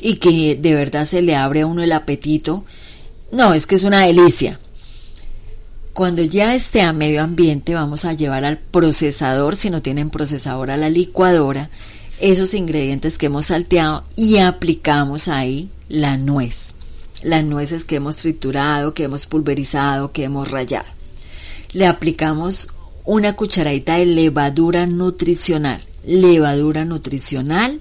y 0.00 0.16
que 0.16 0.56
de 0.56 0.74
verdad 0.74 1.06
se 1.06 1.22
le 1.22 1.36
abre 1.36 1.62
a 1.62 1.66
uno 1.66 1.82
el 1.82 1.92
apetito. 1.92 2.64
No, 3.32 3.54
es 3.54 3.66
que 3.66 3.76
es 3.76 3.82
una 3.82 4.06
delicia. 4.06 4.58
Cuando 5.92 6.22
ya 6.22 6.54
esté 6.54 6.82
a 6.82 6.92
medio 6.92 7.22
ambiente 7.22 7.74
vamos 7.74 8.04
a 8.04 8.14
llevar 8.14 8.44
al 8.44 8.58
procesador, 8.58 9.56
si 9.56 9.70
no 9.70 9.82
tienen 9.82 10.10
procesador, 10.10 10.70
a 10.70 10.76
la 10.76 10.88
licuadora, 10.88 11.68
esos 12.20 12.54
ingredientes 12.54 13.18
que 13.18 13.26
hemos 13.26 13.46
salteado 13.46 14.04
y 14.16 14.38
aplicamos 14.38 15.28
ahí 15.28 15.68
la 15.88 16.16
nuez. 16.16 16.74
Las 17.22 17.44
nueces 17.44 17.84
que 17.84 17.96
hemos 17.96 18.16
triturado, 18.16 18.94
que 18.94 19.04
hemos 19.04 19.26
pulverizado, 19.26 20.12
que 20.12 20.24
hemos 20.24 20.50
rallado. 20.50 20.86
Le 21.72 21.86
aplicamos 21.86 22.68
una 23.04 23.34
cucharadita 23.34 23.96
de 23.96 24.06
levadura 24.06 24.86
nutricional. 24.86 25.84
Levadura 26.06 26.84
nutricional 26.84 27.80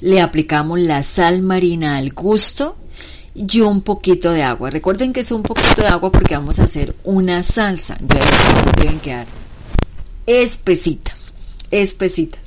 le 0.00 0.20
aplicamos 0.20 0.78
la 0.80 1.02
sal 1.02 1.42
marina 1.42 1.96
al 1.96 2.12
gusto 2.12 2.76
y 3.34 3.60
un 3.60 3.82
poquito 3.82 4.32
de 4.32 4.42
agua. 4.42 4.70
Recuerden 4.70 5.12
que 5.12 5.20
es 5.20 5.30
un 5.30 5.42
poquito 5.42 5.82
de 5.82 5.88
agua 5.88 6.10
porque 6.12 6.34
vamos 6.34 6.58
a 6.58 6.64
hacer 6.64 6.94
una 7.04 7.42
salsa. 7.42 7.96
Entonces 8.00 8.30
deben 8.78 9.00
quedar 9.00 9.26
espesitas, 10.26 11.34
espesitas. 11.70 12.40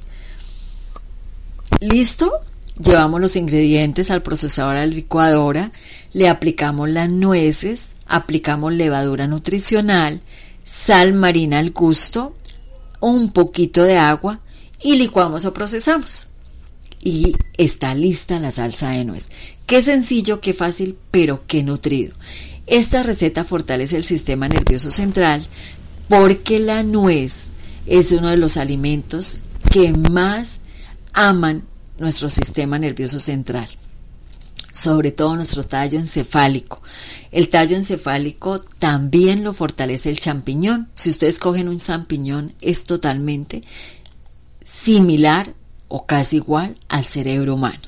¿Listo? 1.80 2.32
Llevamos 2.78 3.20
los 3.20 3.36
ingredientes 3.36 4.10
al 4.10 4.22
procesador, 4.22 4.78
a 4.78 4.80
la 4.80 4.86
licuadora, 4.86 5.72
le 6.14 6.30
aplicamos 6.30 6.90
las 6.90 7.12
nueces, 7.12 7.92
aplicamos 8.06 8.74
levadura 8.74 9.28
nutricional, 9.28 10.22
sal 10.66 11.14
marina 11.14 11.60
al 11.60 11.72
gusto, 11.72 12.38
un 13.02 13.34
poquito 13.34 13.84
de 13.84 13.98
agua 13.98 14.40
y 14.82 14.96
licuamos 14.96 15.44
o 15.44 15.54
procesamos 15.54 16.29
y 17.02 17.36
está 17.58 17.94
lista 17.96 18.40
la 18.40 18.52
salsa 18.52 18.92
de 18.92 19.06
nuez. 19.06 19.30
Qué 19.66 19.82
sencillo, 19.82 20.42
qué 20.42 20.54
fácil, 20.54 20.98
pero 21.12 21.44
qué 21.48 21.64
nutrido. 21.64 22.14
Esta 22.68 23.04
receta 23.04 23.46
fortalece 23.46 23.98
el 23.98 24.06
sistema 24.06 24.48
nervioso 24.48 24.92
central 24.92 25.46
porque 26.08 26.60
la 26.60 26.84
nuez 26.84 27.50
es 27.86 28.12
uno 28.12 28.30
de 28.30 28.38
los 28.38 28.58
alimentos 28.58 29.38
que 29.72 29.92
más 29.92 30.60
aman 31.14 31.64
nuestro 31.98 32.30
sistema 32.30 32.80
nervioso 32.80 33.20
central, 33.20 33.68
sobre 34.72 35.12
todo 35.12 35.36
nuestro 35.36 35.64
tallo 35.64 36.00
encefálico. 36.00 36.82
El 37.32 37.50
tallo 37.50 37.76
encefálico 37.76 38.62
también 38.62 39.44
lo 39.44 39.54
fortalece 39.54 40.10
el 40.10 40.20
champiñón. 40.20 40.90
Si 40.96 41.10
ustedes 41.10 41.40
cogen 41.40 41.68
un 41.68 41.80
champiñón 41.80 42.54
es 42.62 42.84
totalmente 42.84 43.64
similar 44.64 45.54
o 45.90 46.06
casi 46.06 46.38
igual 46.38 46.78
al 46.88 47.06
cerebro 47.06 47.56
humano. 47.56 47.82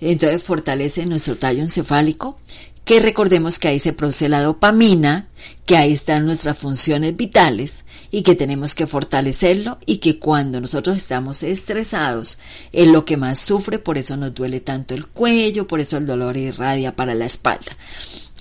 Entonces 0.00 0.42
fortalece 0.42 1.06
nuestro 1.06 1.36
tallo 1.36 1.62
encefálico, 1.62 2.38
que 2.84 3.00
recordemos 3.00 3.58
que 3.58 3.68
ahí 3.68 3.80
se 3.80 3.92
produce 3.92 4.28
la 4.28 4.42
dopamina, 4.42 5.26
que 5.64 5.76
ahí 5.76 5.92
están 5.92 6.26
nuestras 6.26 6.56
funciones 6.56 7.16
vitales 7.16 7.84
y 8.12 8.22
que 8.22 8.36
tenemos 8.36 8.74
que 8.74 8.86
fortalecerlo 8.86 9.78
y 9.86 9.96
que 9.96 10.20
cuando 10.20 10.60
nosotros 10.60 10.96
estamos 10.96 11.42
estresados 11.42 12.38
es 12.72 12.88
lo 12.88 13.04
que 13.04 13.16
más 13.16 13.40
sufre, 13.40 13.80
por 13.80 13.98
eso 13.98 14.16
nos 14.16 14.34
duele 14.34 14.60
tanto 14.60 14.94
el 14.94 15.06
cuello, 15.06 15.66
por 15.66 15.80
eso 15.80 15.96
el 15.96 16.06
dolor 16.06 16.36
irradia 16.36 16.94
para 16.94 17.14
la 17.14 17.26
espalda. 17.26 17.76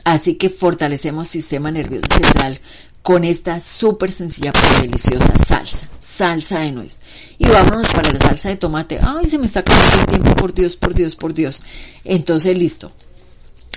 Así 0.04 0.36
que 0.36 0.52
fortalecemos 0.52 1.28
sistema 1.28 1.72
nervioso 1.72 2.08
central 2.12 2.60
con 3.02 3.24
esta 3.24 3.60
súper 3.60 4.12
sencilla 4.12 4.52
pero 4.54 4.82
deliciosa 4.82 5.34
salsa, 5.48 5.90
salsa 6.16 6.60
de 6.60 6.72
nuez. 6.72 7.02
Y 7.38 7.48
vámonos 7.48 7.88
para 7.94 8.12
la 8.12 8.20
salsa 8.20 8.50
de 8.50 8.58
tomate. 8.58 9.00
Ay, 9.02 9.28
se 9.28 9.38
me 9.38 9.46
está 9.46 9.62
acabando 9.62 10.00
el 10.02 10.08
tiempo, 10.08 10.36
por 10.36 10.54
Dios, 10.54 10.76
por 10.76 10.94
Dios, 10.94 11.16
por 11.16 11.34
Dios. 11.34 11.62
Entonces, 12.04 12.58
listo. 12.58 12.92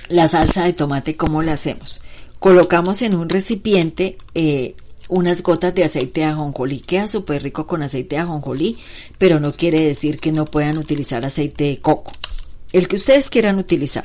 La 0.08 0.28
salsa 0.28 0.64
de 0.64 0.72
tomate, 0.72 1.16
¿cómo 1.16 1.42
la 1.42 1.54
hacemos? 1.54 2.00
Colocamos 2.38 3.02
en 3.02 3.14
un 3.14 3.28
recipiente 3.28 4.16
eh, 4.34 4.74
unas 5.08 5.42
gotas 5.42 5.74
de 5.74 5.84
aceite 5.84 6.20
de 6.20 6.26
ajonjolí. 6.26 6.80
Queda 6.80 7.08
súper 7.08 7.42
rico 7.42 7.66
con 7.66 7.82
aceite 7.82 8.16
de 8.16 8.22
ajonjolí, 8.22 8.78
pero 9.18 9.40
no 9.40 9.52
quiere 9.52 9.80
decir 9.80 10.18
que 10.18 10.32
no 10.32 10.44
puedan 10.44 10.78
utilizar 10.78 11.26
aceite 11.26 11.64
de 11.64 11.78
coco. 11.78 12.12
El 12.72 12.88
que 12.88 12.96
ustedes 12.96 13.28
quieran 13.28 13.58
utilizar. 13.58 14.04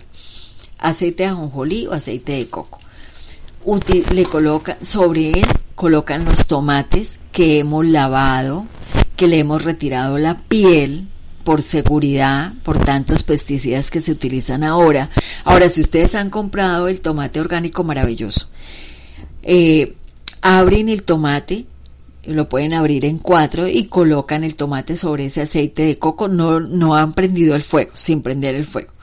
Aceite 0.79 1.23
de 1.23 1.29
ajonjolí 1.29 1.87
o 1.87 1.93
aceite 1.93 2.33
de 2.33 2.47
coco 2.47 2.79
le 4.13 4.25
colocan, 4.25 4.77
sobre 4.83 5.31
él 5.31 5.45
colocan 5.75 6.25
los 6.25 6.47
tomates 6.47 7.19
que 7.31 7.59
hemos 7.59 7.85
lavado, 7.85 8.65
que 9.15 9.27
le 9.27 9.39
hemos 9.39 9.63
retirado 9.63 10.17
la 10.17 10.41
piel 10.43 11.07
por 11.43 11.61
seguridad, 11.61 12.53
por 12.63 12.79
tantos 12.79 13.23
pesticidas 13.23 13.91
que 13.91 14.01
se 14.01 14.11
utilizan 14.11 14.63
ahora. 14.63 15.09
Ahora, 15.43 15.69
si 15.69 15.81
ustedes 15.81 16.15
han 16.15 16.29
comprado 16.29 16.87
el 16.87 17.01
tomate 17.01 17.39
orgánico 17.39 17.83
maravilloso, 17.83 18.47
eh, 19.41 19.95
abren 20.41 20.89
el 20.89 21.03
tomate, 21.03 21.65
lo 22.25 22.47
pueden 22.47 22.73
abrir 22.73 23.05
en 23.05 23.17
cuatro 23.17 23.67
y 23.67 23.85
colocan 23.85 24.43
el 24.43 24.55
tomate 24.55 24.95
sobre 24.95 25.25
ese 25.25 25.41
aceite 25.41 25.83
de 25.83 25.99
coco. 25.99 26.29
No, 26.29 26.59
no 26.59 26.95
han 26.95 27.13
prendido 27.13 27.55
el 27.55 27.63
fuego, 27.63 27.91
sin 27.95 28.21
prender 28.21 28.55
el 28.55 28.65
fuego. 28.65 28.93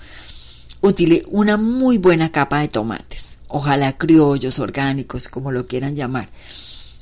Utilice 0.80 1.26
una 1.28 1.58
muy 1.58 1.98
buena 1.98 2.32
capa 2.32 2.60
de 2.60 2.68
tomates, 2.68 3.29
ojalá 3.50 3.98
criollos, 3.98 4.58
orgánicos, 4.58 5.28
como 5.28 5.52
lo 5.52 5.66
quieran 5.66 5.96
llamar. 5.96 6.28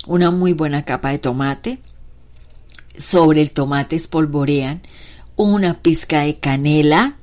Una 0.07 0.30
muy 0.30 0.53
buena 0.53 0.84
capa 0.84 1.11
de 1.11 1.18
tomate. 1.18 1.78
Sobre 2.96 3.42
el 3.42 3.53
tomate 3.53 3.94
espolvorean 3.94 4.82
una 5.38 5.74
pizca 5.74 6.22
de 6.22 6.36
canela, 6.38 7.14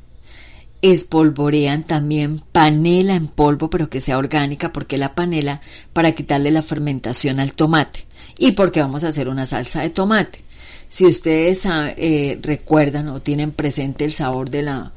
espolvorean 0.82 1.84
también 1.84 2.42
panela 2.52 3.16
en 3.16 3.28
polvo, 3.28 3.70
pero 3.70 3.90
que 3.90 4.00
sea 4.00 4.18
orgánica, 4.18 4.72
porque 4.72 4.98
la 4.98 5.14
panela 5.16 5.62
para 5.92 6.14
quitarle 6.14 6.50
la 6.50 6.64
fermentación 6.64 7.42
al 7.42 7.54
tomate 7.54 8.08
y 8.40 8.54
porque 8.54 8.80
vamos 8.80 9.04
a 9.04 9.10
hacer 9.10 9.28
una 9.28 9.46
salsa 9.46 9.82
de 9.82 9.90
tomate. 9.90 10.40
Si 10.88 11.06
ustedes 11.06 11.66
ah, 11.66 11.94
eh, 11.98 12.40
recuerdan 12.42 13.10
o 13.10 13.22
tienen 13.22 13.52
presente 13.52 14.06
el 14.06 14.14
sabor 14.14 14.50
de 14.50 14.62
la 14.62 14.94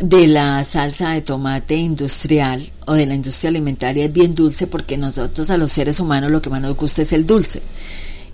de 0.00 0.26
la 0.26 0.64
salsa 0.64 1.10
de 1.10 1.20
tomate 1.20 1.76
industrial 1.76 2.72
o 2.86 2.94
de 2.94 3.06
la 3.06 3.14
industria 3.14 3.50
alimentaria 3.50 4.06
es 4.06 4.12
bien 4.12 4.34
dulce 4.34 4.66
porque 4.66 4.96
nosotros 4.96 5.50
a 5.50 5.58
los 5.58 5.72
seres 5.72 6.00
humanos 6.00 6.30
lo 6.30 6.40
que 6.40 6.50
más 6.50 6.62
nos 6.62 6.76
gusta 6.76 7.02
es 7.02 7.12
el 7.12 7.26
dulce. 7.26 7.62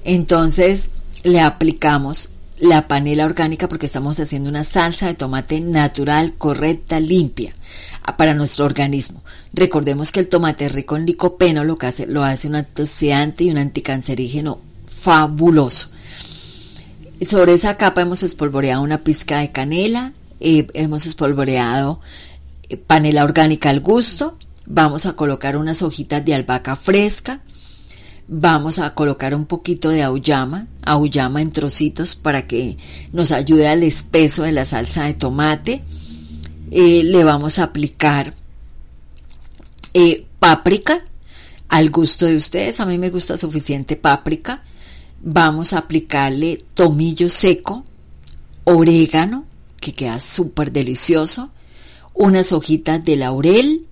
Entonces 0.04 0.90
le 1.24 1.40
aplicamos 1.40 2.30
la 2.58 2.88
panela 2.88 3.26
orgánica 3.26 3.68
porque 3.68 3.86
estamos 3.86 4.18
haciendo 4.20 4.48
una 4.48 4.64
salsa 4.64 5.06
de 5.06 5.14
tomate 5.14 5.60
natural, 5.60 6.34
correcta, 6.38 7.00
limpia 7.00 7.52
para 8.16 8.34
nuestro 8.34 8.64
organismo. 8.64 9.22
Recordemos 9.52 10.12
que 10.12 10.20
el 10.20 10.28
tomate 10.28 10.68
rico 10.68 10.96
en 10.96 11.06
licopeno 11.06 11.64
lo 11.64 11.76
que 11.76 11.86
hace, 11.86 12.06
lo 12.06 12.22
hace 12.22 12.46
un 12.46 12.54
antioxidante 12.54 13.44
y 13.44 13.50
un 13.50 13.58
anticancerígeno 13.58 14.60
fabuloso. 14.86 15.88
Sobre 17.26 17.54
esa 17.54 17.76
capa 17.76 18.02
hemos 18.02 18.22
espolvoreado 18.22 18.82
una 18.82 19.02
pizca 19.02 19.38
de 19.40 19.50
canela, 19.50 20.12
hemos 20.40 21.06
espolvoreado 21.06 22.00
eh, 22.68 22.76
panela 22.76 23.24
orgánica 23.24 23.70
al 23.70 23.80
gusto, 23.80 24.38
vamos 24.66 25.06
a 25.06 25.14
colocar 25.14 25.56
unas 25.56 25.82
hojitas 25.82 26.24
de 26.24 26.34
albahaca 26.34 26.76
fresca, 26.76 27.40
vamos 28.28 28.78
a 28.78 28.94
colocar 28.94 29.34
un 29.34 29.46
poquito 29.46 29.90
de 29.90 30.02
auyama, 30.02 30.66
auyama 30.82 31.40
en 31.40 31.52
trocitos 31.52 32.16
para 32.16 32.46
que 32.46 32.76
nos 33.12 33.32
ayude 33.32 33.68
al 33.68 33.82
espeso 33.82 34.42
de 34.42 34.52
la 34.52 34.64
salsa 34.64 35.04
de 35.04 35.14
tomate. 35.14 35.82
Eh, 36.70 37.04
le 37.04 37.22
vamos 37.22 37.58
a 37.58 37.64
aplicar 37.64 38.34
eh, 39.94 40.26
páprica 40.40 41.04
al 41.68 41.90
gusto 41.90 42.26
de 42.26 42.36
ustedes. 42.36 42.80
A 42.80 42.86
mí 42.86 42.98
me 42.98 43.10
gusta 43.10 43.36
suficiente 43.36 43.96
páprica. 43.96 44.62
Vamos 45.22 45.72
a 45.72 45.78
aplicarle 45.78 46.58
tomillo 46.74 47.28
seco, 47.30 47.84
orégano, 48.64 49.45
que 49.86 49.92
queda 49.92 50.18
súper 50.18 50.72
delicioso, 50.72 51.50
unas 52.12 52.50
hojitas 52.50 53.04
de 53.04 53.14
laurel 53.14 53.86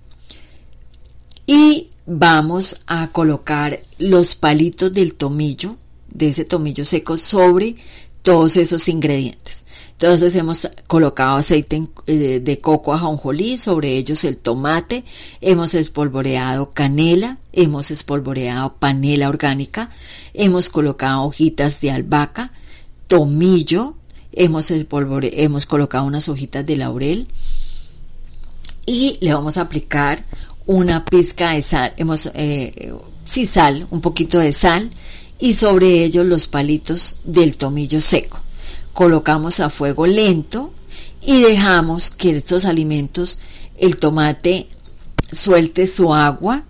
y 1.47 1.89
vamos 2.05 2.81
a 2.85 3.07
colocar 3.13 3.81
los 3.97 4.35
palitos 4.35 4.91
del 4.93 5.13
tomillo, 5.13 5.77
de 6.09 6.27
ese 6.29 6.43
tomillo 6.43 6.83
seco, 6.83 7.15
sobre 7.15 7.77
todos 8.23 8.57
esos 8.57 8.89
ingredientes. 8.89 9.63
Entonces 9.93 10.35
hemos 10.35 10.67
colocado 10.87 11.37
aceite 11.37 11.87
eh, 12.07 12.41
de 12.43 12.59
coco 12.59 12.93
a 12.93 12.99
jonjolí, 12.99 13.57
sobre 13.57 13.95
ellos 13.95 14.25
el 14.25 14.35
tomate, 14.35 15.05
hemos 15.39 15.73
espolvoreado 15.75 16.71
canela, 16.71 17.37
hemos 17.53 17.89
espolvoreado 17.89 18.75
panela 18.75 19.29
orgánica, 19.29 19.91
hemos 20.33 20.67
colocado 20.67 21.23
hojitas 21.23 21.79
de 21.79 21.91
albahaca, 21.91 22.51
tomillo, 23.07 23.95
hemos, 24.35 24.71
hemos 24.71 25.65
colocado 25.65 26.05
unas 26.05 26.29
hojitas 26.29 26.65
de 26.65 26.77
laurel 26.77 27.27
y 28.85 29.17
le 29.21 29.33
vamos 29.33 29.57
a 29.57 29.61
aplicar 29.61 30.25
una 30.65 31.05
pizca 31.05 31.51
de 31.51 31.61
sal, 31.61 31.93
hemos, 31.97 32.29
eh, 32.33 32.93
sal, 33.25 33.87
un 33.91 34.01
poquito 34.01 34.39
de 34.39 34.53
sal 34.53 34.91
y 35.39 35.53
sobre 35.53 36.03
ellos 36.03 36.25
los 36.25 36.47
palitos 36.47 37.17
del 37.23 37.57
tomillo 37.57 38.01
seco. 38.01 38.39
Colocamos 38.93 39.59
a 39.59 39.69
fuego 39.69 40.07
lento 40.07 40.73
y 41.21 41.41
dejamos 41.41 42.11
que 42.11 42.37
estos 42.37 42.65
alimentos, 42.65 43.39
el 43.77 43.97
tomate 43.97 44.67
suelte 45.31 45.87
su 45.87 46.13
agua 46.13 46.63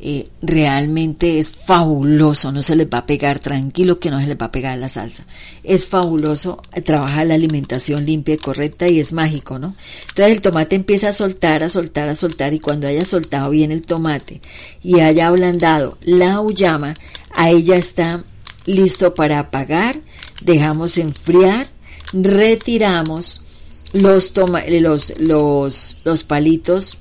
eh, 0.00 0.28
realmente 0.42 1.40
es 1.40 1.50
fabuloso, 1.50 2.52
no 2.52 2.62
se 2.62 2.76
les 2.76 2.86
va 2.86 2.98
a 2.98 3.06
pegar, 3.06 3.40
tranquilo 3.40 3.98
que 3.98 4.10
no 4.10 4.20
se 4.20 4.28
les 4.28 4.40
va 4.40 4.46
a 4.46 4.52
pegar 4.52 4.78
la 4.78 4.88
salsa. 4.88 5.26
Es 5.64 5.86
fabuloso, 5.86 6.62
trabajar 6.84 7.26
la 7.26 7.34
alimentación 7.34 8.06
limpia 8.06 8.34
y 8.34 8.38
correcta 8.38 8.88
y 8.88 9.00
es 9.00 9.12
mágico, 9.12 9.58
¿no? 9.58 9.74
Entonces 10.08 10.36
el 10.36 10.40
tomate 10.40 10.76
empieza 10.76 11.08
a 11.08 11.12
soltar, 11.12 11.64
a 11.64 11.68
soltar, 11.68 12.08
a 12.08 12.14
soltar 12.14 12.54
y 12.54 12.60
cuando 12.60 12.86
haya 12.86 13.04
soltado 13.04 13.50
bien 13.50 13.72
el 13.72 13.82
tomate 13.82 14.40
y 14.84 15.00
haya 15.00 15.26
ablandado 15.26 15.98
la 16.02 16.40
uyama, 16.40 16.94
ahí 17.34 17.64
ya 17.64 17.76
está 17.76 18.24
listo 18.66 19.14
para 19.14 19.40
apagar, 19.40 19.98
dejamos 20.42 20.96
enfriar, 20.98 21.66
retiramos 22.12 23.40
los, 23.92 24.32
los, 24.68 25.14
los, 25.18 25.96
los 26.04 26.24
palitos 26.24 26.98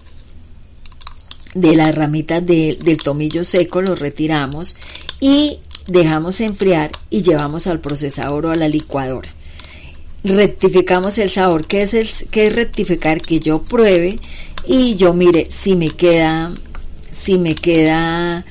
de 1.62 1.76
las 1.76 1.96
ramitas 1.96 2.46
del 2.46 2.98
tomillo 2.98 3.44
seco, 3.44 3.82
lo 3.82 3.96
retiramos 3.96 4.76
y 5.20 5.60
dejamos 5.88 6.42
enfriar 6.42 6.92
y 7.10 7.24
llevamos 7.24 7.68
al 7.68 7.80
procesador 7.80 8.46
o 8.46 8.52
a 8.52 8.56
la 8.56 8.68
licuadora. 8.68 9.34
Rectificamos 10.24 11.18
el 11.18 11.32
sabor. 11.32 11.66
¿Qué 11.66 11.84
es, 11.84 11.94
el, 11.94 12.10
qué 12.32 12.48
es 12.48 12.56
rectificar? 12.56 13.22
Que 13.22 13.40
yo 13.40 13.62
pruebe 13.64 14.20
y 14.68 14.96
yo 14.96 15.14
mire 15.14 15.48
si 15.50 15.76
me 15.76 15.90
queda, 15.90 16.54
si 17.12 17.38
me 17.40 17.56
queda 17.56 18.46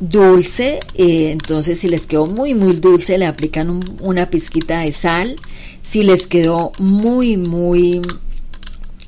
dulce, 0.00 0.80
eh, 0.94 1.30
entonces 1.30 1.78
si 1.78 1.88
les 1.88 2.06
quedó 2.06 2.26
muy 2.26 2.54
muy 2.54 2.72
dulce 2.74 3.18
le 3.18 3.26
aplican 3.26 3.80
una 4.00 4.30
pizquita 4.30 4.80
de 4.80 4.92
sal. 4.92 5.36
Si 5.80 6.02
les 6.02 6.26
quedó 6.26 6.72
muy 6.78 7.36
muy 7.36 8.00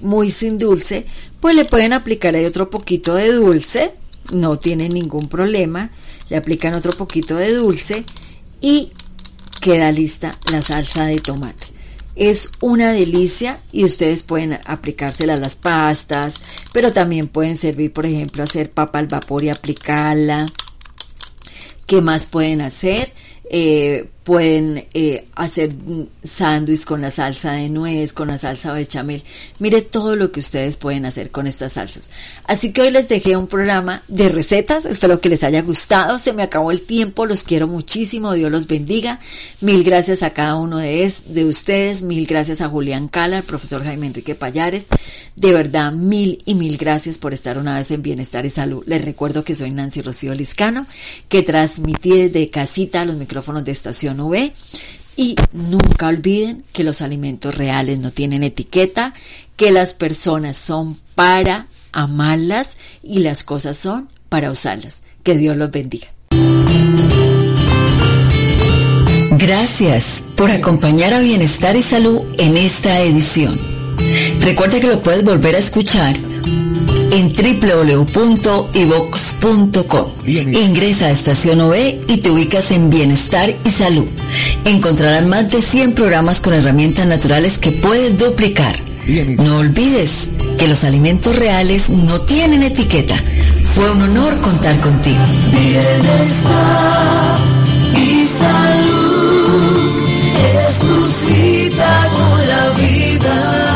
muy 0.02 0.30
sin 0.30 0.58
dulce, 0.58 1.06
pues 1.40 1.56
le 1.56 1.64
pueden 1.64 1.92
aplicar 1.92 2.34
ahí 2.34 2.44
otro 2.44 2.70
poquito 2.70 3.14
de 3.14 3.32
dulce, 3.32 3.92
no 4.32 4.58
tiene 4.58 4.88
ningún 4.88 5.28
problema, 5.28 5.90
le 6.28 6.36
aplican 6.36 6.76
otro 6.76 6.92
poquito 6.92 7.36
de 7.36 7.54
dulce 7.54 8.04
y 8.60 8.92
queda 9.60 9.92
lista 9.92 10.38
la 10.50 10.62
salsa 10.62 11.06
de 11.06 11.18
tomate. 11.18 11.66
Es 12.16 12.50
una 12.60 12.92
delicia 12.92 13.60
y 13.72 13.84
ustedes 13.84 14.22
pueden 14.22 14.60
aplicársela 14.64 15.34
a 15.34 15.38
las 15.38 15.56
pastas, 15.56 16.34
pero 16.72 16.92
también 16.92 17.26
pueden 17.26 17.56
servir, 17.56 17.92
por 17.92 18.06
ejemplo, 18.06 18.42
hacer 18.44 18.70
papa 18.70 19.00
al 19.00 19.08
vapor 19.08 19.42
y 19.42 19.48
aplicarla. 19.48 20.46
¿Qué 21.86 22.00
más 22.00 22.26
pueden 22.26 22.60
hacer? 22.60 23.12
Eh, 23.50 24.08
pueden 24.24 24.86
eh, 24.94 25.26
hacer 25.34 25.72
sándwich 26.22 26.84
con 26.84 27.02
la 27.02 27.10
salsa 27.10 27.52
de 27.52 27.68
nuez, 27.68 28.14
con 28.14 28.28
la 28.28 28.38
salsa 28.38 28.72
bechamel. 28.72 29.22
Mire 29.58 29.82
todo 29.82 30.16
lo 30.16 30.32
que 30.32 30.40
ustedes 30.40 30.78
pueden 30.78 31.04
hacer 31.04 31.30
con 31.30 31.46
estas 31.46 31.74
salsas. 31.74 32.08
Así 32.44 32.72
que 32.72 32.80
hoy 32.80 32.90
les 32.90 33.06
dejé 33.06 33.36
un 33.36 33.46
programa 33.46 34.02
de 34.08 34.30
recetas. 34.30 34.86
Espero 34.86 35.20
que 35.20 35.28
les 35.28 35.44
haya 35.44 35.60
gustado. 35.60 36.18
Se 36.18 36.32
me 36.32 36.42
acabó 36.42 36.72
el 36.72 36.80
tiempo. 36.80 37.26
Los 37.26 37.44
quiero 37.44 37.68
muchísimo. 37.68 38.32
Dios 38.32 38.50
los 38.50 38.66
bendiga. 38.66 39.20
Mil 39.60 39.84
gracias 39.84 40.22
a 40.22 40.30
cada 40.30 40.56
uno 40.56 40.78
de, 40.78 41.12
de 41.26 41.44
ustedes. 41.44 42.02
Mil 42.02 42.26
gracias 42.26 42.62
a 42.62 42.68
Julián 42.70 43.08
Cala, 43.08 43.36
al 43.36 43.42
profesor 43.42 43.84
Jaime 43.84 44.06
Enrique 44.06 44.34
Payares. 44.34 44.86
De 45.36 45.52
verdad, 45.52 45.92
mil 45.92 46.42
y 46.46 46.54
mil 46.54 46.78
gracias 46.78 47.18
por 47.18 47.34
estar 47.34 47.58
una 47.58 47.76
vez 47.76 47.90
en 47.90 48.00
Bienestar 48.00 48.46
y 48.46 48.50
Salud. 48.50 48.84
Les 48.86 49.04
recuerdo 49.04 49.44
que 49.44 49.54
soy 49.54 49.70
Nancy 49.70 50.00
Rocío 50.00 50.34
Liscano, 50.34 50.86
que 51.28 51.42
transmití 51.42 52.10
desde 52.10 52.48
casita 52.48 53.04
los 53.04 53.16
micrófonos 53.16 53.64
de 53.64 53.72
estación 53.72 54.13
Y 55.16 55.36
nunca 55.52 56.08
olviden 56.08 56.64
que 56.72 56.84
los 56.84 57.00
alimentos 57.00 57.54
reales 57.54 58.00
no 58.00 58.10
tienen 58.10 58.42
etiqueta, 58.42 59.14
que 59.56 59.70
las 59.70 59.94
personas 59.94 60.56
son 60.56 60.98
para 61.14 61.68
amarlas 61.92 62.76
y 63.02 63.20
las 63.20 63.44
cosas 63.44 63.76
son 63.76 64.08
para 64.28 64.50
usarlas. 64.50 65.02
Que 65.22 65.36
Dios 65.36 65.56
los 65.56 65.70
bendiga. 65.70 66.08
Gracias 69.38 70.24
por 70.36 70.50
acompañar 70.50 71.12
a 71.12 71.20
Bienestar 71.20 71.76
y 71.76 71.82
Salud 71.82 72.20
en 72.38 72.56
esta 72.56 73.00
edición. 73.02 73.58
Recuerda 74.40 74.80
que 74.80 74.86
lo 74.86 75.02
puedes 75.02 75.24
volver 75.24 75.54
a 75.54 75.58
escuchar 75.58 76.16
en 77.14 77.32
www.ivox.com. 77.32 78.06
Ingresa 80.26 81.06
a 81.06 81.10
Estación 81.10 81.60
OE 81.60 82.00
y 82.08 82.16
te 82.18 82.30
ubicas 82.30 82.72
en 82.72 82.90
Bienestar 82.90 83.54
y 83.64 83.70
Salud. 83.70 84.06
Encontrarás 84.64 85.24
más 85.26 85.50
de 85.50 85.62
100 85.62 85.92
programas 85.92 86.40
con 86.40 86.54
herramientas 86.54 87.06
naturales 87.06 87.58
que 87.58 87.70
puedes 87.70 88.18
duplicar. 88.18 88.76
No 89.38 89.58
olvides 89.58 90.30
que 90.58 90.66
los 90.66 90.82
alimentos 90.82 91.36
reales 91.36 91.88
no 91.88 92.22
tienen 92.22 92.64
etiqueta. 92.64 93.14
Fue 93.62 93.90
un 93.90 94.02
honor 94.02 94.40
contar 94.40 94.80
contigo. 94.80 95.22
Bienestar 95.52 97.38
y 97.96 98.26
salud 98.38 100.04
es 100.58 100.78
tu 100.80 101.06
cita 101.26 102.08
con 102.16 102.48
la 102.48 102.70
vida. 102.70 103.73